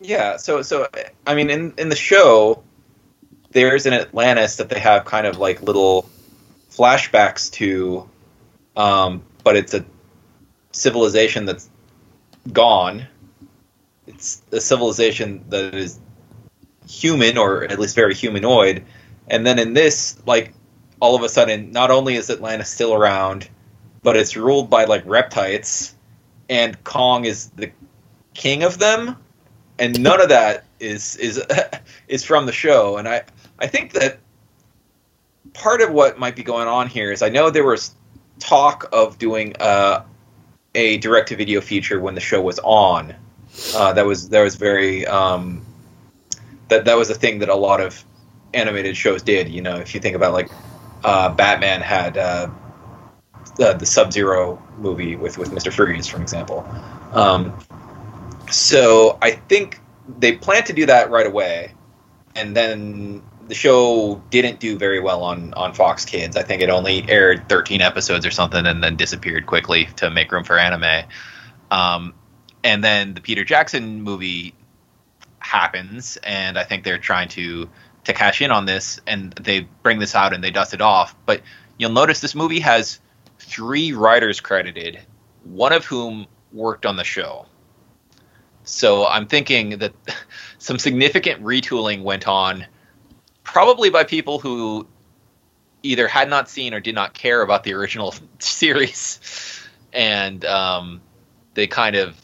[0.00, 0.88] Yeah, so so
[1.26, 2.62] I mean in in the show
[3.50, 6.08] there's an Atlantis that they have kind of like little
[6.70, 8.08] flashbacks to
[8.76, 9.84] um but it's a
[10.72, 11.68] civilization that's
[12.52, 13.06] gone.
[14.08, 16.00] It's a civilization that is
[16.88, 18.84] human or at least very humanoid.
[19.28, 20.54] And then in this like
[21.00, 23.48] all of a sudden not only is Atlantis still around
[24.02, 25.94] but it's ruled by like reptiles
[26.48, 27.70] and Kong is the
[28.34, 29.16] king of them
[29.78, 31.42] and none of that is is
[32.08, 32.96] is from the show.
[32.96, 33.22] And I
[33.58, 34.18] I think that
[35.52, 37.94] part of what might be going on here is I know there was
[38.38, 40.04] talk of doing uh,
[40.74, 43.14] a direct to video feature when the show was on.
[43.74, 45.64] Uh, that was that was very um,
[46.68, 48.04] that that was a thing that a lot of
[48.54, 49.48] animated shows did.
[49.48, 50.50] You know, if you think about like
[51.04, 52.48] uh, Batman had uh,
[53.56, 56.66] the, the Sub Zero movie with with Mister Freeze, for example.
[57.12, 57.58] Um,
[58.50, 59.80] so I think
[60.18, 61.72] they plan to do that right away,
[62.34, 66.36] and then the show didn't do very well on on Fox Kids.
[66.36, 70.30] I think it only aired 13 episodes or something, and then disappeared quickly to make
[70.32, 71.06] room for anime.
[71.70, 72.14] Um,
[72.64, 74.54] and then the Peter Jackson movie
[75.38, 77.68] happens, and I think they're trying to
[78.04, 81.14] to cash in on this, and they bring this out and they dust it off.
[81.26, 81.42] But
[81.78, 83.00] you'll notice this movie has
[83.38, 84.98] three writers credited,
[85.44, 87.46] one of whom worked on the show.
[88.64, 89.92] So I'm thinking that
[90.58, 92.66] some significant retooling went on,
[93.42, 94.86] probably by people who
[95.82, 99.60] either had not seen or did not care about the original series,
[99.92, 101.00] and um,
[101.54, 102.16] they kind of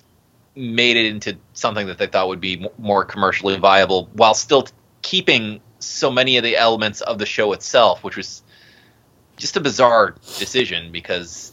[0.57, 4.67] made it into something that they thought would be more commercially viable while still
[5.03, 8.43] keeping so many of the elements of the show itself, which was
[9.37, 11.53] just a bizarre decision because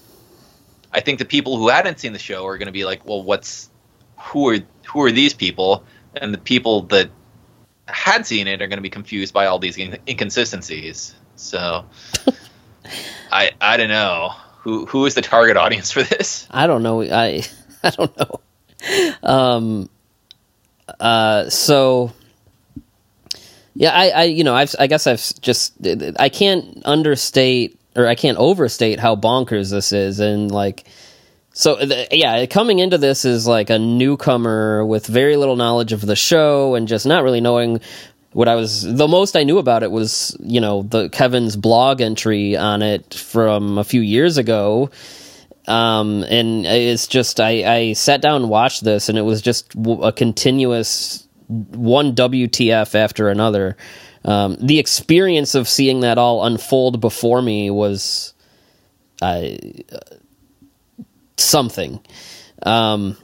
[0.94, 3.24] I think the people who hadn't seen the show are going to be like, well,
[3.24, 3.70] what's
[4.18, 5.84] who are who are these people?
[6.16, 7.10] And the people that
[7.88, 11.16] had seen it are going to be confused by all these in- inconsistencies.
[11.36, 11.86] So
[13.32, 16.48] I I don't know who who is the target audience for this.
[16.52, 17.02] I don't know.
[17.02, 17.44] I
[17.84, 18.42] I don't know.
[19.24, 19.90] Um.
[21.00, 21.50] Uh.
[21.50, 22.14] So.
[23.74, 25.74] Yeah, I, I, you know, I've, I guess I've just,
[26.20, 30.84] I can't understate or I can't overstate how bonkers this is, and like,
[31.54, 31.80] so
[32.12, 36.76] yeah, coming into this is like a newcomer with very little knowledge of the show
[36.76, 37.80] and just not really knowing
[38.34, 38.84] what I was.
[38.84, 43.14] The most I knew about it was, you know, the Kevin's blog entry on it
[43.14, 44.90] from a few years ago
[45.68, 49.74] um, and it's just I, I sat down and watched this, and it was just
[49.76, 53.78] a continuous one WTF after another.
[54.24, 58.34] Um, the experience of seeing that all unfold before me was
[59.22, 59.50] uh,
[61.38, 62.00] something.
[62.64, 63.18] Um,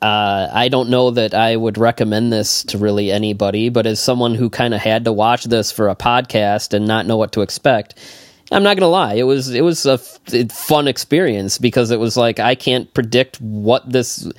[0.00, 4.34] uh, I don't know that I would recommend this to really anybody, but as someone
[4.34, 7.42] who kind of had to watch this for a podcast and not know what to
[7.42, 7.94] expect,
[8.52, 9.14] I'm not gonna lie.
[9.14, 13.40] It was it was a f- fun experience because it was like I can't predict
[13.40, 14.30] what this.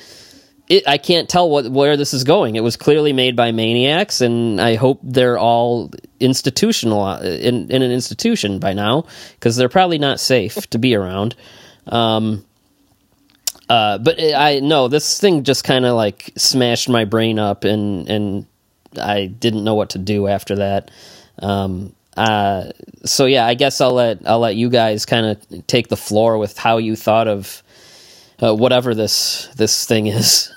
[0.70, 2.56] It, I can't tell what where this is going.
[2.56, 7.92] It was clearly made by maniacs, and I hope they're all institutional in in an
[7.92, 11.36] institution by now because they're probably not safe to be around.
[11.88, 12.46] Um,
[13.70, 18.08] uh, but I no, this thing just kind of like smashed my brain up, and
[18.08, 18.46] and
[19.02, 20.92] I didn't know what to do after that.
[21.40, 21.96] Um,
[23.06, 26.38] so yeah, I guess I'll let I'll let you guys kind of take the floor
[26.38, 27.64] with how you thought of
[28.42, 30.52] uh, whatever this this thing is.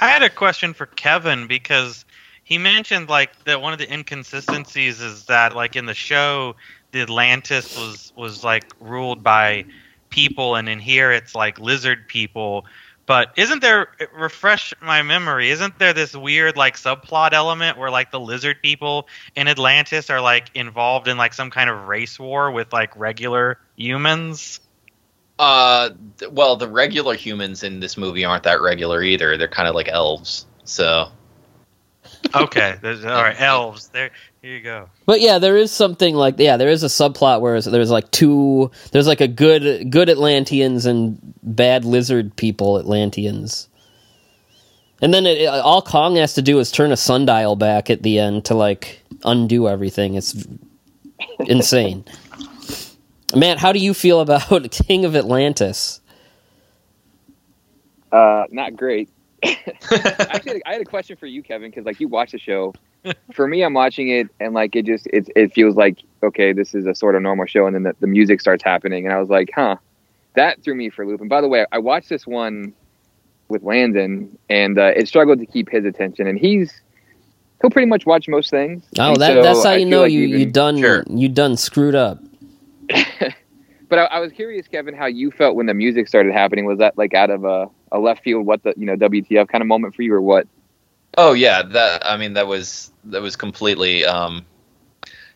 [0.00, 2.04] I had a question for Kevin because
[2.44, 6.54] he mentioned like that one of the inconsistencies is that like in the show
[6.92, 9.64] the Atlantis was was like ruled by
[10.10, 12.66] people and in here it's like lizard people
[13.06, 18.10] but isn't there refresh my memory isn't there this weird like subplot element where like
[18.10, 22.50] the lizard people in atlantis are like involved in like some kind of race war
[22.50, 24.60] with like regular humans
[25.38, 25.90] Uh,
[26.30, 29.36] well, the regular humans in this movie aren't that regular either.
[29.36, 30.46] They're kind of like elves.
[30.64, 31.10] So
[32.34, 34.10] okay there's, all right elves there
[34.42, 37.60] here you go But yeah, there is something like yeah, there is a subplot where
[37.60, 43.68] there's like two there's like a good good Atlanteans and bad lizard people Atlanteans.
[45.02, 48.02] And then it, it- all Kong has to do is turn a sundial back at
[48.02, 50.14] the end to like undo everything.
[50.14, 50.34] It's
[51.40, 52.04] insane.
[53.36, 56.00] Matt, how do you feel about King of Atlantis?
[58.12, 59.10] Uh, not great.
[60.30, 62.74] Actually, I had a question for you, Kevin, because like you watch the show.
[63.32, 66.74] For me, I'm watching it and like it just it it feels like okay, this
[66.74, 69.20] is a sort of normal show, and then the, the music starts happening, and I
[69.20, 69.76] was like, huh,
[70.36, 71.20] that threw me for a loop.
[71.20, 72.72] And by the way, I watched this one
[73.48, 76.80] with Landon, and uh, it struggled to keep his attention, and he's
[77.60, 78.84] he'll pretty much watch most things.
[78.98, 81.04] Oh, that so that's how you know like you even- you done Sure.
[81.10, 82.18] you done screwed up.
[83.94, 86.64] But I, I was curious, Kevin, how you felt when the music started happening.
[86.64, 89.62] Was that like out of a, a left field, what the you know WTF kind
[89.62, 90.48] of moment for you, or what?
[91.16, 94.44] Oh yeah, that I mean that was that was completely um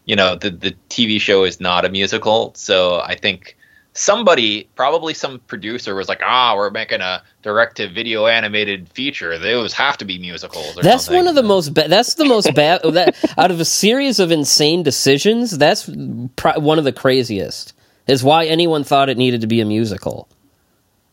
[0.07, 3.57] you know, the the TV show is not a musical, so I think
[3.93, 9.39] somebody, probably some producer was like, "Ah, we're making a direct to video animated feature.
[9.39, 11.75] Those have to be musicals or That's something." one of the most.
[11.75, 12.81] Ba- that's the most bad.
[12.95, 15.89] that out of a series of insane decisions, that's
[16.35, 17.75] pro- one of the craziest.
[18.09, 20.29] Is why anyone thought it needed to be a musical.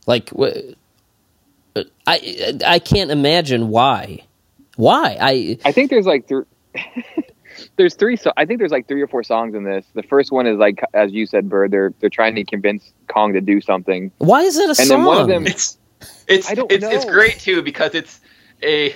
[0.08, 0.74] Like, wh-
[1.76, 4.22] uh, I I can't imagine why.
[4.78, 6.46] Why I I think there's like th-
[7.78, 8.16] there's three.
[8.16, 9.86] So I think there's like three or four songs in this.
[9.94, 11.72] The first one is like, as you said, Byrd.
[11.72, 14.12] They're they're trying to convince Kong to do something.
[14.20, 14.88] why is it a And song?
[15.00, 15.78] then one of them- It's
[16.28, 18.20] it's it's, it's great too because it's
[18.64, 18.96] a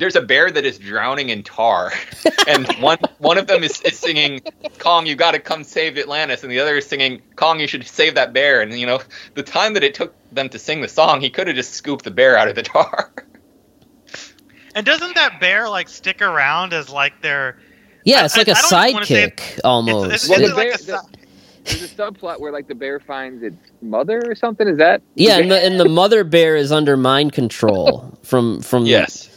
[0.00, 1.92] there's a bear that is drowning in tar,
[2.48, 4.40] and one one of them is, is singing
[4.78, 7.86] "Kong, you got to come save Atlantis," and the other is singing "Kong, you should
[7.86, 9.00] save that bear." And you know,
[9.34, 12.04] the time that it took them to sing the song, he could have just scooped
[12.04, 13.12] the bear out of the tar.
[14.74, 17.58] and doesn't that bear like stick around as like their
[18.04, 20.12] yeah, it's I- like a I don't wanna say it- sidekick almost.
[20.12, 21.20] it's, Well, it's the like bear- a the-
[21.64, 24.66] there's a subplot where like the bear finds its mother or something.
[24.66, 28.86] Is that Yeah, and the and the mother bear is under mind control from from
[28.86, 29.28] Yes.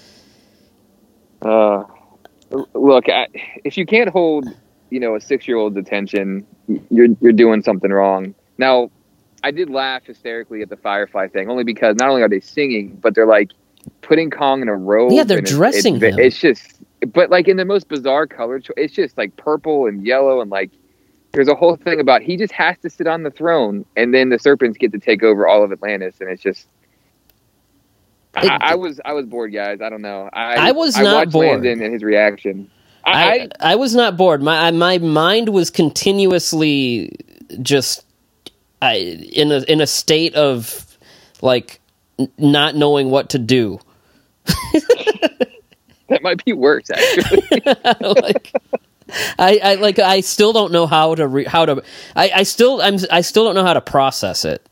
[1.43, 1.83] Uh,
[2.73, 3.27] look, I,
[3.63, 4.47] if you can't hold,
[4.89, 6.45] you know, a six-year-old's attention,
[6.89, 8.33] you're you're doing something wrong.
[8.57, 8.89] Now,
[9.43, 12.97] I did laugh hysterically at the Firefly thing, only because not only are they singing,
[13.01, 13.51] but they're like
[14.01, 15.11] putting Kong in a robe.
[15.11, 16.19] Yeah, they're and it's- dressing it's, him.
[16.19, 18.61] It's just, but like in the most bizarre color.
[18.77, 20.71] It's just like purple and yellow, and like
[21.33, 24.29] there's a whole thing about he just has to sit on the throne, and then
[24.29, 26.67] the serpents get to take over all of Atlantis, and it's just.
[28.41, 29.81] It- I, I was I was bored, guys.
[29.81, 30.29] I don't know.
[30.55, 31.63] I I was not watched bored.
[31.63, 32.71] Landon and his reaction.
[33.05, 34.43] I, I, I I was not bored.
[34.43, 37.15] My I- my mind was continuously
[37.61, 38.05] just
[38.81, 38.95] I
[39.33, 40.97] in a in a state of
[41.41, 41.81] like
[42.19, 43.79] n- not knowing what to do.
[46.09, 47.43] that might be worse actually.
[48.01, 48.53] like
[49.39, 51.83] I, I like I still don't know how to re- how to
[52.15, 54.67] I, I still I'm I still don't know how to process it.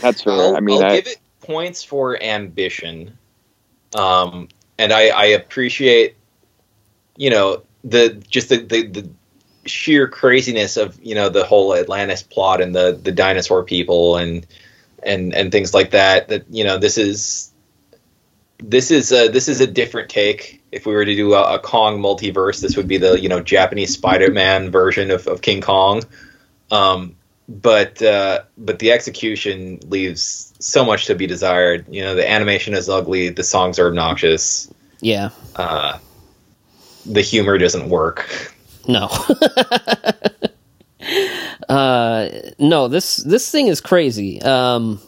[0.00, 0.34] That's fair.
[0.34, 3.16] I'll, I mean, I'll I, give it points for ambition,
[3.94, 4.48] um,
[4.78, 6.16] and I, I appreciate,
[7.16, 9.10] you know, the just the, the the
[9.66, 14.46] sheer craziness of you know the whole Atlantis plot and the the dinosaur people and
[15.02, 16.28] and and things like that.
[16.28, 17.52] That you know this is
[18.62, 20.62] this is a, this is a different take.
[20.72, 23.40] If we were to do a, a Kong multiverse, this would be the you know
[23.40, 26.02] Japanese Spider-Man version of, of King Kong.
[26.70, 27.16] Um,
[27.50, 31.84] but uh, but the execution leaves so much to be desired.
[31.90, 35.30] You know, the animation is ugly, the songs are obnoxious, Yeah.
[35.56, 35.98] uh,
[37.04, 38.54] the humor doesn't work.
[38.86, 39.06] No.
[41.68, 42.28] uh
[42.58, 44.40] no, this this thing is crazy.
[44.42, 45.00] Um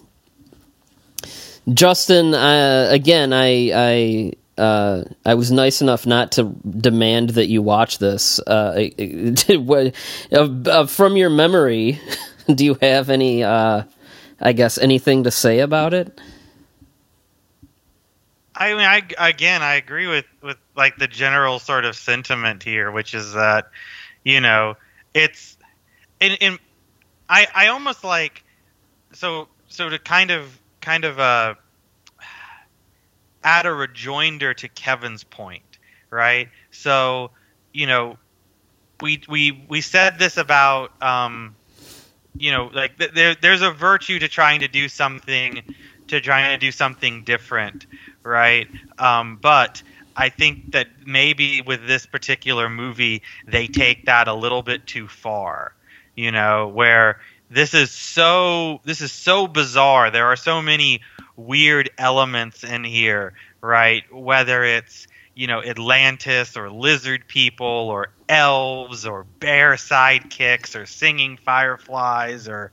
[1.72, 7.62] Justin, uh, again, I I uh, I was nice enough not to demand that you
[7.62, 8.40] watch this.
[8.40, 8.88] Uh,
[9.48, 9.94] what,
[10.90, 12.00] from your memory,
[12.54, 13.42] do you have any?
[13.42, 13.84] Uh,
[14.40, 16.20] I guess anything to say about it?
[18.54, 22.90] I mean, I again, I agree with with like the general sort of sentiment here,
[22.90, 23.70] which is that
[24.24, 24.76] you know
[25.14, 25.56] it's
[26.20, 26.58] in in
[27.28, 28.44] I I almost like
[29.12, 31.54] so so to kind of kind of uh
[33.42, 35.78] add a rejoinder to Kevin's point,
[36.10, 36.48] right?
[36.70, 37.30] So
[37.72, 38.18] you know
[39.00, 41.56] we we we said this about um
[42.38, 45.62] you know like th- there there's a virtue to trying to do something
[46.08, 47.86] to trying to do something different
[48.24, 48.68] right?
[48.98, 49.82] Um, but
[50.16, 55.08] I think that maybe with this particular movie, they take that a little bit too
[55.08, 55.74] far.
[56.14, 57.18] You know, where
[57.50, 60.10] this is so this is so bizarre.
[60.10, 61.00] There are so many
[61.36, 64.02] weird elements in here, right?
[64.12, 71.36] Whether it's you know Atlantis or lizard people or elves or bear sidekicks or singing
[71.36, 72.72] fireflies or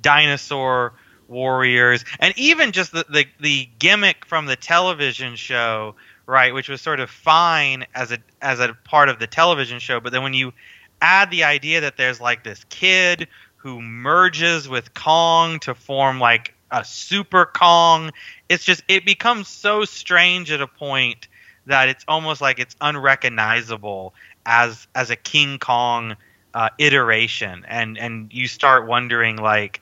[0.00, 0.94] dinosaur
[1.28, 2.04] warriors.
[2.20, 5.94] And even just the, the the gimmick from the television show
[6.26, 10.00] right which was sort of fine as a as a part of the television show.
[10.00, 10.52] But then when you
[11.00, 16.54] add the idea that there's like this kid who merges with Kong to form like
[16.70, 18.12] a super Kong
[18.48, 21.28] it's just it becomes so strange at a point
[21.66, 24.14] that it's almost like it's unrecognizable
[24.44, 26.16] as as a King Kong
[26.54, 29.80] uh, iteration and and you start wondering like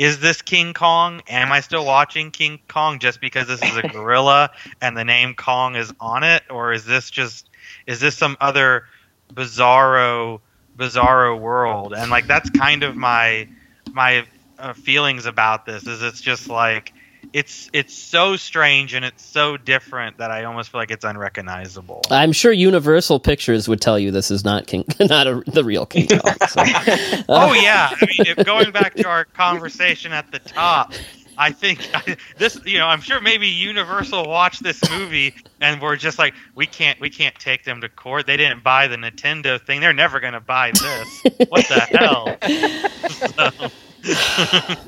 [0.00, 1.20] is this King Kong?
[1.28, 4.50] Am I still watching King Kong just because this is a gorilla
[4.80, 7.50] and the name Kong is on it, or is this just
[7.86, 8.86] is this some other
[9.34, 10.40] bizarro
[10.74, 11.92] bizarro world?
[11.92, 13.46] And like that's kind of my
[13.92, 14.24] my
[14.58, 15.86] uh, feelings about this.
[15.86, 16.94] Is it's just like
[17.32, 22.02] it's it's so strange and it's so different that I almost feel like it's unrecognizable.
[22.10, 25.86] I'm sure Universal Pictures would tell you this is not King, not a, the real
[25.86, 26.34] King Kong.
[26.48, 26.62] So.
[27.28, 30.92] oh yeah, I mean, if going back to our conversation at the top,
[31.38, 35.96] I think I, this, you know, I'm sure maybe Universal watched this movie and we're
[35.96, 38.26] just like, we can't, we can't take them to court.
[38.26, 39.80] They didn't buy the Nintendo thing.
[39.80, 41.22] They're never going to buy this.
[41.48, 43.58] What the hell?
[43.60, 43.70] So-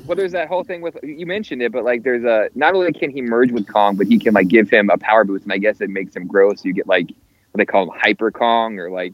[0.05, 2.91] well, there's that whole thing with you mentioned it, but like there's a not only
[2.91, 5.53] can he merge with Kong, but he can like give him a power boost, and
[5.53, 6.53] I guess it makes him grow.
[6.53, 7.07] So you get like
[7.51, 9.13] what they call him Hyper Kong or like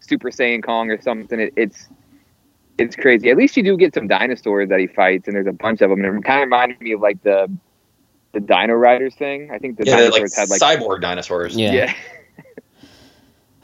[0.00, 1.40] Super Saiyan Kong or something.
[1.40, 1.88] It, it's
[2.78, 3.30] it's crazy.
[3.30, 5.90] At least you do get some dinosaurs that he fights, and there's a bunch of
[5.90, 6.04] them.
[6.04, 7.50] And it kind of reminded me of like the
[8.32, 9.50] the Dino Riders thing.
[9.50, 11.56] I think the yeah, they're like, dinosaurs had like cyborg dinosaurs.
[11.56, 11.72] Yeah.
[11.72, 11.94] yeah.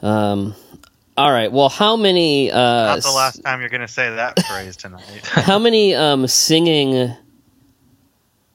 [0.02, 0.54] Um.
[1.18, 1.50] All right.
[1.50, 2.48] Well, how many?
[2.48, 5.02] Uh, Not the last time you're going to say that phrase tonight.
[5.26, 7.12] How many um, singing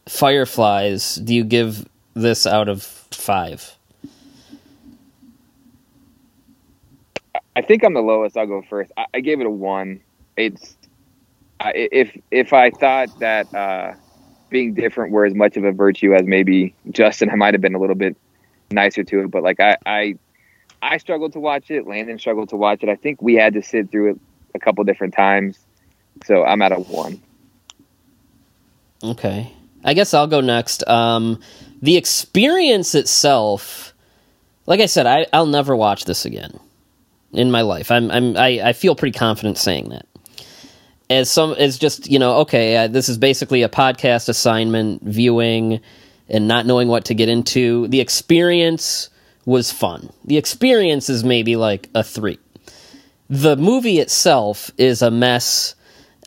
[0.07, 3.75] fireflies do you give this out of five?
[7.53, 8.37] I think I'm the lowest.
[8.37, 8.93] I'll go first.
[8.95, 9.99] I, I gave it a one.
[10.37, 10.77] It's
[11.59, 13.91] I, if if I thought that uh,
[14.49, 17.75] being different were as much of a virtue as maybe Justin, I might have been
[17.75, 18.15] a little bit
[18.71, 19.31] nicer to it.
[19.31, 20.15] But like I I,
[20.83, 21.87] I struggled to watch it.
[21.87, 22.89] Landon struggled to watch it.
[22.89, 24.19] I think we had to sit through it
[24.53, 25.57] a couple different times.
[26.25, 27.21] So I'm at a one.
[29.01, 29.51] Okay.
[29.83, 30.87] I guess I'll go next.
[30.87, 31.39] Um,
[31.81, 33.93] the experience itself,
[34.65, 36.59] like I said, I, I'll never watch this again
[37.31, 37.89] in my life.
[37.89, 40.05] I'm, I'm I, I feel pretty confident saying that.
[41.09, 45.81] As some as just you know, okay, uh, this is basically a podcast assignment, viewing,
[46.29, 47.87] and not knowing what to get into.
[47.89, 49.09] The experience
[49.45, 50.11] was fun.
[50.25, 52.39] The experience is maybe like a three.
[53.29, 55.75] The movie itself is a mess,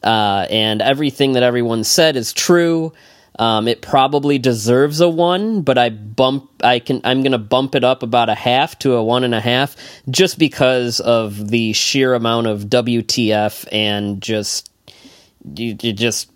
[0.03, 2.93] uh, and everything that everyone said is true.
[3.39, 6.51] Um, it probably deserves a one, but I bump.
[6.65, 7.03] I can.
[7.05, 9.77] I'm gonna bump it up about a half to a one and a half,
[10.09, 14.71] just because of the sheer amount of WTF and just
[15.55, 16.31] you, you just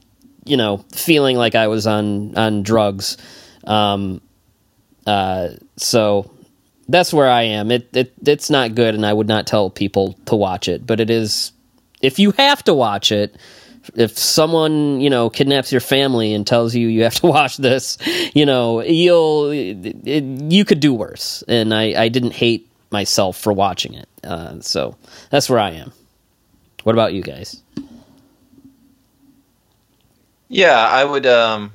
[0.45, 3.17] you know feeling like I was on on drugs.
[3.65, 4.21] Um,
[5.07, 6.31] uh, so
[6.91, 7.71] that's where I am.
[7.71, 10.87] It, it it's not good, and I would not tell people to watch it.
[10.87, 11.53] But it is.
[12.03, 13.37] If you have to watch it,
[13.95, 17.99] if someone you know kidnaps your family and tells you you have to watch this,
[18.35, 21.45] you know you'll it, you could do worse.
[21.49, 24.09] And I I didn't hate myself for watching it.
[24.25, 24.97] Uh, so
[25.31, 25.93] that's where I am.
[26.83, 27.63] What about you guys?
[30.49, 31.27] Yeah, I would.
[31.27, 31.73] Um,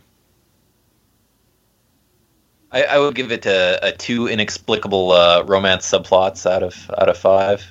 [2.76, 7.10] I, I would give it a, a two inexplicable uh, romance subplots out of out
[7.10, 7.66] of five.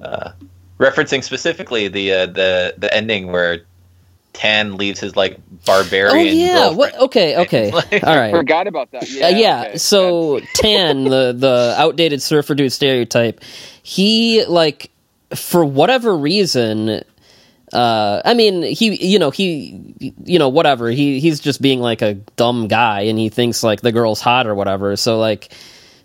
[0.00, 0.30] Uh,
[0.78, 3.62] referencing specifically the uh, the the ending where
[4.32, 6.16] Tan leaves his like barbarian.
[6.16, 6.70] Oh yeah.
[6.70, 6.96] What?
[6.98, 7.36] Okay.
[7.44, 7.70] Okay.
[7.72, 8.30] Like- All right.
[8.32, 9.08] Forgot about that.
[9.10, 9.38] Yeah, Yeah.
[9.38, 9.62] yeah.
[9.68, 9.78] okay.
[9.78, 13.40] So Tan, the the outdated surfer dude stereotype,
[13.82, 14.90] he like
[15.34, 17.02] for whatever reason.
[17.74, 20.88] Uh, I mean, he, you know, he, you know, whatever.
[20.90, 24.46] He he's just being like a dumb guy, and he thinks like the girl's hot
[24.46, 24.94] or whatever.
[24.96, 25.52] So like,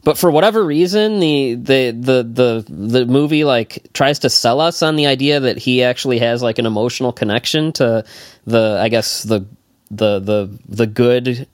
[0.03, 4.81] but for whatever reason, the the the the the movie like tries to sell us
[4.81, 8.03] on the idea that he actually has like an emotional connection to
[8.45, 9.45] the, I guess the
[9.91, 11.47] the the the good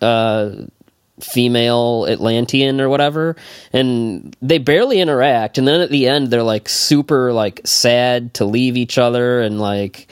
[0.00, 0.50] uh
[1.20, 3.36] female Atlantean or whatever,
[3.72, 5.58] and they barely interact.
[5.58, 9.60] And then at the end, they're like super like sad to leave each other, and
[9.60, 10.08] like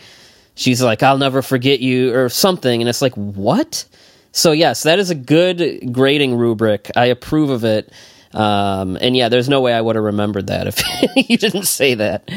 [0.54, 3.84] she's like, "I'll never forget you" or something, and it's like, what?
[4.32, 6.90] So yes, that is a good grading rubric.
[6.94, 7.90] I approve of it.
[8.34, 10.82] Um, and yeah, there's no way I would have remembered that if
[11.30, 12.28] you didn't say that.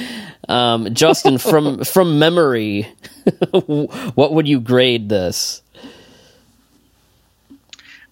[0.47, 2.87] Um, Justin, from from memory,
[3.51, 5.61] what would you grade this?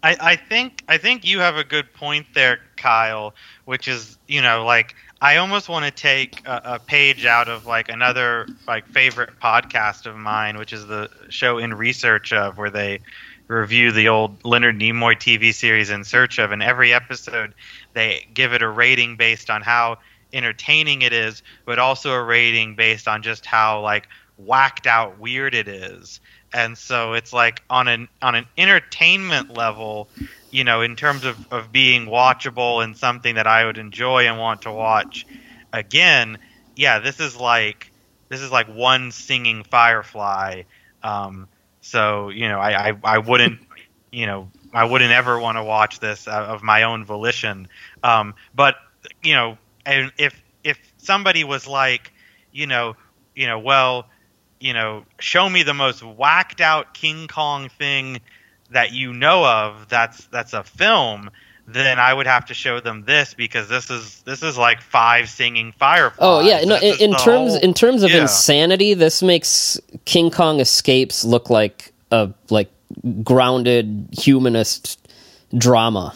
[0.03, 3.35] I, I think I think you have a good point there, Kyle.
[3.65, 7.65] Which is, you know, like I almost want to take a, a page out of
[7.65, 12.69] like another like favorite podcast of mine, which is the show In Research of, where
[12.69, 13.01] they
[13.47, 17.53] review the old Leonard Nimoy TV series In Search of, and every episode
[17.93, 19.97] they give it a rating based on how
[20.33, 24.07] entertaining it is, but also a rating based on just how like
[24.37, 26.19] whacked out weird it is
[26.53, 30.09] and so it's like on an on an entertainment level
[30.51, 34.37] you know in terms of, of being watchable and something that i would enjoy and
[34.39, 35.27] want to watch
[35.73, 36.37] again
[36.75, 37.91] yeah this is like
[38.29, 40.63] this is like one singing firefly.
[41.01, 41.47] Um,
[41.79, 43.59] so you know I, I i wouldn't
[44.11, 47.67] you know i wouldn't ever want to watch this of my own volition.
[48.03, 48.75] Um, but
[49.23, 52.11] you know and if if somebody was like
[52.51, 52.95] you know
[53.35, 54.09] you know well
[54.59, 58.19] you know, show me the most whacked out King Kong thing
[58.71, 61.29] that you know of that's that's a film,
[61.67, 65.29] then I would have to show them this because this is this is like five
[65.29, 66.17] singing fireflies.
[66.19, 66.77] Oh yeah, no.
[66.77, 68.21] In, in terms whole- in terms of yeah.
[68.21, 72.69] insanity, this makes King Kong Escapes look like a like
[73.23, 74.99] grounded humanist
[75.57, 76.15] drama.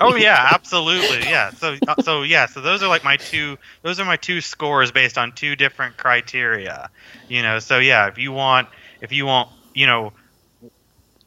[0.00, 1.50] Oh yeah, absolutely, yeah.
[1.50, 3.58] So uh, so yeah, so those are like my two.
[3.82, 6.90] Those are my two scores based on two different criteria.
[7.28, 8.68] You know, so yeah, if you want,
[9.00, 10.12] if you want, you know,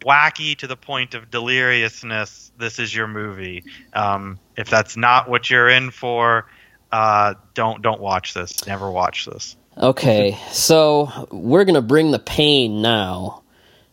[0.02, 3.64] wacky to the point of deliriousness, this is your movie.
[3.94, 6.46] Um, if that's not what you're in for,
[6.92, 8.66] uh, don't don't watch this.
[8.68, 9.56] Never watch this.
[9.78, 13.44] Okay, so we're gonna bring the pain now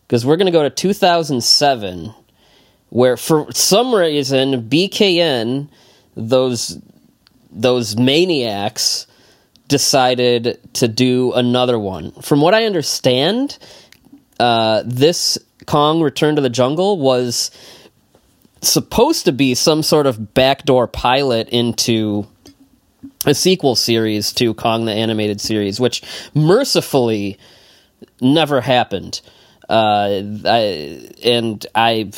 [0.07, 2.13] because we're gonna go to 2007,
[2.89, 5.67] where for some reason BKN
[6.15, 6.79] those
[7.51, 9.07] those maniacs
[9.67, 12.11] decided to do another one.
[12.21, 13.57] From what I understand,
[14.39, 17.51] uh, this Kong Return to the Jungle was
[18.61, 22.25] supposed to be some sort of backdoor pilot into
[23.25, 26.01] a sequel series to Kong the Animated Series, which
[26.33, 27.37] mercifully
[28.21, 29.21] never happened.
[29.69, 32.09] Uh, I, and I,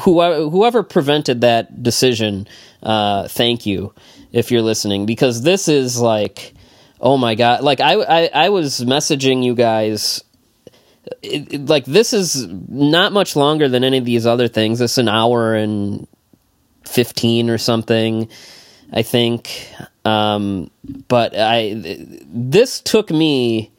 [0.00, 2.48] whoever, whoever prevented that decision,
[2.82, 3.94] uh, thank you
[4.32, 6.54] if you're listening, because this is like,
[7.00, 7.62] oh my god!
[7.62, 10.24] Like I, I, I was messaging you guys.
[11.22, 14.80] It, it, like this is not much longer than any of these other things.
[14.80, 16.08] It's an hour and
[16.84, 18.28] fifteen or something,
[18.92, 19.72] I think.
[20.04, 20.70] Um,
[21.06, 21.76] but I,
[22.26, 23.70] this took me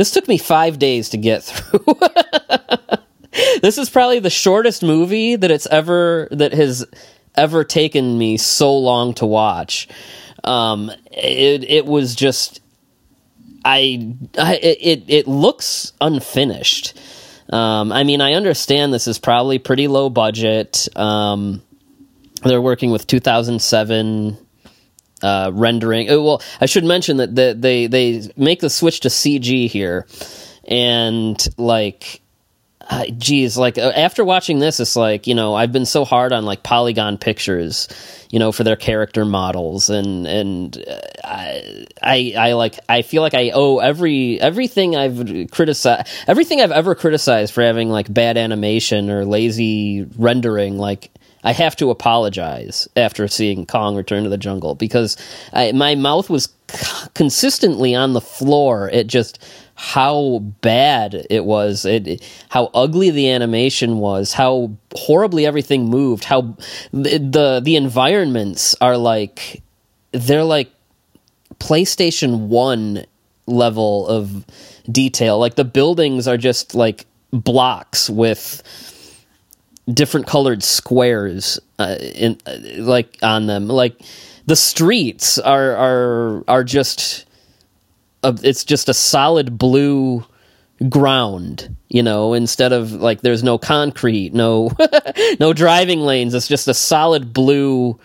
[0.00, 1.84] this took me five days to get through.
[3.60, 6.86] this is probably the shortest movie that it's ever that has
[7.34, 9.88] ever taken me so long to watch.
[10.42, 12.62] Um, it it was just
[13.62, 16.98] I, I it it looks unfinished.
[17.50, 20.88] Um, I mean, I understand this is probably pretty low budget.
[20.96, 21.60] Um,
[22.42, 24.38] they're working with 2007
[25.22, 26.10] uh, rendering.
[26.10, 30.06] Oh, well, I should mention that the, they they make the switch to CG here,
[30.66, 32.20] and like,
[32.88, 36.32] uh, geez, like uh, after watching this, it's like you know I've been so hard
[36.32, 37.88] on like polygon pictures,
[38.30, 43.22] you know, for their character models, and and uh, I, I I like I feel
[43.22, 48.36] like I owe every everything I've criticized everything I've ever criticized for having like bad
[48.36, 51.10] animation or lazy rendering, like
[51.42, 55.16] I have to apologize after seeing Kong Return to the Jungle because
[55.52, 59.42] I, my mouth was c- consistently on the floor at just
[59.74, 66.54] how bad it was, it, how ugly the animation was, how horribly everything moved, how
[66.92, 69.62] the, the the environments are like
[70.12, 70.70] they're like
[71.58, 73.06] PlayStation 1
[73.46, 74.44] level of
[74.90, 75.38] detail.
[75.38, 78.62] Like the buildings are just like blocks with
[79.92, 83.68] different colored squares uh, in uh, like on them.
[83.68, 84.00] Like
[84.46, 87.26] the streets are are are just
[88.22, 90.24] a, it's just a solid blue
[90.88, 94.70] ground you know instead of like there's no concrete no
[95.40, 96.34] no driving lanes.
[96.34, 97.98] It's just a solid blue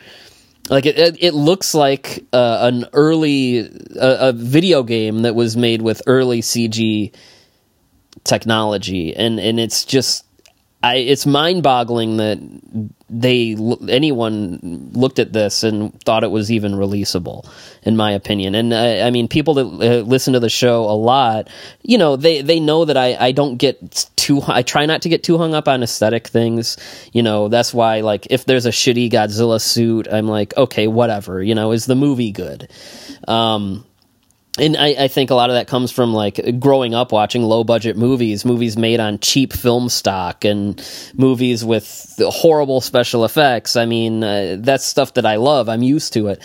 [0.70, 5.56] like it, it, it looks like uh, an early a, a video game that was
[5.56, 7.14] made with early CG
[8.24, 9.16] technology.
[9.16, 10.26] And and it's just
[10.86, 12.38] I, it's mind-boggling that
[13.10, 13.56] they
[13.88, 17.50] anyone looked at this and thought it was even releasable,
[17.82, 18.54] in my opinion.
[18.54, 21.50] And I, I mean, people that uh, listen to the show a lot,
[21.82, 25.10] you know, they they know that I I don't get too I try not to
[25.10, 26.78] get too hung up on aesthetic things.
[27.14, 31.42] You know, that's why like if there's a shitty Godzilla suit, I'm like, okay, whatever.
[31.42, 32.70] You know, is the movie good?
[33.28, 33.86] Um,
[34.58, 37.64] and I, I, think a lot of that comes from like growing up watching low
[37.64, 40.82] budget movies, movies made on cheap film stock, and
[41.14, 43.76] movies with horrible special effects.
[43.76, 45.68] I mean, uh, that's stuff that I love.
[45.68, 46.42] I'm used to it,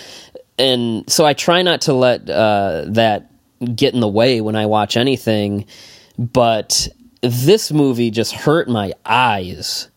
[0.58, 3.30] and so I try not to let uh, that
[3.76, 5.66] get in the way when I watch anything.
[6.18, 6.88] But
[7.22, 9.88] this movie just hurt my eyes.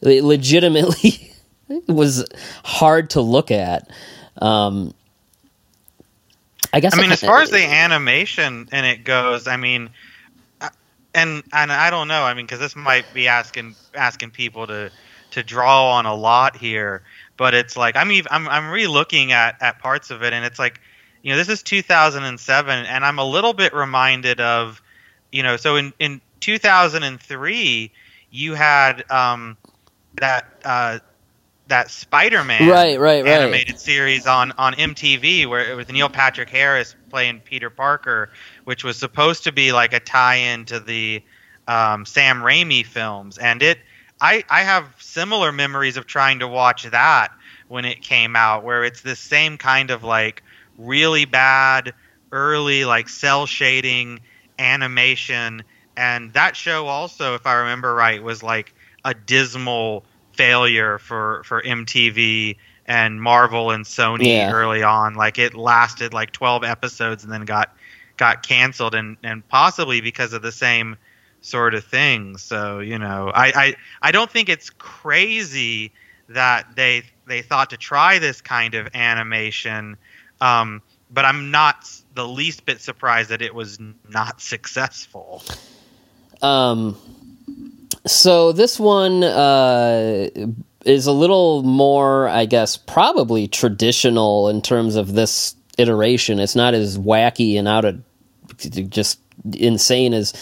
[0.00, 1.32] It legitimately
[1.88, 2.24] was
[2.64, 3.90] hard to look at.
[4.40, 4.94] Um,
[6.72, 6.96] I guess.
[6.96, 9.90] I mean, as far as the animation in it goes, I mean,
[11.14, 12.22] and and I don't know.
[12.22, 14.90] I mean, because this might be asking asking people to
[15.30, 17.02] to draw on a lot here,
[17.36, 20.58] but it's like I'm even, I'm I'm re-looking at at parts of it, and it's
[20.58, 20.80] like,
[21.22, 24.82] you know, this is 2007, and I'm a little bit reminded of,
[25.32, 27.92] you know, so in in 2003,
[28.30, 29.56] you had um
[30.16, 30.98] that uh
[31.68, 33.26] that Spider-Man right, right, right.
[33.26, 38.30] animated series on on MTV where it was Neil Patrick Harris playing Peter Parker,
[38.64, 41.22] which was supposed to be like a tie-in to the
[41.66, 43.78] um, Sam Raimi films, and it
[44.20, 47.28] I I have similar memories of trying to watch that
[47.68, 50.42] when it came out, where it's the same kind of like
[50.78, 51.92] really bad
[52.32, 54.20] early like cel shading
[54.58, 55.62] animation,
[55.96, 58.74] and that show also, if I remember right, was like
[59.04, 60.04] a dismal
[60.38, 62.56] failure for for MTV
[62.86, 64.52] and Marvel and Sony yeah.
[64.52, 65.14] early on.
[65.14, 67.76] Like it lasted like 12 episodes and then got
[68.16, 70.96] got canceled and and possibly because of the same
[71.40, 72.36] sort of thing.
[72.36, 75.92] So, you know, I I, I don't think it's crazy
[76.28, 79.96] that they they thought to try this kind of animation.
[80.40, 85.42] Um, but I'm not the least bit surprised that it was not successful.
[86.42, 86.96] Um
[88.06, 90.28] so this one uh,
[90.84, 96.38] is a little more, I guess, probably traditional in terms of this iteration.
[96.38, 98.02] It's not as wacky and out of
[98.90, 99.20] just
[99.54, 100.32] insane as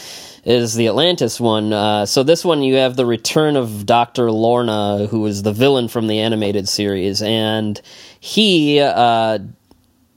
[0.47, 1.73] is the Atlantis one.
[1.73, 5.89] Uh, so this one you have the return of Doctor Lorna, who is the villain
[5.89, 7.81] from the animated series, and
[8.21, 9.41] he uh,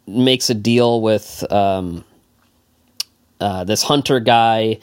[0.05, 2.05] makes a deal with um,
[3.41, 4.77] uh, this hunter guy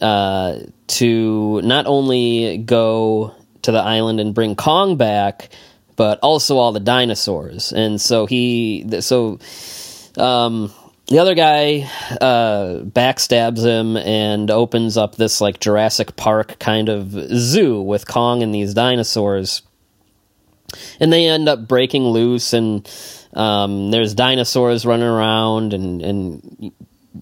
[0.00, 5.50] uh, to not only go to the island and bring Kong back,
[5.96, 7.72] but also all the dinosaurs.
[7.72, 9.38] And so he, so
[10.16, 10.72] um,
[11.08, 17.10] the other guy uh, backstabs him and opens up this like Jurassic Park kind of
[17.10, 19.62] zoo with Kong and these dinosaurs.
[21.00, 22.86] And they end up breaking loose, and
[23.32, 26.72] um, there's dinosaurs running around, and and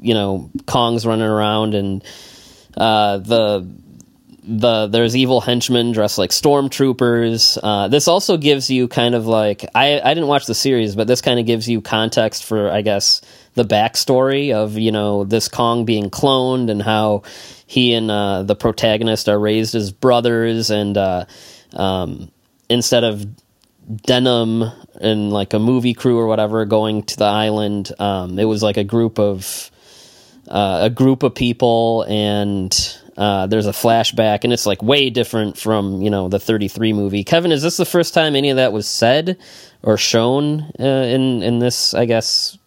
[0.00, 2.02] you know Kong's running around, and
[2.76, 3.68] uh, the
[4.46, 7.58] the there's evil henchmen dressed like stormtroopers.
[7.60, 11.08] Uh, this also gives you kind of like I I didn't watch the series, but
[11.08, 13.20] this kind of gives you context for I guess
[13.54, 17.22] the backstory of you know this Kong being cloned and how
[17.66, 21.24] he and uh, the protagonist are raised as brothers, and uh,
[21.72, 22.30] um,
[22.68, 23.26] instead of
[24.02, 24.62] Denham
[25.00, 28.76] and like a movie crew or whatever going to the island, um, it was like
[28.76, 29.70] a group of
[30.48, 32.98] uh, a group of people and.
[33.18, 37.24] Uh, there's a flashback, and it's like way different from you know the 33 movie.
[37.24, 39.38] Kevin, is this the first time any of that was said
[39.82, 41.94] or shown uh, in in this?
[41.94, 42.58] I guess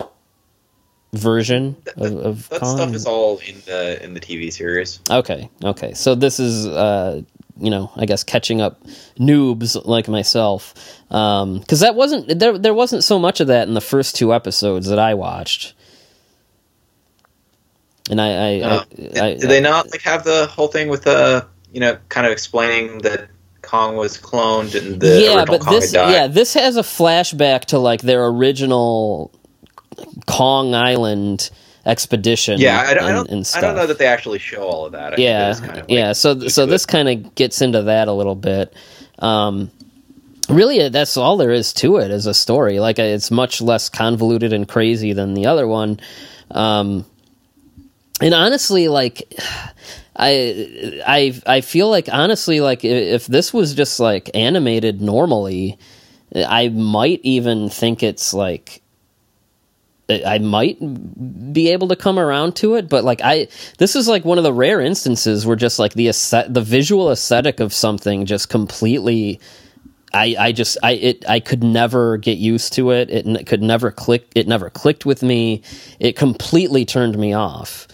[1.14, 2.78] version of, of that Kong?
[2.78, 5.00] stuff is all in the in the TV series.
[5.10, 5.94] Okay, okay.
[5.94, 7.22] So this is, uh,
[7.60, 8.84] you know, I guess catching up
[9.20, 10.74] noobs like myself,
[11.10, 12.58] because that wasn't there.
[12.58, 15.74] There wasn't so much of that in the first two episodes that I watched.
[18.10, 18.84] And I, I, Uh,
[19.16, 22.26] I, I, did they not like have the whole thing with the you know kind
[22.26, 23.30] of explaining that
[23.62, 27.66] Kong was cloned and the yeah, original but Kong this, yeah, this has a flashback
[27.66, 29.32] to like their original
[30.26, 31.52] Kong Island
[31.86, 32.60] expedition.
[32.60, 33.30] Yeah, I, I and- don't.
[33.30, 35.14] and I don't know that they actually show all of that.
[35.14, 36.14] I yeah, kind of, like, yeah.
[36.14, 38.74] So so this kind of gets into that a little bit.
[39.20, 39.70] Um,
[40.50, 42.80] really, that's all there is to it as a story.
[42.80, 46.00] Like it's much less convoluted and crazy than the other one.
[46.52, 47.06] Um,
[48.22, 49.34] and honestly, like
[50.16, 55.78] I I I feel like honestly, like if this was just like animated normally,
[56.36, 58.82] I might even think it's like
[60.10, 60.80] I might
[61.54, 63.48] be able to come around to it, but like I,
[63.78, 66.08] this is like one of the rare instances where just like the
[66.50, 69.40] the visual aesthetic of something just completely,
[70.12, 73.12] I, I just, I, it, I could never get used to it.
[73.12, 74.28] It could never click.
[74.34, 75.62] It never clicked with me.
[76.00, 77.88] It completely turned me off.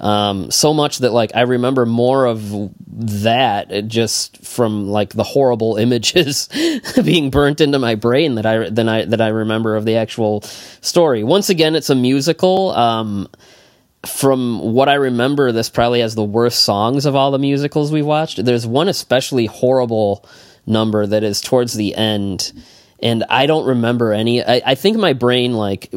[0.00, 5.22] Um, so much that like I remember more of that uh, just from like the
[5.24, 6.48] horrible images
[7.04, 10.40] being burnt into my brain that I than I that I remember of the actual
[10.80, 11.22] story.
[11.22, 12.70] Once again, it's a musical.
[12.70, 13.28] Um,
[14.06, 18.06] from what I remember, this probably has the worst songs of all the musicals we've
[18.06, 18.42] watched.
[18.42, 20.24] There's one especially horrible
[20.66, 22.52] number that is towards the end,
[23.02, 24.42] and I don't remember any.
[24.42, 25.90] I, I think my brain like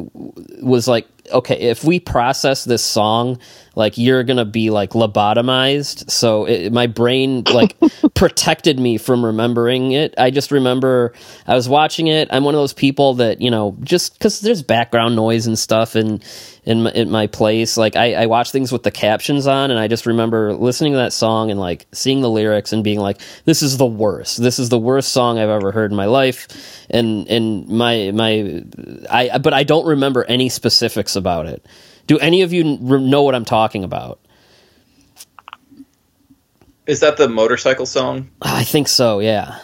[0.61, 3.39] was like, okay, if we process this song,
[3.75, 6.09] like you're gonna be like lobotomized.
[6.09, 7.75] So it, my brain like
[8.13, 10.13] protected me from remembering it.
[10.17, 11.13] I just remember
[11.47, 12.27] I was watching it.
[12.31, 15.95] I'm one of those people that you know just because there's background noise and stuff
[15.95, 16.21] in
[16.65, 17.75] in my, in my place.
[17.75, 20.97] Like I, I watch things with the captions on, and I just remember listening to
[20.97, 24.41] that song and like seeing the lyrics and being like, "This is the worst.
[24.41, 26.47] This is the worst song I've ever heard in my life."
[26.89, 28.63] And and my my
[29.09, 31.65] I but I don't remember any specifics about it.
[32.07, 34.19] Do any of you know what I'm talking about?
[36.85, 38.29] Is that the motorcycle song?
[38.41, 39.19] I think so.
[39.19, 39.57] Yeah.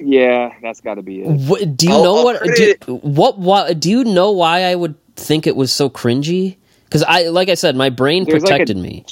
[0.00, 1.28] Yeah, that's got to be it.
[1.48, 2.38] What, do you I'll- know I'll what?
[2.40, 3.38] credit Do, what?
[3.38, 3.78] What?
[3.78, 6.56] Do you know why I would think it was so cringy?
[6.86, 9.04] Because I, like I said, my brain There's like a- protected me.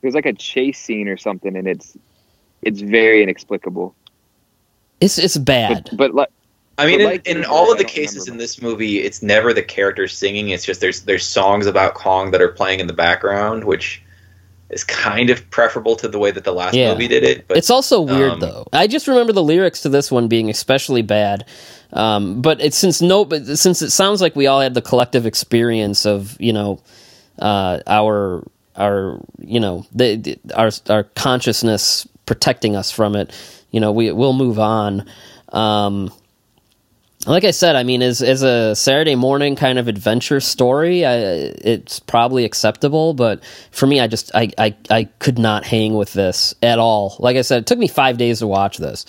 [0.00, 1.96] There's like a chase scene or something, and it's
[2.62, 3.94] it's very inexplicable.
[5.00, 5.84] It's it's bad.
[5.92, 6.28] But but like
[6.82, 10.16] I mean, in, in all of the cases in this movie, it's never the characters
[10.16, 10.48] singing.
[10.48, 14.02] It's just there's there's songs about Kong that are playing in the background, which
[14.70, 16.92] is kind of preferable to the way that the last Yeah.
[16.92, 17.46] movie did it.
[17.46, 18.66] But it's also weird um, though.
[18.72, 21.44] I just remember the lyrics to this one being especially bad.
[21.92, 25.26] Um, but it's since no, but since it sounds like we all had the collective
[25.26, 26.80] experience of you know
[27.38, 28.44] uh, our
[28.76, 33.30] our you know the, the our our consciousness protecting us from it.
[33.70, 35.06] You know, we we'll move on.
[35.50, 36.10] Um,
[37.26, 41.14] like I said, I mean, as as a Saturday morning kind of adventure story, I,
[41.14, 43.14] it's probably acceptable.
[43.14, 47.16] But for me, I just I, I I could not hang with this at all.
[47.20, 49.06] Like I said, it took me five days to watch this.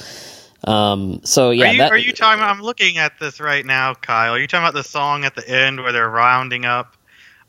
[0.65, 2.39] Um, so yeah, are you that, are you talking?
[2.39, 4.33] About, I'm looking at this right now, Kyle.
[4.33, 6.95] Are you talking about the song at the end where they're rounding up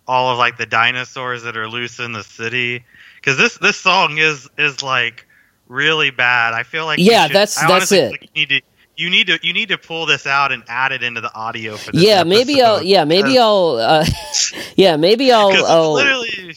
[0.09, 2.85] all of like the dinosaurs that are loose in the city?
[3.17, 5.27] Because this this song is is like
[5.69, 6.55] really bad.
[6.55, 8.31] I feel like Yeah, should- that's- I that's it.
[8.35, 8.61] need to
[8.97, 11.77] you need to you need to pull this out and add it into the audio
[11.77, 12.83] for this yeah, maybe I'll.
[12.83, 13.77] Yeah, maybe I'll.
[13.77, 14.07] Uh,
[14.77, 15.53] yeah, maybe I'll.
[15.67, 16.55] I'll literally,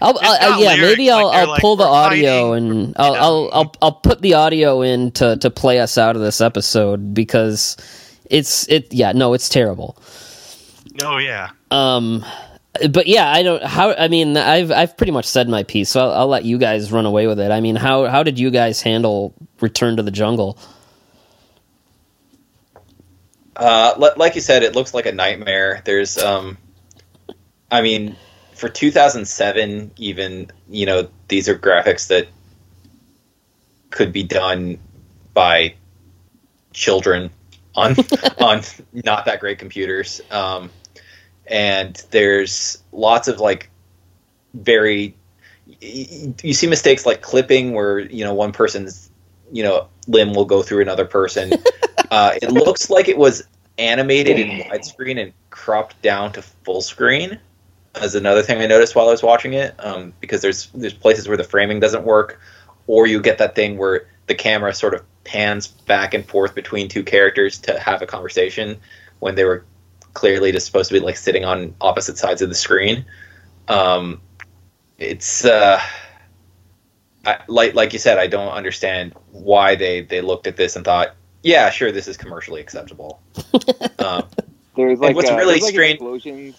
[0.00, 2.96] I'll, I'll got yeah, lyrics, maybe I'll, like I'll like, pull the audio fighting," and
[2.96, 3.50] I'll, I'll.
[3.52, 7.76] I'll I'll put the audio in to to play us out of this episode because
[8.30, 9.96] it's it yeah no it's terrible.
[11.02, 11.50] oh yeah.
[11.70, 12.24] Um,
[12.90, 16.00] but yeah, I don't how I mean I've I've pretty much said my piece, so
[16.00, 17.50] I'll, I'll let you guys run away with it.
[17.50, 20.58] I mean how how did you guys handle Return to the Jungle?
[23.56, 25.82] Uh, li- like you said, it looks like a nightmare.
[25.84, 26.58] There's, um,
[27.70, 28.16] I mean,
[28.54, 32.28] for 2007, even you know, these are graphics that
[33.90, 34.78] could be done
[35.34, 35.74] by
[36.72, 37.30] children
[37.74, 37.94] on
[38.40, 38.62] on
[38.92, 40.20] not that great computers.
[40.30, 40.70] Um,
[41.46, 43.70] and there's lots of like
[44.54, 45.14] very
[45.80, 49.10] you see mistakes like clipping where you know one person's
[49.52, 51.52] you know limb will go through another person
[52.14, 53.42] uh, it looks like it was
[53.76, 57.40] animated in widescreen and cropped down to full screen.
[57.96, 61.28] As another thing I noticed while I was watching it, um, because there's there's places
[61.28, 62.40] where the framing doesn't work,
[62.86, 66.88] or you get that thing where the camera sort of pans back and forth between
[66.88, 68.78] two characters to have a conversation
[69.18, 69.64] when they were
[70.12, 73.04] clearly just supposed to be like sitting on opposite sides of the screen.
[73.68, 74.20] Um,
[74.98, 75.80] it's uh,
[77.26, 80.84] I, like like you said, I don't understand why they they looked at this and
[80.84, 81.14] thought,
[81.44, 83.22] yeah, sure, this is commercially acceptable.
[84.00, 84.24] um,
[84.76, 86.56] There's like what's uh, really there's, like, strange- explosions.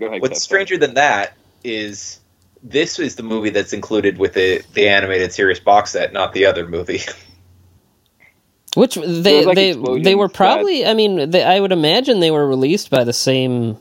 [0.00, 0.20] Ahead.
[0.20, 0.42] what's Seth.
[0.42, 1.34] stranger than that
[1.64, 2.18] is
[2.62, 6.46] this is the movie that's included with the the animated series box set, not the
[6.46, 7.00] other movie.
[8.76, 9.72] Which they like, they
[10.02, 13.12] they were that- probably I mean they, I would imagine they were released by the
[13.12, 13.78] same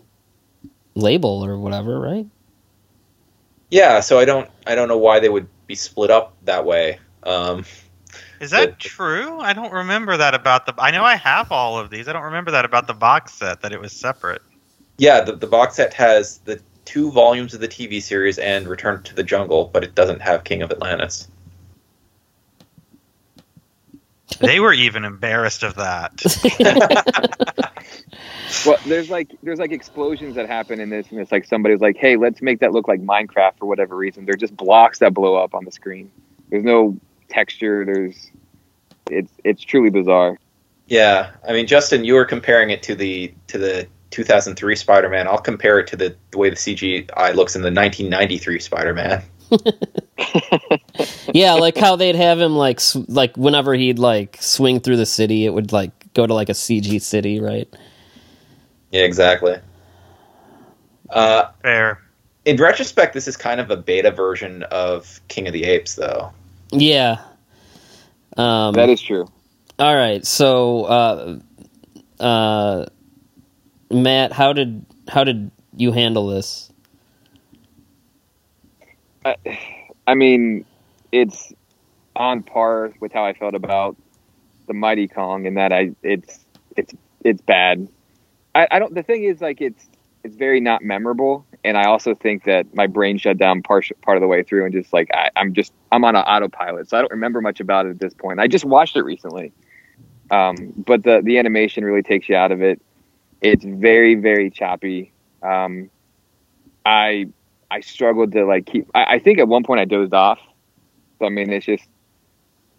[0.96, 2.26] label or whatever, right?
[3.70, 7.00] yeah, so I don't I don't know why they would be split up that way.
[7.24, 7.66] Um,
[8.40, 9.40] Is that true?
[9.40, 10.74] I don't remember that about the.
[10.78, 12.08] I know I have all of these.
[12.08, 14.42] I don't remember that about the box set that it was separate.
[14.98, 19.04] yeah, the, the box set has the two volumes of the TV series and Return
[19.04, 21.28] to the Jungle, but it doesn't have King of Atlantis.
[24.40, 26.14] They were even embarrassed of that.
[28.66, 31.98] Well, there's like there's like explosions that happen in this, and it's like somebody's like,
[31.98, 35.36] "Hey, let's make that look like Minecraft for whatever reason." They're just blocks that blow
[35.36, 36.12] up on the screen.
[36.50, 36.98] There's no
[37.30, 37.86] texture.
[37.86, 38.32] There's
[39.10, 40.38] it's it's truly bizarre.
[40.88, 45.28] Yeah, I mean, Justin, you were comparing it to the to the 2003 Spider-Man.
[45.28, 49.22] I'll compare it to the, the way the CGI looks in the 1993 Spider-Man.
[51.34, 55.06] yeah, like how they'd have him like sw- like whenever he'd like swing through the
[55.06, 57.68] city, it would like go to like a CG city, right?
[58.92, 59.58] Yeah, exactly.
[61.10, 62.02] Uh, Fair.
[62.46, 66.32] in retrospect, this is kind of a beta version of King of the Apes, though.
[66.72, 67.22] Yeah.
[68.36, 69.28] Um, that is true.
[69.80, 70.26] all right.
[70.26, 71.40] So, uh,
[72.20, 72.86] uh,
[73.90, 76.72] Matt, how did how did you handle this?
[79.26, 79.36] I,
[80.06, 80.66] I mean,
[81.12, 81.54] it's
[82.16, 83.96] on par with how I felt about
[84.68, 86.46] the Mighty Kong, and that I it's
[86.76, 87.88] it's it's bad.
[88.54, 88.94] I, I don't.
[88.94, 89.88] The thing is, like, it's
[90.24, 94.18] it's very not memorable, and I also think that my brain shut down part part
[94.18, 96.98] of the way through, and just like I, I'm just I'm on an autopilot, so
[96.98, 98.40] I don't remember much about it at this point.
[98.40, 99.52] I just watched it recently,
[100.32, 102.82] um, but the the animation really takes you out of it.
[103.42, 105.12] It's very very choppy.
[105.44, 105.90] Um,
[106.86, 107.28] I
[107.70, 108.90] I struggled to like keep.
[108.96, 110.40] I, I think at one point I dozed off.
[111.20, 111.88] So I mean, it's just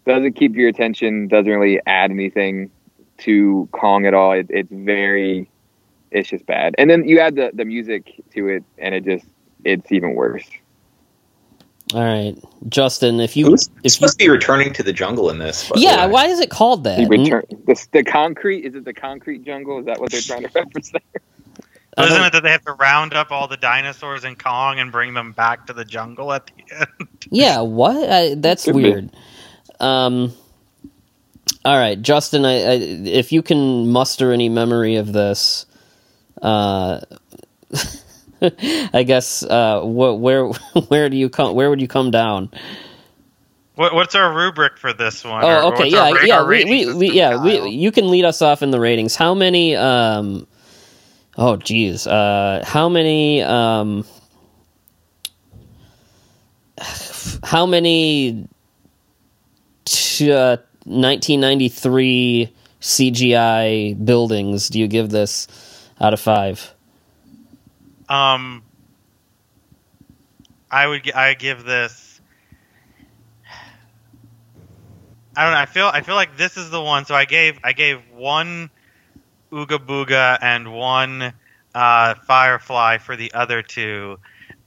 [0.05, 1.27] doesn't keep your attention.
[1.27, 2.71] Doesn't really add anything
[3.19, 4.31] to Kong at all.
[4.31, 5.49] It, it's very,
[6.11, 6.75] it's just bad.
[6.77, 9.25] And then you add the the music to it, and it just
[9.63, 10.47] it's even worse.
[11.93, 12.35] All right,
[12.69, 15.71] Justin, if you Who's if you, supposed to be returning to the jungle in this?
[15.75, 16.11] yeah, way?
[16.11, 16.97] why is it called that?
[16.99, 19.79] The return the, the concrete is it the concrete jungle?
[19.79, 21.01] Is that what they're trying to reference there?
[21.97, 24.77] I Isn't don't- it that they have to round up all the dinosaurs in Kong
[24.79, 26.87] and bring them back to the jungle at the end?
[27.31, 28.09] Yeah, what?
[28.09, 28.83] I, that's Could be.
[28.83, 29.09] weird.
[29.79, 30.31] Um,
[31.65, 35.65] all right, Justin, I, I, if you can muster any memory of this,
[36.41, 37.01] uh,
[38.93, 40.45] I guess uh, wh- where
[40.87, 41.55] where do you come?
[41.55, 42.49] Where would you come down?
[43.75, 45.43] What, what's our rubric for this one?
[45.43, 48.61] Oh, okay, yeah, ra- yeah, we, we, we yeah, we, you can lead us off
[48.61, 49.15] in the ratings.
[49.15, 49.75] How many?
[49.75, 50.45] Um,
[51.37, 53.41] oh, geez, uh, how many?
[53.41, 54.05] Um,
[57.43, 58.47] how many?
[59.85, 65.47] T- uh, 1993 CGI buildings do you give this
[65.99, 66.73] out of five?
[68.07, 68.63] Um,
[70.71, 72.21] I would I give this.
[75.35, 75.59] I don't know.
[75.59, 77.05] I feel I feel like this is the one.
[77.05, 78.69] So I gave I gave one
[79.51, 81.33] Ooga Booga and one
[81.73, 84.17] uh, Firefly for the other two,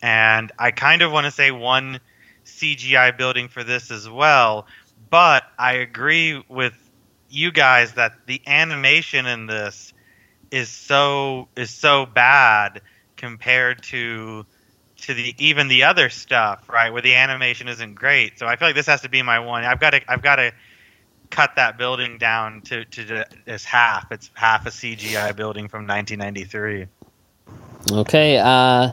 [0.00, 2.00] and I kind of want to say one
[2.44, 4.66] CGI building for this as well.
[5.10, 6.74] But I agree with
[7.28, 9.92] you guys that the animation in this
[10.52, 12.82] is so is so bad
[13.16, 14.46] compared to
[14.98, 16.92] to the even the other stuff, right?
[16.92, 18.38] Where the animation isn't great.
[18.38, 19.64] So I feel like this has to be my one.
[19.64, 20.52] I've got to I've got to
[21.30, 24.12] cut that building down to to as half.
[24.12, 26.86] It's half a CGI building from 1993.
[27.90, 28.38] Okay.
[28.38, 28.92] Uh,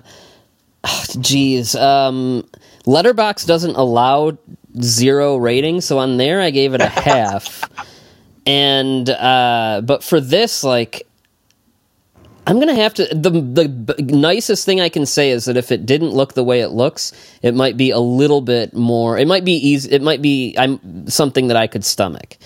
[1.20, 1.76] geez.
[1.76, 2.48] Um,
[2.86, 4.38] Letterboxd doesn't allow
[4.82, 7.70] zero rating, so on there I gave it a half.
[8.48, 11.06] and uh, but for this, like
[12.50, 13.06] I'm gonna have to.
[13.06, 16.62] The the nicest thing I can say is that if it didn't look the way
[16.62, 17.14] it looks,
[17.44, 19.20] it might be a little bit more.
[19.20, 19.92] It might be easy.
[19.92, 22.38] It might be I'm something that I could stomach.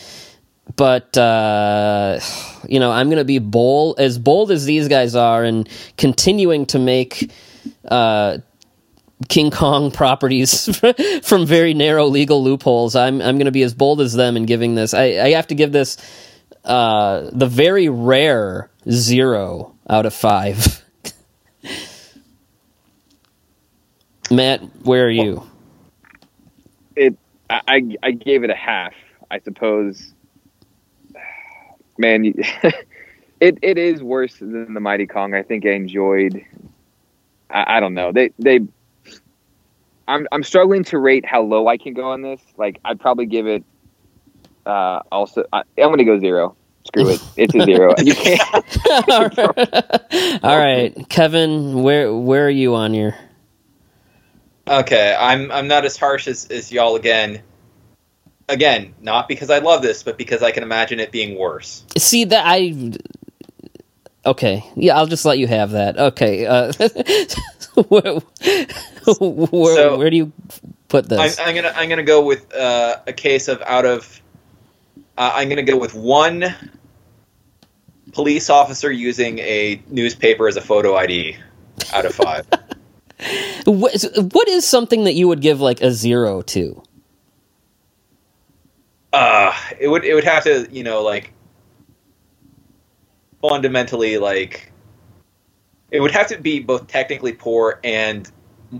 [0.76, 2.20] But uh,
[2.68, 6.80] you know, I'm gonna be bold as bold as these guys are, and continuing to
[6.80, 7.32] make
[7.88, 8.40] uh,
[9.30, 10.68] King Kong properties
[11.24, 12.98] from very narrow legal loopholes.
[12.98, 14.94] I'm I'm gonna be as bold as them in giving this.
[14.94, 15.96] I, I have to give this
[16.66, 20.84] uh, the very rare zero out of five.
[24.32, 25.46] Matt, where are you?
[26.96, 27.18] It
[27.50, 28.94] I I gave it a half,
[29.30, 30.14] I suppose.
[31.98, 32.26] Man,
[33.40, 35.34] it it is worse than the Mighty Kong.
[35.34, 36.44] I think I enjoyed.
[37.50, 38.12] I, I don't know.
[38.12, 38.62] They they.
[40.08, 42.42] I'm I'm struggling to rate how low I can go on this.
[42.58, 43.64] Like I'd probably give it.
[44.66, 46.56] Uh, also, I, I'm to go zero
[46.86, 47.22] screw it.
[47.38, 47.96] It's a zero.
[48.04, 48.42] You can't.
[49.10, 50.44] All, right.
[50.44, 53.16] All right, Kevin, where where are you on your?
[54.68, 57.42] Okay, I'm I'm not as harsh as, as y'all again.
[58.50, 61.84] Again, not because I love this, but because I can imagine it being worse.
[61.98, 62.94] See that I.
[64.26, 65.98] Okay, yeah, I'll just let you have that.
[65.98, 66.72] Okay, uh,
[67.90, 70.32] where, where, so, where, do you
[70.88, 71.40] put this?
[71.40, 74.22] I'm, I'm, gonna I'm gonna go with uh, a case of out of
[75.18, 76.56] uh, I'm going to go with one
[78.14, 81.38] police officer using a newspaper as a photo ID
[81.91, 82.48] out of five.
[83.65, 86.81] what is something that you would give like a zero to?
[89.11, 91.31] Uh, it would it would have to you know like
[93.41, 94.72] fundamentally like
[95.91, 98.31] it would have to be both technically poor and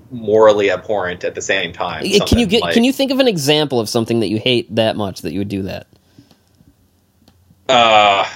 [0.10, 2.04] morally abhorrent at the same time.
[2.26, 2.64] Can you get?
[2.64, 5.34] Like, can you think of an example of something that you hate that much that
[5.34, 5.88] you would do that?
[7.68, 8.30] Uh,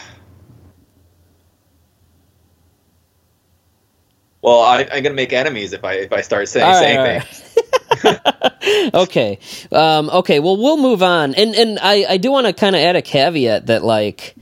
[4.42, 7.24] well, I, am gonna make enemies if I if I start saying, right, saying right.
[7.24, 8.94] things.
[8.94, 9.40] okay,
[9.72, 10.40] um, okay.
[10.40, 13.02] Well, we'll move on, and and I I do want to kind of add a
[13.02, 14.36] caveat that like.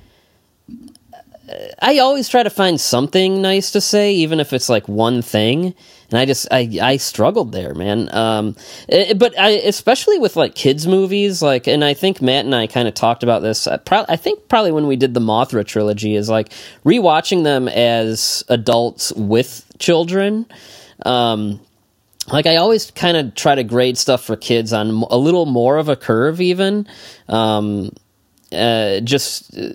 [1.80, 5.76] I always try to find something nice to say, even if it's like one thing
[6.10, 8.14] and I just I I struggled there, man.
[8.14, 8.56] Um,
[8.88, 12.56] it, eh, but I especially with like kids movies, like, and I think Matt and
[12.56, 13.68] I kind of talked about this.
[13.68, 16.50] I, uh, pro- I think probably when we did the Mothra trilogy is like
[16.84, 20.46] rewatching them as adults with children.
[21.06, 21.60] Um,
[22.32, 25.78] like I always kind of try to grade stuff for kids on a little more
[25.78, 26.88] of a curve, even.
[27.28, 27.92] Um,
[28.52, 29.72] uh, just uh,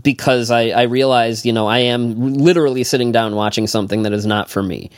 [0.00, 4.26] because I, I realized, you know, I am literally sitting down watching something that is
[4.26, 4.90] not for me.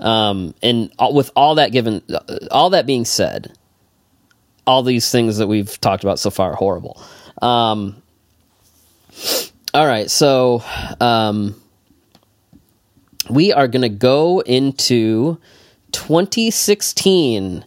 [0.00, 2.02] Um, and with all that given,
[2.50, 3.56] all that being said,
[4.66, 7.00] all these things that we've talked about so far are horrible.
[7.40, 8.02] Um,
[9.72, 10.62] all right, so
[11.00, 11.60] um,
[13.30, 15.38] we are going to go into
[15.92, 17.64] 2016,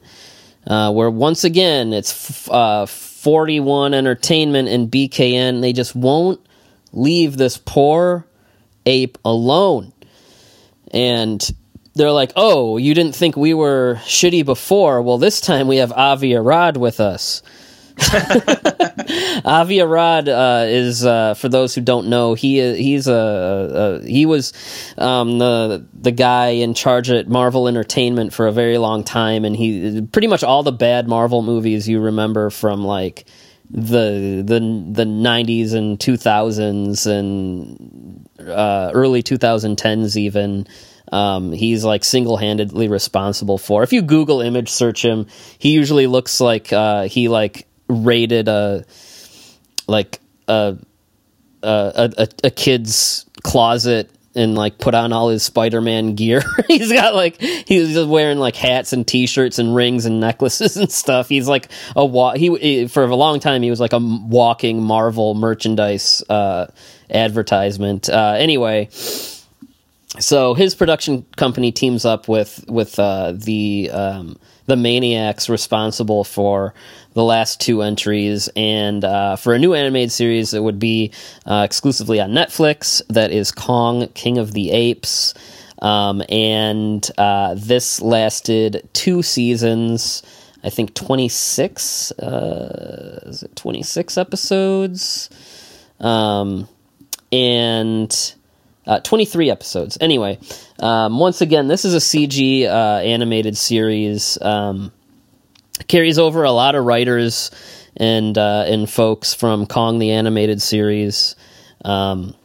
[0.67, 5.61] uh, where once again it's f- uh, 41 Entertainment and BKN.
[5.61, 6.39] They just won't
[6.91, 8.25] leave this poor
[8.85, 9.93] ape alone.
[10.91, 11.47] And
[11.95, 15.01] they're like, oh, you didn't think we were shitty before.
[15.01, 17.43] Well, this time we have Avi Arad with us.
[19.45, 24.25] Avi Arad uh, is, uh, for those who don't know, he he's a, a he
[24.25, 24.53] was
[24.97, 29.53] um, the the guy in charge at Marvel Entertainment for a very long time, and
[29.53, 33.25] he pretty much all the bad Marvel movies you remember from like
[33.69, 40.67] the the the 90s and 2000s and uh, early 2010s even
[41.11, 45.27] um, he's like single-handedly responsible for if you google image search him
[45.59, 48.83] he usually looks like uh, he like raided a
[49.87, 50.75] like a
[51.61, 54.09] a, a, a kid's closet
[54.39, 56.41] and like put on all his Spider-Man gear.
[56.67, 60.91] he's got like he's just wearing like hats and t-shirts and rings and necklaces and
[60.91, 61.29] stuff.
[61.29, 65.35] He's like a wa- he for a long time he was like a walking Marvel
[65.35, 66.67] merchandise uh,
[67.09, 68.09] advertisement.
[68.09, 74.39] Uh, anyway, so his production company teams up with with uh, the um,
[74.69, 76.73] the maniacs responsible for
[77.13, 78.49] the last two entries.
[78.55, 81.11] And uh, for a new animated series, that would be
[81.45, 83.01] uh, exclusively on Netflix.
[83.09, 85.33] That is Kong, King of the Apes.
[85.81, 90.23] Um, and uh, this lasted two seasons.
[90.63, 95.29] I think 26, uh, is it 26 episodes?
[95.99, 96.67] Um,
[97.31, 98.35] and
[98.89, 99.97] uh, 23 episodes.
[100.01, 100.39] Anyway,
[100.79, 104.41] um, once again, this is a CG uh, animated series.
[104.41, 104.91] Um,
[105.87, 107.51] carries over a lot of writers
[107.95, 111.35] and uh, and folks from Kong the animated series.
[111.85, 112.35] Um,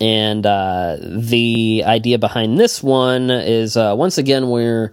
[0.00, 4.92] and uh, the idea behind this one is uh, once again we're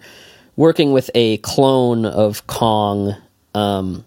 [0.56, 3.16] working with a clone of Kong.
[3.54, 4.06] Um,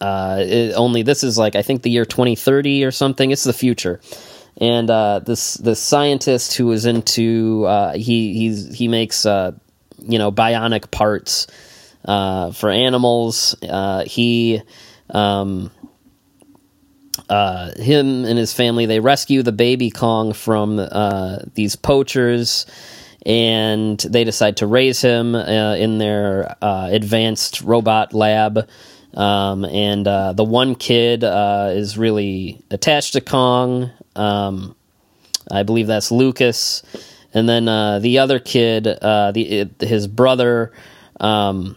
[0.00, 3.30] uh, it, only this is like I think the year 2030 or something.
[3.30, 4.00] It's the future,
[4.56, 9.52] and uh, this this scientist who is into uh, he he's he makes uh,
[9.98, 11.46] you know bionic parts
[12.04, 13.56] uh, for animals.
[13.62, 14.62] Uh, he,
[15.10, 15.70] um,
[17.28, 20.76] uh, him and his family, they rescue the baby Kong from
[21.54, 22.66] these poachers,
[23.24, 28.68] and they decide to raise him in their advanced robot lab.
[29.14, 33.90] Um, and the one kid is really attached to Kong.
[34.16, 34.74] Um,
[35.50, 36.82] I believe that's Lucas,
[37.32, 37.64] and then
[38.00, 40.72] the other kid, the his brother.
[41.20, 41.76] Um,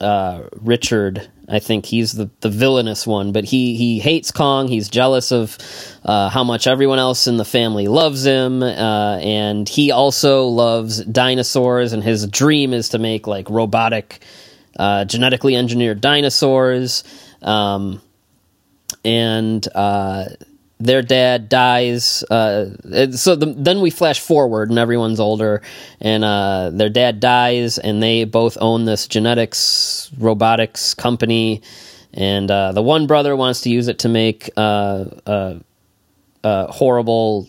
[0.00, 1.30] uh, Richard.
[1.48, 4.66] I think he's the, the villainous one, but he, he hates Kong.
[4.66, 5.58] He's jealous of
[6.04, 11.04] uh, how much everyone else in the family loves him, uh, and he also loves
[11.04, 11.92] dinosaurs.
[11.92, 14.22] And his dream is to make like robotic,
[14.78, 17.04] uh, genetically engineered dinosaurs.
[17.42, 18.00] Um,
[19.04, 20.24] and uh,
[20.78, 22.22] their dad dies.
[22.24, 22.70] Uh,
[23.12, 25.62] so the, then we flash forward, and everyone's older,
[26.00, 31.62] and uh, their dad dies, and they both own this genetics robotics company.
[32.12, 35.54] And uh, the one brother wants to use it to make uh, uh,
[36.42, 37.48] uh, horrible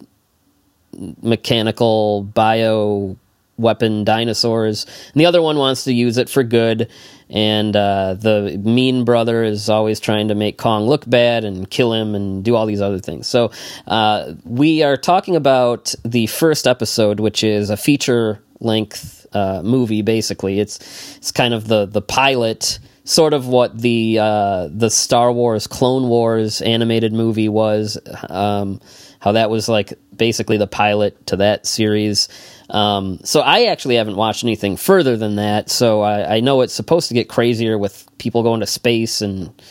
[1.21, 3.17] mechanical bio
[3.57, 6.89] weapon dinosaurs, and the other one wants to use it for good.
[7.29, 11.91] And uh, the mean brother is always trying to make Kong look bad and kill
[11.91, 13.27] him and do all these other things.
[13.27, 13.51] So
[13.87, 20.01] uh, we are talking about the first episode, which is a feature length uh, movie.
[20.01, 20.77] Basically, it's
[21.17, 22.79] it's kind of the the pilot.
[23.07, 27.99] Sort of what the uh, the Star Wars Clone Wars animated movie was,
[28.29, 28.81] um,
[29.19, 32.29] how that was like basically the pilot to that series.
[32.69, 35.69] Um, so I actually haven't watched anything further than that.
[35.69, 39.61] So I, I, know it's supposed to get crazier with people going to space and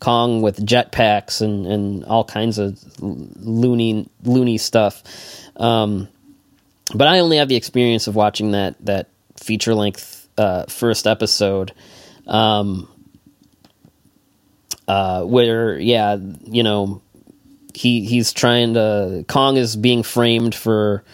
[0.00, 5.02] Kong with jetpacks and, and all kinds of loony loony stuff.
[5.56, 6.08] Um,
[6.94, 11.72] but I only have the experience of watching that that feature length uh, first episode.
[12.26, 12.88] Um,
[14.88, 17.00] uh, where yeah, you know,
[17.74, 21.04] he he's trying to Kong is being framed for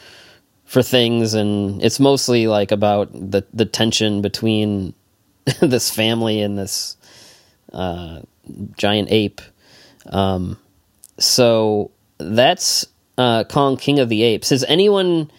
[0.64, 4.94] for things, and it's mostly like about the the tension between
[5.60, 6.96] this family and this
[7.72, 8.20] uh,
[8.76, 9.40] giant ape.
[10.06, 10.58] Um,
[11.18, 12.86] so that's
[13.16, 14.50] uh, Kong, King of the Apes.
[14.50, 15.30] Has anyone?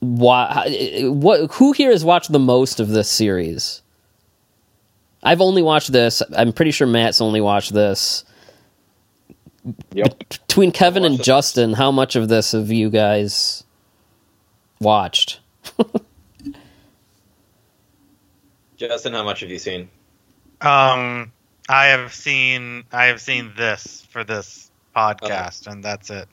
[0.00, 0.64] Wa-
[1.02, 3.82] what who here has watched the most of this series?
[5.22, 6.22] I've only watched this.
[6.36, 8.24] I'm pretty sure Matt's only watched this.
[9.92, 10.18] Yep.
[10.46, 13.64] Between Kevin and Justin, how much of this have you guys
[14.80, 15.40] watched.
[18.76, 19.88] Justin, how much have you seen?
[20.60, 21.32] Um,
[21.68, 26.28] I have seen I have seen this for this podcast, and that's it.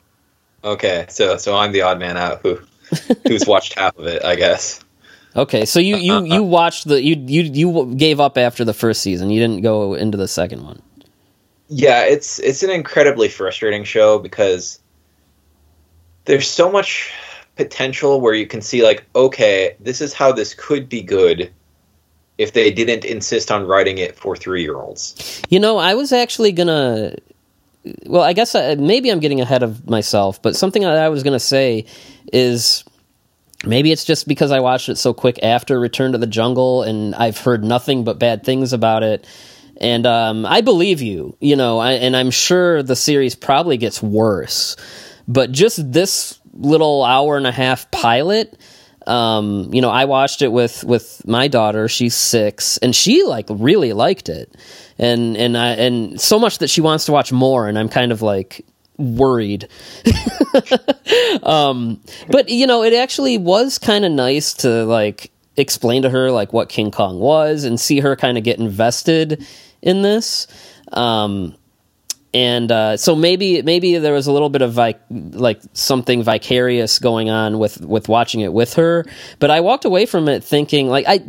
[0.62, 2.60] Okay, so so I'm the odd man out who
[3.26, 4.80] who's watched half of it, I guess.
[5.36, 9.02] Okay, so you you you watched the you you you gave up after the first
[9.02, 9.30] season.
[9.30, 10.80] You didn't go into the second one.
[11.68, 14.80] Yeah, it's it's an incredibly frustrating show because
[16.24, 17.12] there's so much
[17.56, 21.52] potential where you can see like okay this is how this could be good
[22.36, 26.12] if they didn't insist on writing it for three year olds you know i was
[26.12, 27.14] actually gonna
[28.06, 31.22] well i guess I, maybe i'm getting ahead of myself but something that i was
[31.22, 31.86] gonna say
[32.32, 32.82] is
[33.64, 37.14] maybe it's just because i watched it so quick after return to the jungle and
[37.14, 39.24] i've heard nothing but bad things about it
[39.80, 44.02] and um, i believe you you know I, and i'm sure the series probably gets
[44.02, 44.76] worse
[45.26, 48.58] but just this little hour and a half pilot
[49.06, 51.88] um, you know, I watched it with with my daughter.
[51.88, 54.54] She's six, and she like really liked it,
[54.98, 57.68] and and I and so much that she wants to watch more.
[57.68, 58.64] And I'm kind of like
[58.96, 59.68] worried.
[61.42, 66.30] um, but you know, it actually was kind of nice to like explain to her
[66.30, 69.46] like what King Kong was and see her kind of get invested
[69.84, 70.48] in this.
[70.92, 71.54] Um,
[72.34, 76.98] and uh, so maybe maybe there was a little bit of like like something vicarious
[76.98, 79.06] going on with with watching it with her.
[79.38, 81.20] But i walked away from it thinking like i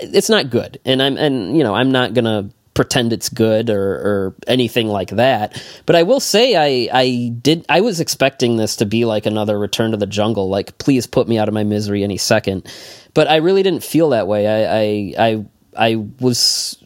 [0.00, 0.80] it's not good.
[0.86, 5.10] And i'm and you know i'm not gonna pretend it's good or, or anything like
[5.10, 5.62] that.
[5.84, 9.58] But i will say i i did i was expecting this to be like another
[9.58, 12.66] return to the jungle like please put me out of my misery any second.
[13.12, 14.46] But i really didn't feel that way.
[14.46, 15.46] I i i,
[15.76, 16.82] I was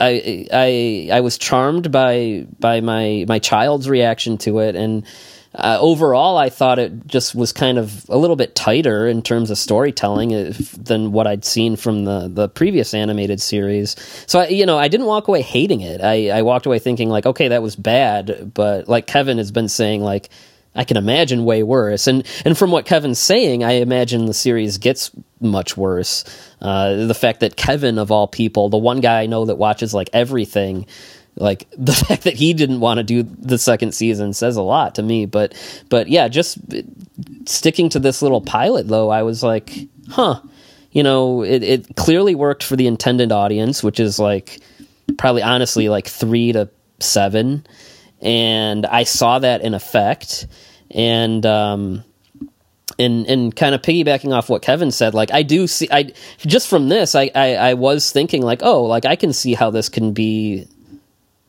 [0.00, 5.04] I I I was charmed by by my my child's reaction to it, and
[5.54, 9.50] uh, overall, I thought it just was kind of a little bit tighter in terms
[9.50, 13.94] of storytelling if, than what I'd seen from the the previous animated series.
[14.26, 16.00] So I, you know, I didn't walk away hating it.
[16.00, 19.68] I I walked away thinking like, okay, that was bad, but like Kevin has been
[19.68, 20.28] saying, like
[20.74, 22.06] I can imagine way worse.
[22.06, 25.10] And and from what Kevin's saying, I imagine the series gets
[25.40, 26.24] much worse.
[26.60, 29.94] Uh, the fact that Kevin, of all people, the one guy I know that watches
[29.94, 30.86] like everything,
[31.36, 34.96] like the fact that he didn't want to do the second season says a lot
[34.96, 35.26] to me.
[35.26, 35.54] But
[35.88, 36.58] but yeah, just
[37.46, 39.72] sticking to this little pilot though, I was like,
[40.08, 40.40] huh.
[40.90, 44.60] You know, it, it clearly worked for the intended audience, which is like
[45.18, 47.66] probably honestly like three to seven
[48.24, 50.46] and I saw that in effect.
[50.90, 52.04] And um,
[52.98, 56.68] and and kind of piggybacking off what Kevin said, like I do see, I just
[56.68, 59.88] from this, I, I I was thinking like, oh, like I can see how this
[59.88, 60.68] can be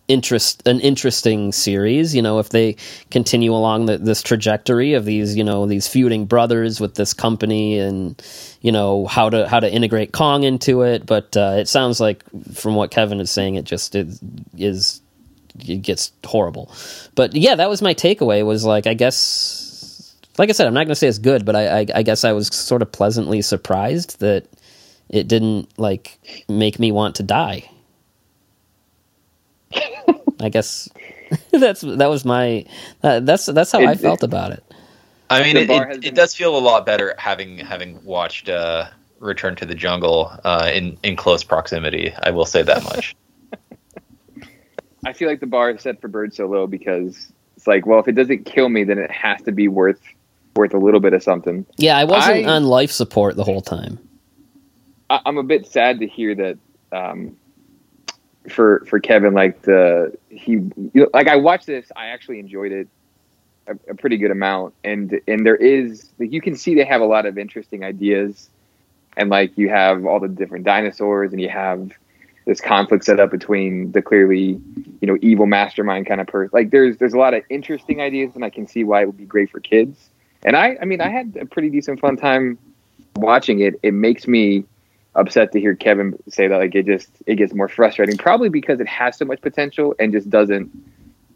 [0.08, 2.76] interest an interesting series you know if they
[3.10, 7.80] continue along the, this trajectory of these you know these feuding brothers with this company
[7.80, 8.22] and
[8.62, 11.06] you know how to how to integrate kong into it.
[11.06, 12.24] But uh, it sounds like
[12.54, 14.20] from what kevin is saying it just is,
[14.58, 15.02] is
[15.60, 16.72] it gets horrible.
[17.16, 18.46] But yeah, that was my takeaway.
[18.46, 21.56] Was like I guess, like I said, I'm not going to say it's good, but
[21.56, 24.48] I, I, I guess I was sort of pleasantly surprised that
[25.10, 27.70] it didn't like make me want to die.
[30.40, 30.90] I guess
[31.52, 32.66] that's that was my
[33.04, 34.64] uh, that's that's how it, I felt about it.
[35.30, 38.88] I mean, it, it, it, does feel a lot better having having watched uh,
[39.20, 42.14] Return to the Jungle uh, in in close proximity.
[42.22, 43.16] I will say that much.
[45.06, 48.00] I feel like the bar is set for Byrd so low because it's like, well,
[48.00, 50.02] if it doesn't kill me, then it has to be worth
[50.56, 51.66] worth a little bit of something.
[51.78, 54.00] Yeah, I wasn't I, on life support the whole time.
[55.10, 56.58] I, am a bit sad to hear that
[56.92, 57.38] um,
[58.50, 62.72] for for Kevin, like the he you know, like I watched this, I actually enjoyed
[62.72, 62.88] it
[63.68, 67.02] a, a, pretty good amount, and and there is like you can see they have
[67.02, 68.50] a lot of interesting ideas,
[69.18, 71.92] and like you have all the different dinosaurs, and you have
[72.46, 74.60] this conflict set up between the clearly
[75.02, 76.52] you know evil mastermind kind of person.
[76.54, 79.18] Like there's there's a lot of interesting ideas and i can see why it would
[79.18, 80.10] be great for kids.
[80.44, 82.58] And i i mean i had a pretty decent fun time
[83.16, 83.76] watching it.
[83.84, 84.66] It makes me
[85.16, 88.82] upset to hear kevin say that like it just it gets more frustrating probably because
[88.82, 90.70] it has so much potential and just doesn't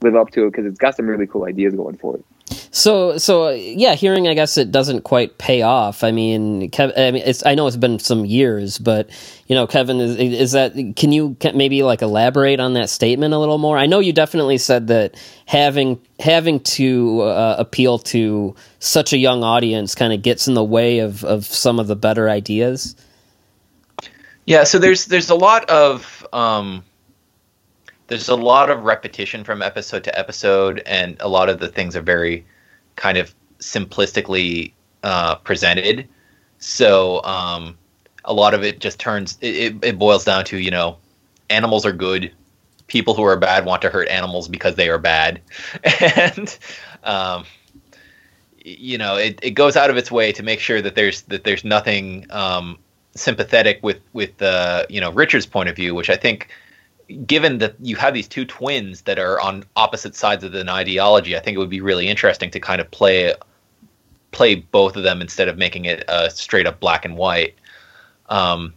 [0.01, 2.25] live up to it because it's got some really cool ideas going for it
[2.71, 6.03] so, so yeah, hearing I guess it doesn't quite pay off.
[6.03, 9.09] I mean, Kev, I mean, it's I know it's been some years, but
[9.47, 10.73] you know, Kevin, is is that?
[10.95, 13.77] Can you maybe like elaborate on that statement a little more?
[13.77, 15.15] I know you definitely said that
[15.45, 20.63] having having to uh, appeal to such a young audience kind of gets in the
[20.63, 22.95] way of of some of the better ideas.
[24.45, 26.83] Yeah, so there's there's a lot of um,
[28.09, 31.95] there's a lot of repetition from episode to episode, and a lot of the things
[31.95, 32.45] are very
[32.95, 34.73] kind of simplistically
[35.03, 36.07] uh, presented.
[36.57, 37.77] So um,
[38.25, 40.97] a lot of it just turns it, it boils down to you know
[41.49, 42.31] animals are good
[42.87, 45.39] people who are bad want to hurt animals because they are bad
[46.01, 46.57] and
[47.03, 47.45] um,
[48.57, 51.43] you know it, it goes out of its way to make sure that there's that
[51.43, 52.77] there's nothing um,
[53.15, 56.49] sympathetic with with uh, you know Richard's point of view which I think
[57.25, 61.35] given that you have these two twins that are on opposite sides of an ideology,
[61.35, 63.33] I think it would be really interesting to kind of play
[64.31, 67.55] play both of them instead of making it a straight up black and white.
[68.29, 68.73] Um,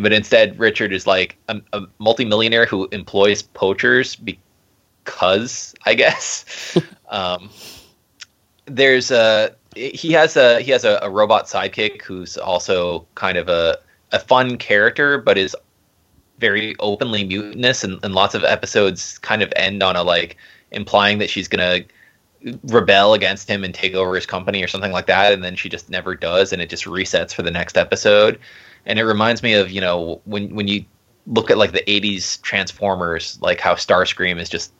[0.00, 6.78] but instead, Richard is like a, a multimillionaire who employs poachers because, I guess.
[7.10, 7.50] um,
[8.66, 13.48] there's a he has a he has a, a robot sidekick who's also kind of
[13.48, 13.78] a
[14.12, 15.54] a fun character, but is
[16.38, 20.36] very openly mutinous, and, and lots of episodes kind of end on a like
[20.70, 21.80] implying that she's gonna
[22.64, 25.68] rebel against him and take over his company or something like that, and then she
[25.68, 28.38] just never does, and it just resets for the next episode.
[28.86, 30.84] And it reminds me of you know when when you
[31.26, 34.72] look at like the '80s Transformers, like how Starscream is just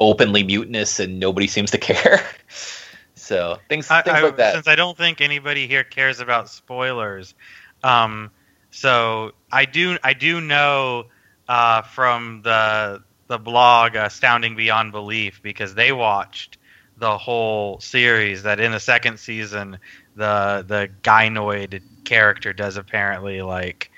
[0.00, 2.24] openly mutinous and nobody seems to care.
[3.14, 4.54] so things, I, things I- like that.
[4.54, 7.34] Since I don't think anybody here cares about spoilers,
[7.82, 8.30] um,
[8.70, 11.06] so I do I do know
[11.48, 16.58] uh, from the the blog Astounding Beyond Belief because they watched
[16.96, 19.78] the whole series that in the second season
[20.16, 23.90] the the gynoid character does apparently like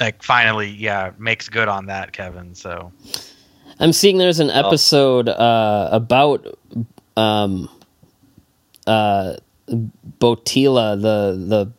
[0.00, 2.92] like finally yeah makes good on that Kevin so.
[3.78, 6.46] I'm seeing there's an episode uh, about
[7.16, 7.68] um,
[8.86, 9.36] uh,
[9.68, 11.72] Botilda, the the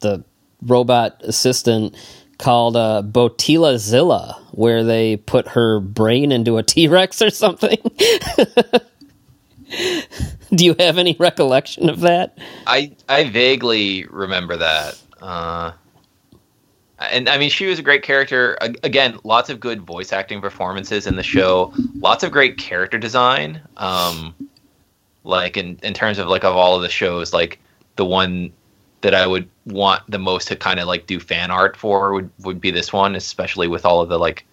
[0.00, 0.24] the
[0.62, 1.94] robot assistant
[2.38, 7.78] called uh, Botilda Zilla, where they put her brain into a T Rex or something.
[10.52, 12.36] Do you have any recollection of that?
[12.66, 15.00] I I vaguely remember that.
[15.20, 15.72] Uh,
[16.98, 18.58] and I mean, she was a great character.
[18.82, 21.72] Again, lots of good voice acting performances in the show.
[21.94, 23.60] Lots of great character design.
[23.76, 24.34] Um,
[25.24, 27.58] like in in terms of like of all of the shows, like
[27.96, 28.52] the one
[29.02, 32.30] that I would want the most to kind of like do fan art for would
[32.40, 34.44] would be this one, especially with all of the like,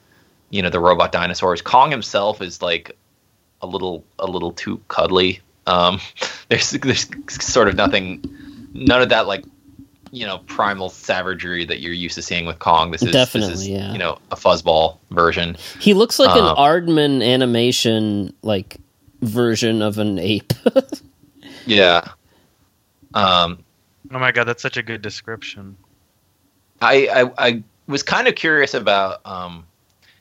[0.50, 1.62] you know, the robot dinosaurs.
[1.62, 2.96] Kong himself is like
[3.62, 5.42] a little a little too cuddly.
[5.66, 6.00] Um,
[6.50, 7.08] there's there's
[7.44, 8.24] sort of nothing,
[8.74, 9.44] none of that like,
[10.12, 12.92] you know, primal savagery that you're used to seeing with Kong.
[12.92, 13.92] This is this Definitely, is, yeah.
[13.92, 15.58] you know, a fuzzball version.
[15.80, 18.78] He looks like an Um, Aardman animation like
[19.22, 20.54] version of an ape.
[21.68, 22.08] Yeah.
[23.14, 23.60] Um,
[24.12, 25.78] oh my god that's such a good description.
[26.82, 29.66] I, I I was kind of curious about um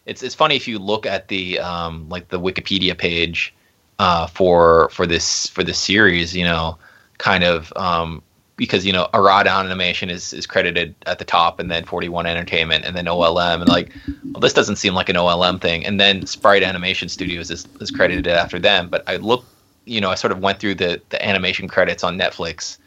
[0.06, 3.54] it's it's funny if you look at the um like the Wikipedia page
[3.98, 6.78] uh for for this for this series, you know,
[7.18, 8.22] kind of um
[8.56, 12.84] because you know Arad Animation is is credited at the top and then 41 Entertainment
[12.84, 13.92] and then OLM and like
[14.32, 15.84] well this doesn't seem like an OLM thing.
[15.84, 19.44] And then Sprite Animation Studios is is credited after them, but I look
[19.84, 22.78] you know, I sort of went through the the animation credits on Netflix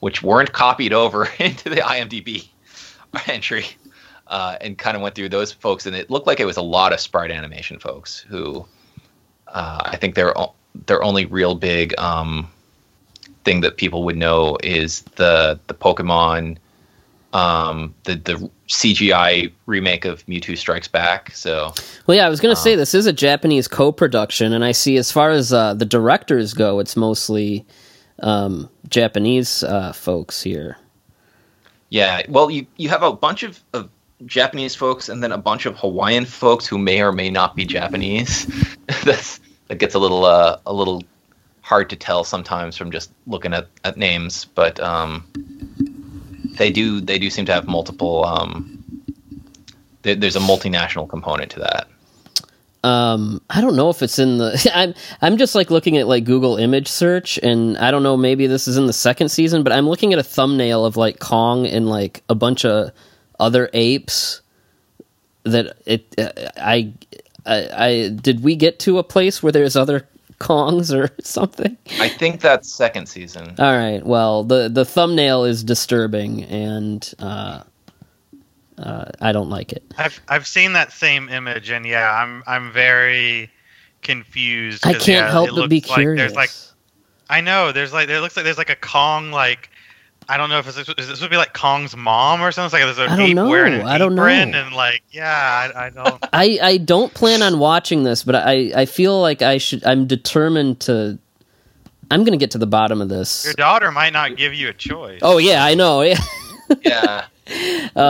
[0.00, 2.48] which weren't copied over into the IMDb
[3.26, 3.66] entry
[4.28, 6.62] uh, and kind of went through those folks and it looked like it was a
[6.62, 8.64] lot of sprite animation folks who
[9.48, 10.34] uh, i think their
[10.86, 12.48] their only real big um,
[13.44, 16.58] thing that people would know is the the pokemon
[17.32, 21.72] um, the the cgi remake of mewtwo strikes back so.
[22.06, 24.96] Well, yeah, I was going to say this is a Japanese co-production, and I see
[24.96, 27.66] as far as uh, the directors go, it's mostly
[28.20, 30.76] um, Japanese uh, folks here.
[31.90, 33.88] Yeah, well, you you have a bunch of, of
[34.26, 37.64] Japanese folks and then a bunch of Hawaiian folks who may or may not be
[37.64, 38.46] Japanese.
[39.04, 41.02] That's that gets a little uh, a little
[41.62, 45.26] hard to tell sometimes from just looking at, at names, but um,
[46.56, 48.24] they do they do seem to have multiple.
[48.24, 48.74] Um,
[50.02, 51.88] there, there's a multinational component to that.
[52.84, 54.70] Um, I don't know if it's in the.
[54.74, 58.16] I'm I'm just like looking at like Google image search, and I don't know.
[58.16, 61.18] Maybe this is in the second season, but I'm looking at a thumbnail of like
[61.18, 62.92] Kong and like a bunch of
[63.40, 64.42] other apes.
[65.44, 66.14] That it,
[66.56, 66.92] I,
[67.46, 70.06] I, I did we get to a place where there's other
[70.38, 71.76] Kongs or something?
[71.98, 73.54] I think that's second season.
[73.58, 74.04] All right.
[74.04, 77.62] Well, the the thumbnail is disturbing, and uh,
[78.78, 79.82] uh, I don't like it.
[79.96, 83.50] I've I've seen that same image, and yeah, I'm I'm very
[84.02, 84.86] confused.
[84.86, 86.32] I can't yeah, help it but be like curious.
[86.32, 86.50] There's like
[87.30, 89.70] I know there's like there looks like there's like a Kong like
[90.30, 92.66] I don't know if it's is this would be like Kong's mom or something.
[92.66, 93.48] It's like there's an I don't ape know.
[93.48, 94.60] wearing an I don't apron know.
[94.62, 96.26] and like yeah, I, I don't.
[96.32, 99.84] I, I don't plan on watching this, but I, I feel like I should.
[99.84, 101.18] I'm determined to.
[102.10, 103.44] I'm gonna get to the bottom of this.
[103.44, 105.20] Your daughter might not give you a choice.
[105.22, 106.02] Oh yeah, I know.
[106.02, 106.18] Yeah.
[106.82, 107.24] Yeah.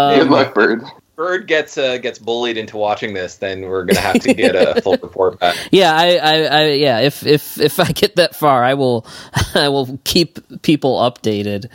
[0.09, 0.85] Good Um, luck, Byrd.
[1.17, 4.77] Byrd gets uh, gets bullied into watching this, then we're gonna have to get a
[4.83, 5.59] full report back.
[5.73, 7.01] yeah, I, I, I, yeah.
[7.01, 9.07] If if if I get that far, I will,
[9.55, 11.71] I will keep people updated.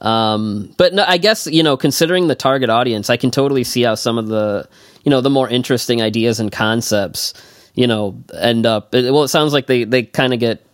[0.00, 3.82] Um, but no, I guess you know, considering the target audience, I can totally see
[3.82, 4.68] how some of the,
[5.04, 7.34] you know, the more interesting ideas and concepts,
[7.74, 8.92] you know, end up.
[8.92, 10.64] Well, it sounds like they they kind of get,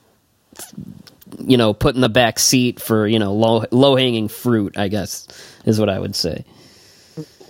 [1.38, 4.76] you know, put in the back seat for you know low low hanging fruit.
[4.76, 5.26] I guess
[5.64, 6.44] is what I would say.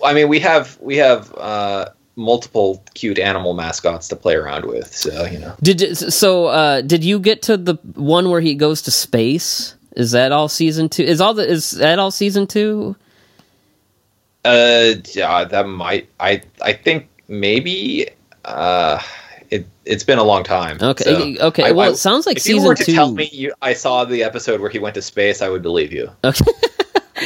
[0.05, 4.93] I mean, we have we have uh, multiple cute animal mascots to play around with,
[4.95, 5.55] so you know.
[5.63, 6.47] Did you- so?
[6.47, 9.75] Uh, did you get to the one where he goes to space?
[9.97, 11.03] Is that all season two?
[11.03, 12.95] Is all the is that all season two?
[14.45, 16.09] Uh, yeah, that might.
[16.21, 18.09] I I think maybe.
[18.45, 19.01] Uh,
[19.51, 20.79] it it's been a long time.
[20.81, 21.05] Okay,
[21.37, 21.65] so okay.
[21.65, 22.93] I- well, I- it sounds like if you season were to two.
[22.95, 25.93] tell me you, I saw the episode where he went to space, I would believe
[25.93, 26.11] you.
[26.25, 26.45] Okay.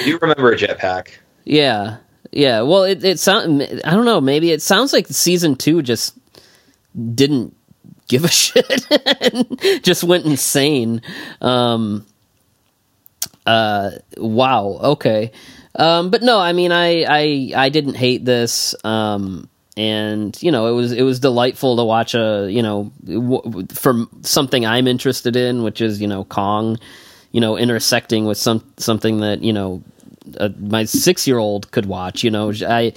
[0.07, 1.09] You remember a jetpack?
[1.45, 1.99] Yeah,
[2.31, 2.63] yeah.
[2.63, 3.61] Well, it it sound.
[3.85, 4.23] I don't know.
[4.23, 6.15] Maybe it sounds like season two just
[7.15, 7.55] didn't
[8.09, 8.87] give a shit,
[9.21, 11.03] and just went insane.
[11.43, 12.07] Um.
[13.45, 13.91] Uh.
[14.17, 14.79] Wow.
[14.83, 15.31] Okay.
[15.77, 16.09] Um.
[16.11, 16.39] But no.
[16.39, 18.75] I mean, I I I didn't hate this.
[18.85, 19.47] Um.
[19.77, 24.09] And you know, it was it was delightful to watch a you know w- from
[24.23, 26.79] something I'm interested in, which is you know Kong,
[27.31, 29.83] you know intersecting with some something that you know
[30.39, 32.23] uh, my six year old could watch.
[32.23, 32.93] You know, I,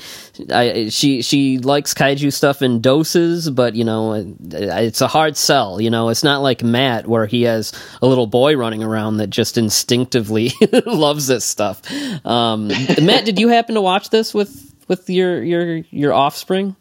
[0.52, 5.82] I, she, she likes kaiju stuff in doses, but you know, it's a hard sell.
[5.82, 7.72] You know, it's not like Matt where he has
[8.02, 10.52] a little boy running around that just instinctively
[10.86, 11.82] loves this stuff.
[12.26, 16.76] Um, Matt, did you happen to watch this with with your your your offspring?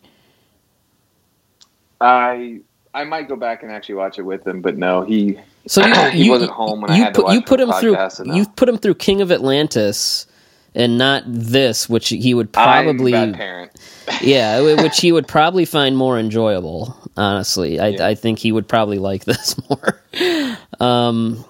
[2.01, 2.61] I
[2.93, 5.95] I might go back and actually watch it with him, but no, he So you,
[6.11, 7.97] He you- wasn't home when I had to put, watch you put him through
[8.35, 10.27] you put him through King of Atlantis,
[10.75, 13.73] and not this, which he would I'm a probably bad parent.
[14.23, 16.97] yeah, which he would probably find more enjoyable.
[17.17, 18.07] Honestly, I, Yeah.
[18.09, 20.01] I think he would probably like this more.
[20.81, 21.45] um,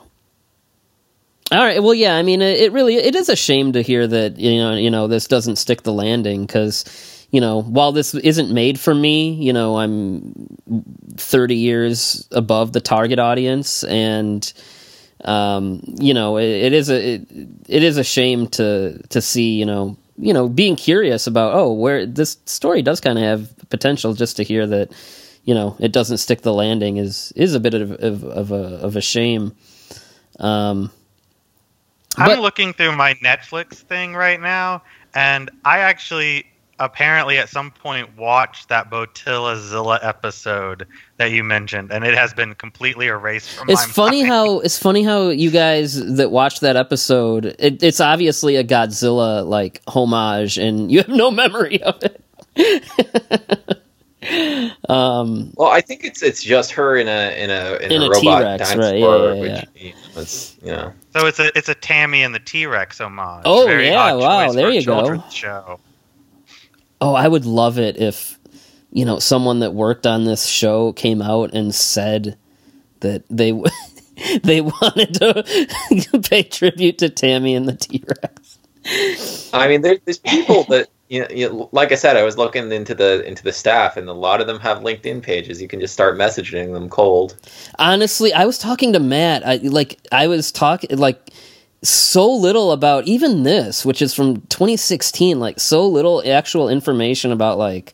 [1.55, 1.83] all right.
[1.83, 2.17] Well, yeah.
[2.17, 5.07] I mean, it, really it is a shame to hear that you know you know
[5.07, 6.85] this doesn't stick the landing because
[7.31, 10.49] you know while this isn't made for me, you know I'm
[11.17, 14.53] thirty years above the target audience and.
[15.25, 17.29] Um, you know, it, it is a it,
[17.67, 21.73] it is a shame to to see you know you know being curious about oh
[21.73, 24.93] where this story does kind of have potential just to hear that
[25.45, 28.65] you know it doesn't stick the landing is is a bit of of, of a
[28.83, 29.55] of a shame.
[30.41, 30.91] Um,
[32.17, 34.83] I'm looking through my Netflix thing right now,
[35.15, 36.47] and I actually
[36.81, 40.87] apparently at some point watched that Botilda Zilla episode
[41.19, 44.33] that you mentioned, and it has been completely erased from it's my funny mind.
[44.33, 49.47] how it's funny how you guys that watched that episode it, it's obviously a Godzilla
[49.47, 52.21] like homage and you have no memory of it.
[54.89, 58.07] um, Well, I think it's it's just her in a in a in, In a,
[58.07, 61.57] a robot T-Rex, right, yeah, yeah, which you know, it's you know So it's a
[61.57, 63.43] it's a Tammy and the T Rex homage.
[63.45, 65.23] Oh, Very yeah, wow, there you go.
[65.31, 65.81] Show.
[67.01, 68.39] Oh, I would love it if
[68.91, 72.37] you know someone that worked on this show came out and said
[73.01, 73.53] that they
[74.43, 78.59] they wanted to pay tribute to Tammy and the T Rex.
[79.53, 82.95] I mean, there, there's people that you you like I said, I was looking into
[82.95, 85.61] the into the staff, and a lot of them have LinkedIn pages.
[85.61, 87.37] You can just start messaging them cold.
[87.79, 89.47] Honestly, I was talking to Matt.
[89.47, 91.31] I like I was talking like
[91.83, 95.39] so little about even this, which is from 2016.
[95.39, 97.93] Like so little actual information about like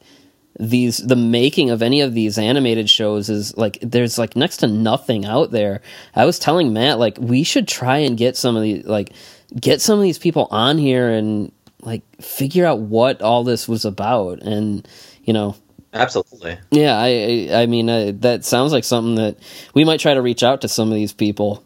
[0.58, 4.66] these the making of any of these animated shows is like there's like next to
[4.66, 5.80] nothing out there.
[6.14, 9.12] I was telling Matt like we should try and get some of the like
[9.58, 11.50] get some of these people on here and
[11.82, 14.86] like figure out what all this was about and
[15.24, 15.56] you know
[15.92, 16.58] Absolutely.
[16.70, 19.38] yeah, I I, I mean uh, that sounds like something that
[19.74, 21.64] we might try to reach out to some of these people.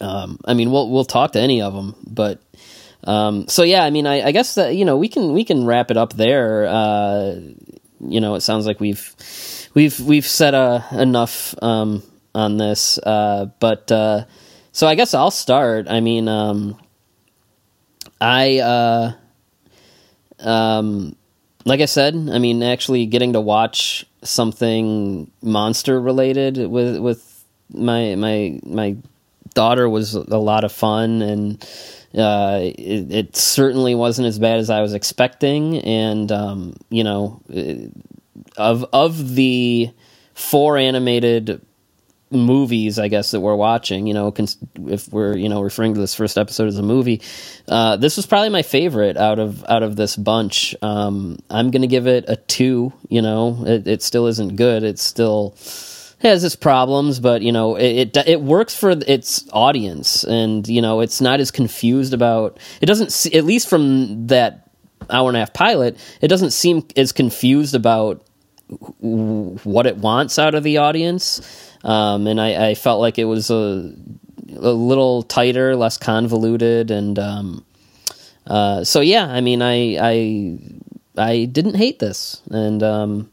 [0.00, 2.42] Um, I mean, we'll we'll talk to any of them, but
[3.04, 5.64] um, so yeah, I mean, I, I guess that you know we can we can
[5.64, 6.66] wrap it up there.
[6.66, 7.40] Uh,
[8.00, 9.14] you know, it sounds like we've
[9.72, 12.02] we've we've said uh, enough um,
[12.34, 14.26] on this, uh, but uh,
[14.72, 15.88] so I guess I'll start.
[15.88, 16.78] I mean, um,
[18.20, 18.58] I.
[18.58, 19.12] Uh,
[20.40, 21.16] um,
[21.64, 28.14] like I said, I mean, actually getting to watch something monster related with with my
[28.14, 28.96] my my
[29.54, 31.68] daughter was a lot of fun, and
[32.16, 35.78] uh, it, it certainly wasn't as bad as I was expecting.
[35.78, 37.40] And um, you know,
[38.56, 39.90] of of the
[40.34, 41.60] four animated
[42.30, 44.06] movies, I guess that we're watching.
[44.06, 47.22] You know, cons- if we're you know referring to this first episode as a movie,
[47.68, 50.74] uh, this was probably my favorite out of out of this bunch.
[50.82, 52.92] Um, I'm gonna give it a two.
[53.08, 54.82] You know, it, it still isn't good.
[54.82, 55.56] It's still
[56.20, 60.82] has its problems, but you know it, it it works for its audience, and you
[60.82, 62.58] know it's not as confused about.
[62.80, 64.70] It doesn't se- at least from that
[65.10, 65.98] hour and a half pilot.
[66.20, 68.22] It doesn't seem as confused about
[69.00, 71.40] what it wants out of the audience.
[71.86, 73.94] Um, and I, I felt like it was a,
[74.56, 77.64] a little tighter, less convoluted, and um,
[78.44, 79.26] uh, so yeah.
[79.26, 80.58] I mean, I I
[81.16, 83.30] I didn't hate this, and um,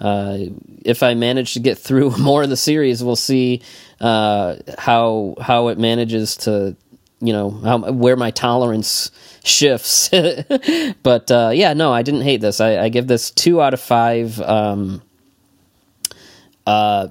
[0.00, 0.38] uh,
[0.86, 3.60] if I manage to get through more of the series, we'll see
[4.00, 6.74] uh, how how it manages to
[7.20, 9.10] you know how, where my tolerance
[9.44, 10.08] shifts.
[11.02, 12.58] but uh, yeah, no, I didn't hate this.
[12.58, 14.40] I, I give this two out of five.
[14.40, 15.02] Um,
[16.66, 17.08] uh,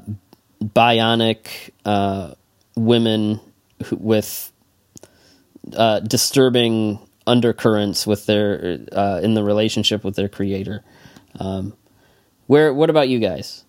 [0.63, 2.33] bionic uh,
[2.75, 3.39] women
[3.85, 4.51] who, with
[5.75, 10.83] uh, disturbing undercurrents with their uh, in the relationship with their creator.
[11.39, 11.73] Um,
[12.47, 12.73] where?
[12.73, 13.65] What about you guys?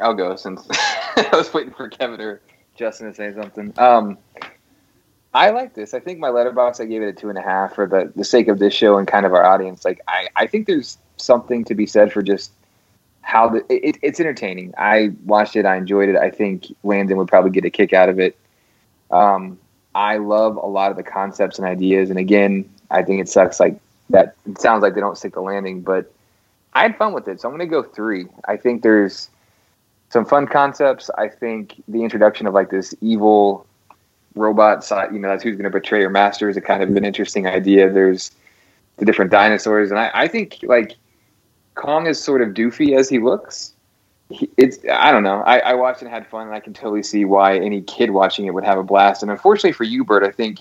[0.00, 2.42] I'll go since I was waiting for Kevin or
[2.76, 3.74] Justin to say something.
[3.78, 4.18] Um,
[5.34, 5.94] I like this.
[5.94, 8.24] I think my Letterboxd I gave it a two and a half for the, the
[8.24, 9.84] sake of this show and kind of our audience.
[9.84, 12.52] Like, I, I think there's something to be said for just
[13.22, 14.72] how the it, it's entertaining.
[14.78, 15.66] I watched it.
[15.66, 16.16] I enjoyed it.
[16.16, 18.38] I think Landon would probably get a kick out of it.
[19.10, 19.58] Um,
[19.94, 22.08] I love a lot of the concepts and ideas.
[22.08, 23.78] And again, I think it sucks like
[24.10, 24.34] that.
[24.48, 26.10] It sounds like they don't stick the landing, but
[26.72, 27.40] I had fun with it.
[27.40, 28.26] So I'm going to go three.
[28.46, 29.28] I think there's
[30.10, 31.10] some fun concepts.
[31.18, 33.66] I think the introduction of like this evil
[34.34, 36.94] robot side, you know, that's who's going to betray your master is a kind of
[36.96, 37.90] an interesting idea.
[37.90, 38.30] There's
[38.96, 40.96] the different dinosaurs, and I, I think like
[41.74, 43.72] Kong is sort of doofy as he looks.
[44.30, 45.42] He, it's I don't know.
[45.42, 48.46] I, I watched and had fun, and I can totally see why any kid watching
[48.46, 49.22] it would have a blast.
[49.22, 50.60] And unfortunately for you, Byrd, I think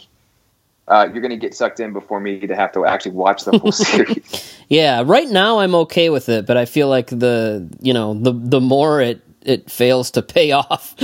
[0.88, 3.58] uh, you're going to get sucked in before me to have to actually watch the
[3.58, 4.56] whole series.
[4.70, 8.32] Yeah, right now I'm okay with it, but I feel like the you know the
[8.32, 10.96] the more it it fails to pay off,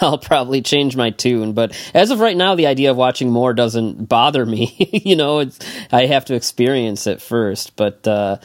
[0.00, 1.52] I'll probably change my tune.
[1.52, 4.74] But as of right now, the idea of watching more doesn't bother me.
[5.04, 5.58] you know, it's
[5.92, 7.76] I have to experience it first.
[7.76, 8.38] But uh,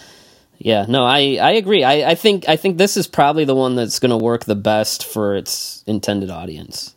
[0.58, 1.84] yeah, no, I I agree.
[1.84, 4.56] I, I think I think this is probably the one that's going to work the
[4.56, 6.96] best for its intended audience.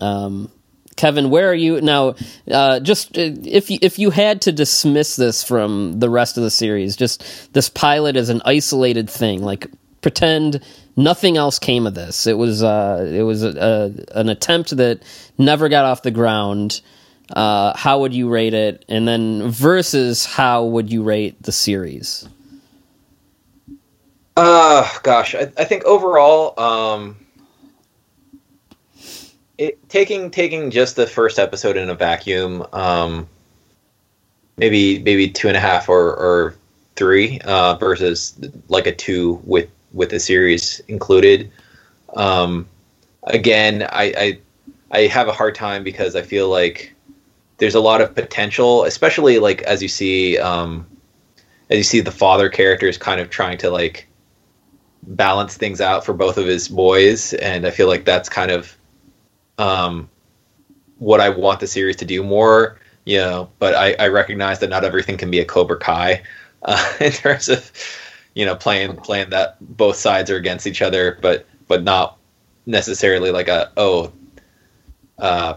[0.00, 0.50] Um,
[0.96, 2.14] Kevin, where are you now?
[2.50, 6.42] Uh, just uh, if you, if you had to dismiss this from the rest of
[6.42, 9.68] the series, just this pilot as an isolated thing, like
[10.04, 10.62] pretend
[10.96, 12.26] nothing else came of this.
[12.26, 13.48] It was uh, it was a,
[14.12, 15.02] a, an attempt that
[15.38, 16.82] never got off the ground.
[17.34, 18.84] Uh, how would you rate it?
[18.86, 22.28] And then versus how would you rate the series?
[24.36, 27.16] Uh, gosh, I, I think overall, um,
[29.56, 33.26] it, taking taking just the first episode in a vacuum, um,
[34.58, 36.54] maybe maybe two and a half or, or
[36.94, 41.50] three uh, versus like a two with with the series included.
[42.16, 42.68] Um,
[43.22, 44.38] again, I, I
[44.90, 46.94] I have a hard time because I feel like
[47.58, 50.86] there's a lot of potential, especially like as you see um,
[51.70, 54.06] as you see the father characters kind of trying to like
[55.02, 58.76] balance things out for both of his boys, and I feel like that's kind of
[59.58, 60.08] um,
[60.98, 62.78] what I want the series to do more.
[63.06, 66.22] You know, but I, I recognize that not everything can be a Cobra Kai
[66.62, 67.70] uh, in terms of
[68.34, 72.18] you know playing playing that both sides are against each other, but but not
[72.66, 74.12] necessarily like a oh.
[75.18, 75.54] Uh,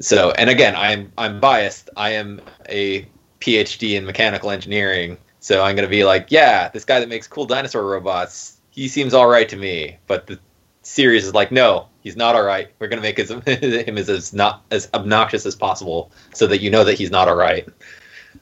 [0.00, 1.90] so and again, I'm I'm biased.
[1.96, 3.06] I am a
[3.40, 7.46] PhD in mechanical engineering, so I'm gonna be like, yeah, this guy that makes cool
[7.46, 9.98] dinosaur robots, he seems all right to me.
[10.06, 10.38] But the
[10.82, 12.70] series is like, no, he's not all right.
[12.78, 16.70] We're gonna make his, him as, as not as obnoxious as possible, so that you
[16.70, 17.68] know that he's not all right.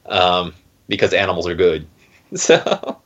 [0.06, 0.54] Um,
[0.88, 1.86] because animals are good.
[2.34, 3.02] So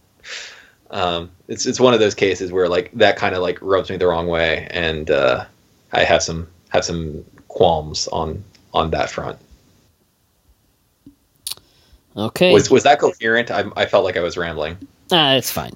[0.91, 3.97] um, it's it's one of those cases where like that kind of like rubs me
[3.97, 5.45] the wrong way, and uh,
[5.93, 8.43] I have some have some qualms on
[8.75, 9.39] on that front.
[12.17, 13.51] Okay, Was was that coherent?
[13.51, 14.77] I, I felt like I was rambling.
[15.13, 15.73] ah, it's fine.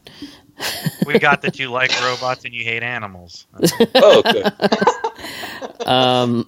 [1.06, 3.46] we got that you like robots and you hate animals.
[3.94, 4.52] Oh, good.
[5.86, 6.46] Um,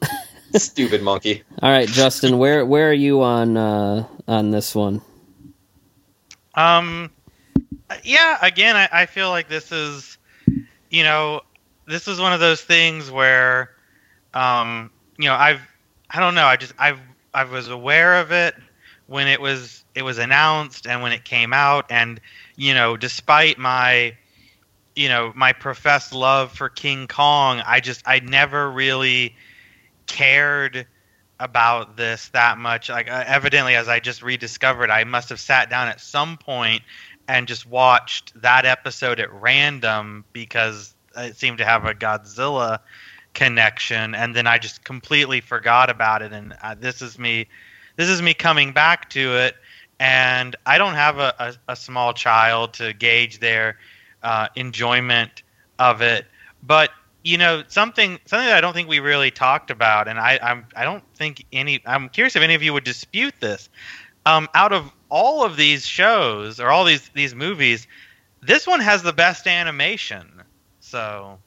[0.54, 1.42] Stupid monkey.
[1.62, 5.00] all right, Justin, where where are you on uh, on this one?
[6.54, 7.10] Um,
[8.02, 8.38] yeah.
[8.42, 10.18] Again, I, I feel like this is,
[10.90, 11.40] you know,
[11.86, 13.70] this is one of those things where,
[14.34, 15.60] um, you know, I've,
[16.10, 17.00] I don't know, I just, I've,
[17.34, 18.54] I was aware of it
[19.06, 22.20] when it was, it was announced and when it came out, and
[22.56, 24.14] you know, despite my,
[24.94, 29.34] you know, my professed love for King Kong, I just, I never really
[30.06, 30.86] cared
[31.40, 32.88] about this that much.
[32.88, 36.82] Like, uh, evidently, as I just rediscovered, I must have sat down at some point
[37.32, 42.80] and just watched that episode at random because it seemed to have a Godzilla
[43.32, 46.34] connection, and then I just completely forgot about it.
[46.34, 47.46] And uh, this is me,
[47.96, 49.56] this is me coming back to it,
[49.98, 53.78] and I don't have a, a, a small child to gauge their
[54.22, 55.42] uh, enjoyment
[55.78, 56.26] of it,
[56.62, 56.90] but
[57.24, 60.66] you know something something that I don't think we really talked about, and I I'm
[60.76, 63.70] I don't think any I'm curious if any of you would dispute this.
[64.24, 67.86] Um, out of all of these shows or all these these movies,
[68.40, 70.42] this one has the best animation.
[70.80, 71.38] So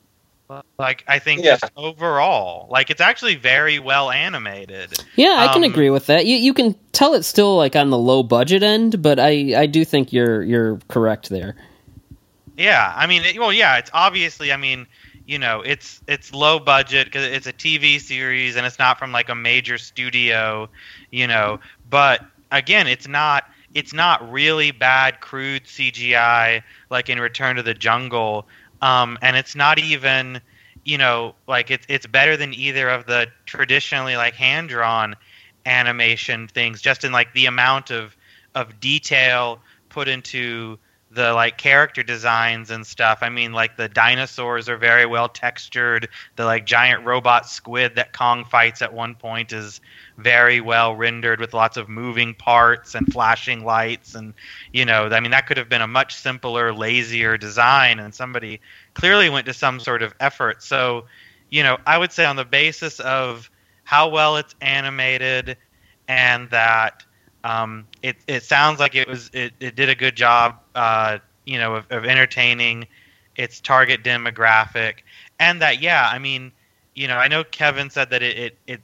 [0.77, 1.53] Like I think Yeah.
[1.57, 4.93] just overall, like it's actually very well animated.
[5.15, 6.25] Yeah, I can Um, agree with that.
[6.25, 9.65] You you can tell it's still like on the low budget end, but I I
[9.67, 11.55] do think you're you're correct there.
[12.57, 14.87] Yeah, I mean, it, well, yeah, it's obviously, I mean,
[15.25, 19.11] you know, it's it's low budget because it's a TV series and it's not from
[19.11, 20.69] like a major studio,
[21.11, 21.59] you know.
[21.89, 22.21] But
[22.57, 28.47] again, it's not it's not really bad crude CGI like in Return to the Jungle,
[28.81, 30.41] um, and it's not even
[30.83, 35.15] you know like it's it's better than either of the traditionally like hand drawn
[35.65, 38.15] animation things, just in like the amount of
[38.55, 39.59] of detail
[39.89, 40.77] put into
[41.15, 43.19] the like character designs and stuff.
[43.21, 46.09] I mean, like the dinosaurs are very well textured.
[46.35, 49.79] The like giant robot squid that Kong fights at one point is
[50.17, 54.33] very well rendered with lots of moving parts and flashing lights and
[54.73, 58.59] you know, I mean that could have been a much simpler, lazier design and somebody
[58.93, 60.61] clearly went to some sort of effort.
[60.61, 61.05] So,
[61.49, 63.49] you know, I would say on the basis of
[63.85, 65.57] how well it's animated
[66.09, 67.05] and that
[67.45, 71.59] um, it it sounds like it was it, it did a good job, uh, you
[71.59, 72.87] know, of, of entertaining
[73.35, 74.95] its target demographic,
[75.39, 76.51] and that yeah, I mean,
[76.95, 78.81] you know, I know Kevin said that it it it,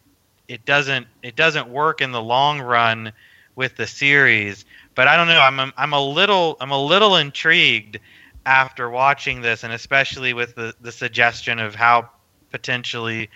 [0.48, 3.14] it doesn't it doesn't work in the long run
[3.56, 5.42] with the series, but I don't know.
[5.42, 7.98] I'm I'm, I'm a little I'm a little intrigued
[8.46, 12.12] after watching this, and especially with the the suggestion of how
[12.52, 13.32] potentially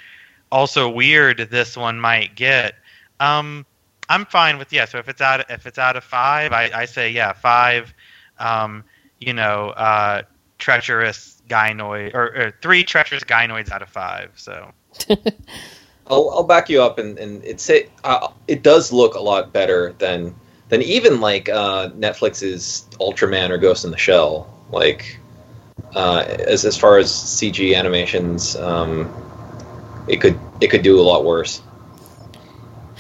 [0.52, 2.76] also weird this one might get.
[3.20, 3.66] Um,
[4.10, 4.86] I'm fine with yeah.
[4.86, 7.94] So if it's out if it's out of five, I, I say yeah five.
[8.38, 8.84] Um,
[9.20, 10.24] you know, uh,
[10.58, 14.32] treacherous gynoid or, or three treacherous gynoids out of five.
[14.36, 14.72] So
[16.08, 19.52] I'll, I'll back you up, and, and it's it, uh, it does look a lot
[19.52, 20.36] better than
[20.70, 24.52] than even like uh, Netflix's Ultraman or Ghost in the Shell.
[24.72, 25.20] Like
[25.96, 29.12] uh, as as far as CG animations, um,
[30.08, 31.62] it could it could do a lot worse.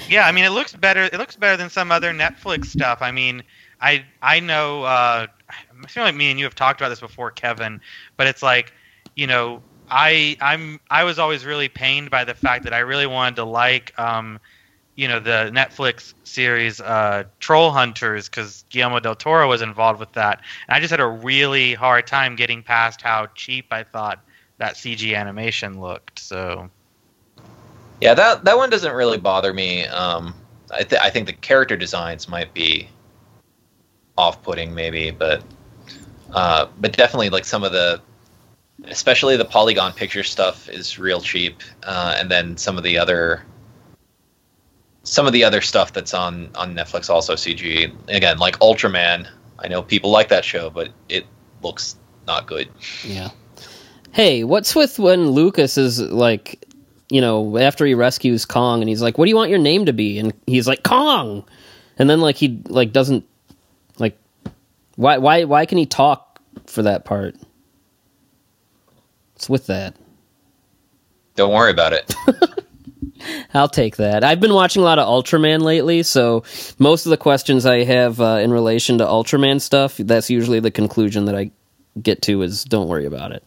[0.09, 1.03] Yeah, I mean it looks better.
[1.03, 3.01] It looks better than some other Netflix stuff.
[3.01, 3.43] I mean,
[3.81, 4.83] I I know.
[4.83, 7.81] Uh, I feel like me and you have talked about this before, Kevin.
[8.17, 8.73] But it's like,
[9.15, 13.07] you know, I I'm I was always really pained by the fact that I really
[13.07, 14.39] wanted to like um,
[14.95, 20.13] you know, the Netflix series uh, Troll Hunters because Guillermo del Toro was involved with
[20.13, 20.41] that.
[20.67, 24.23] And I just had a really hard time getting past how cheap I thought
[24.57, 26.19] that CG animation looked.
[26.19, 26.69] So
[28.01, 29.85] Yeah, that that one doesn't really bother me.
[29.87, 30.35] Um,
[30.71, 32.89] I, th- I think the character designs might be
[34.17, 35.43] off-putting, maybe, but
[36.33, 38.01] uh, but definitely like some of the,
[38.85, 43.43] especially the polygon picture stuff is real cheap, uh, and then some of the other,
[45.03, 47.93] some of the other stuff that's on on Netflix also CG.
[48.09, 49.27] Again, like Ultraman.
[49.59, 51.25] I know people like that show, but it
[51.61, 51.95] looks
[52.27, 52.67] not good.
[53.05, 53.29] Yeah.
[54.11, 56.64] Hey, what's with when Lucas is like,
[57.09, 59.85] you know, after he rescues Kong and he's like, "What do you want your name
[59.85, 61.45] to be?" and he's like, "Kong,"
[61.97, 63.25] and then like he like doesn't
[63.97, 64.17] like
[64.95, 67.35] why why why can he talk for that part?
[69.35, 69.95] It's with that?
[71.35, 72.13] Don't worry about it.
[73.53, 74.23] I'll take that.
[74.23, 76.43] I've been watching a lot of Ultraman lately, so
[76.79, 80.71] most of the questions I have uh, in relation to Ultraman stuff, that's usually the
[80.71, 81.51] conclusion that I
[82.01, 83.43] get to is don't worry about it.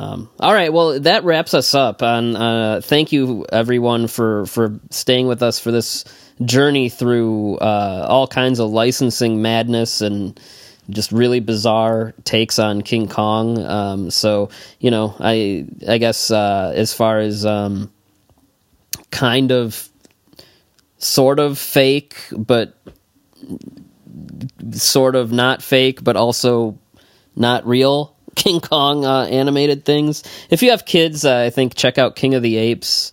[0.00, 2.02] Um, all right, well that wraps us up.
[2.02, 6.06] On uh, thank you everyone for for staying with us for this
[6.42, 10.40] journey through uh, all kinds of licensing madness and
[10.88, 13.62] just really bizarre takes on King Kong.
[13.62, 14.48] Um, so
[14.78, 17.92] you know, I I guess uh, as far as um,
[19.10, 19.86] kind of
[20.96, 22.74] sort of fake, but
[24.72, 26.78] sort of not fake, but also
[27.36, 30.22] not real King Kong uh, animated things.
[30.50, 33.12] If you have kids, uh, I think check out King of the Apes.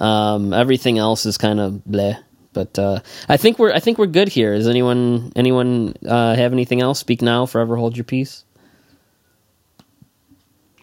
[0.00, 2.18] Um, everything else is kind of bleh.
[2.52, 4.56] But uh, I think we're I think we're good here.
[4.56, 6.98] Does anyone anyone uh, have anything else?
[6.98, 8.44] Speak now, forever hold your peace.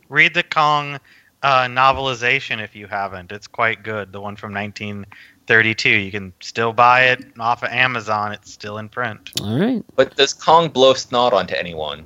[0.10, 1.00] read the Kong
[1.42, 3.32] uh, novelization if you haven't.
[3.32, 4.12] It's quite good.
[4.12, 5.90] The one from 1932.
[5.90, 8.32] You can still buy it off of Amazon.
[8.34, 9.32] It's still in print.
[9.42, 9.84] All right.
[9.96, 12.06] But does Kong blow snot onto anyone?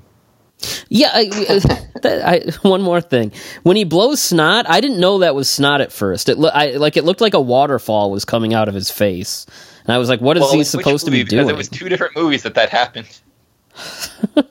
[0.90, 1.62] Yeah, I,
[2.04, 3.32] I, one more thing.
[3.64, 6.30] When he blows snot, I didn't know that was snot at first.
[6.30, 9.46] It lo- I, like it looked like a waterfall was coming out of his face,
[9.86, 11.70] and I was like, "What is Well, he supposed to be Because doing?" it was
[11.70, 13.08] two different movies that that happened.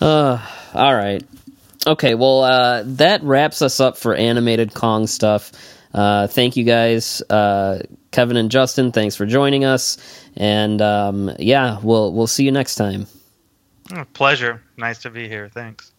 [0.00, 0.38] Uh,
[0.74, 1.24] all right.
[1.86, 5.50] Okay, well, uh, that wraps us up for animated Kong stuff.
[5.92, 7.80] Uh, thank you guys, uh,
[8.12, 8.92] Kevin and Justin.
[8.92, 9.98] Thanks for joining us,
[10.36, 13.06] and um, yeah, we'll we'll see you next time.
[13.94, 14.62] Oh, pleasure.
[14.78, 15.50] Nice to be here.
[15.50, 15.92] Thanks.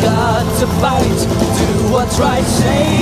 [0.00, 1.18] Got to fight.
[1.58, 3.01] Do what's right, say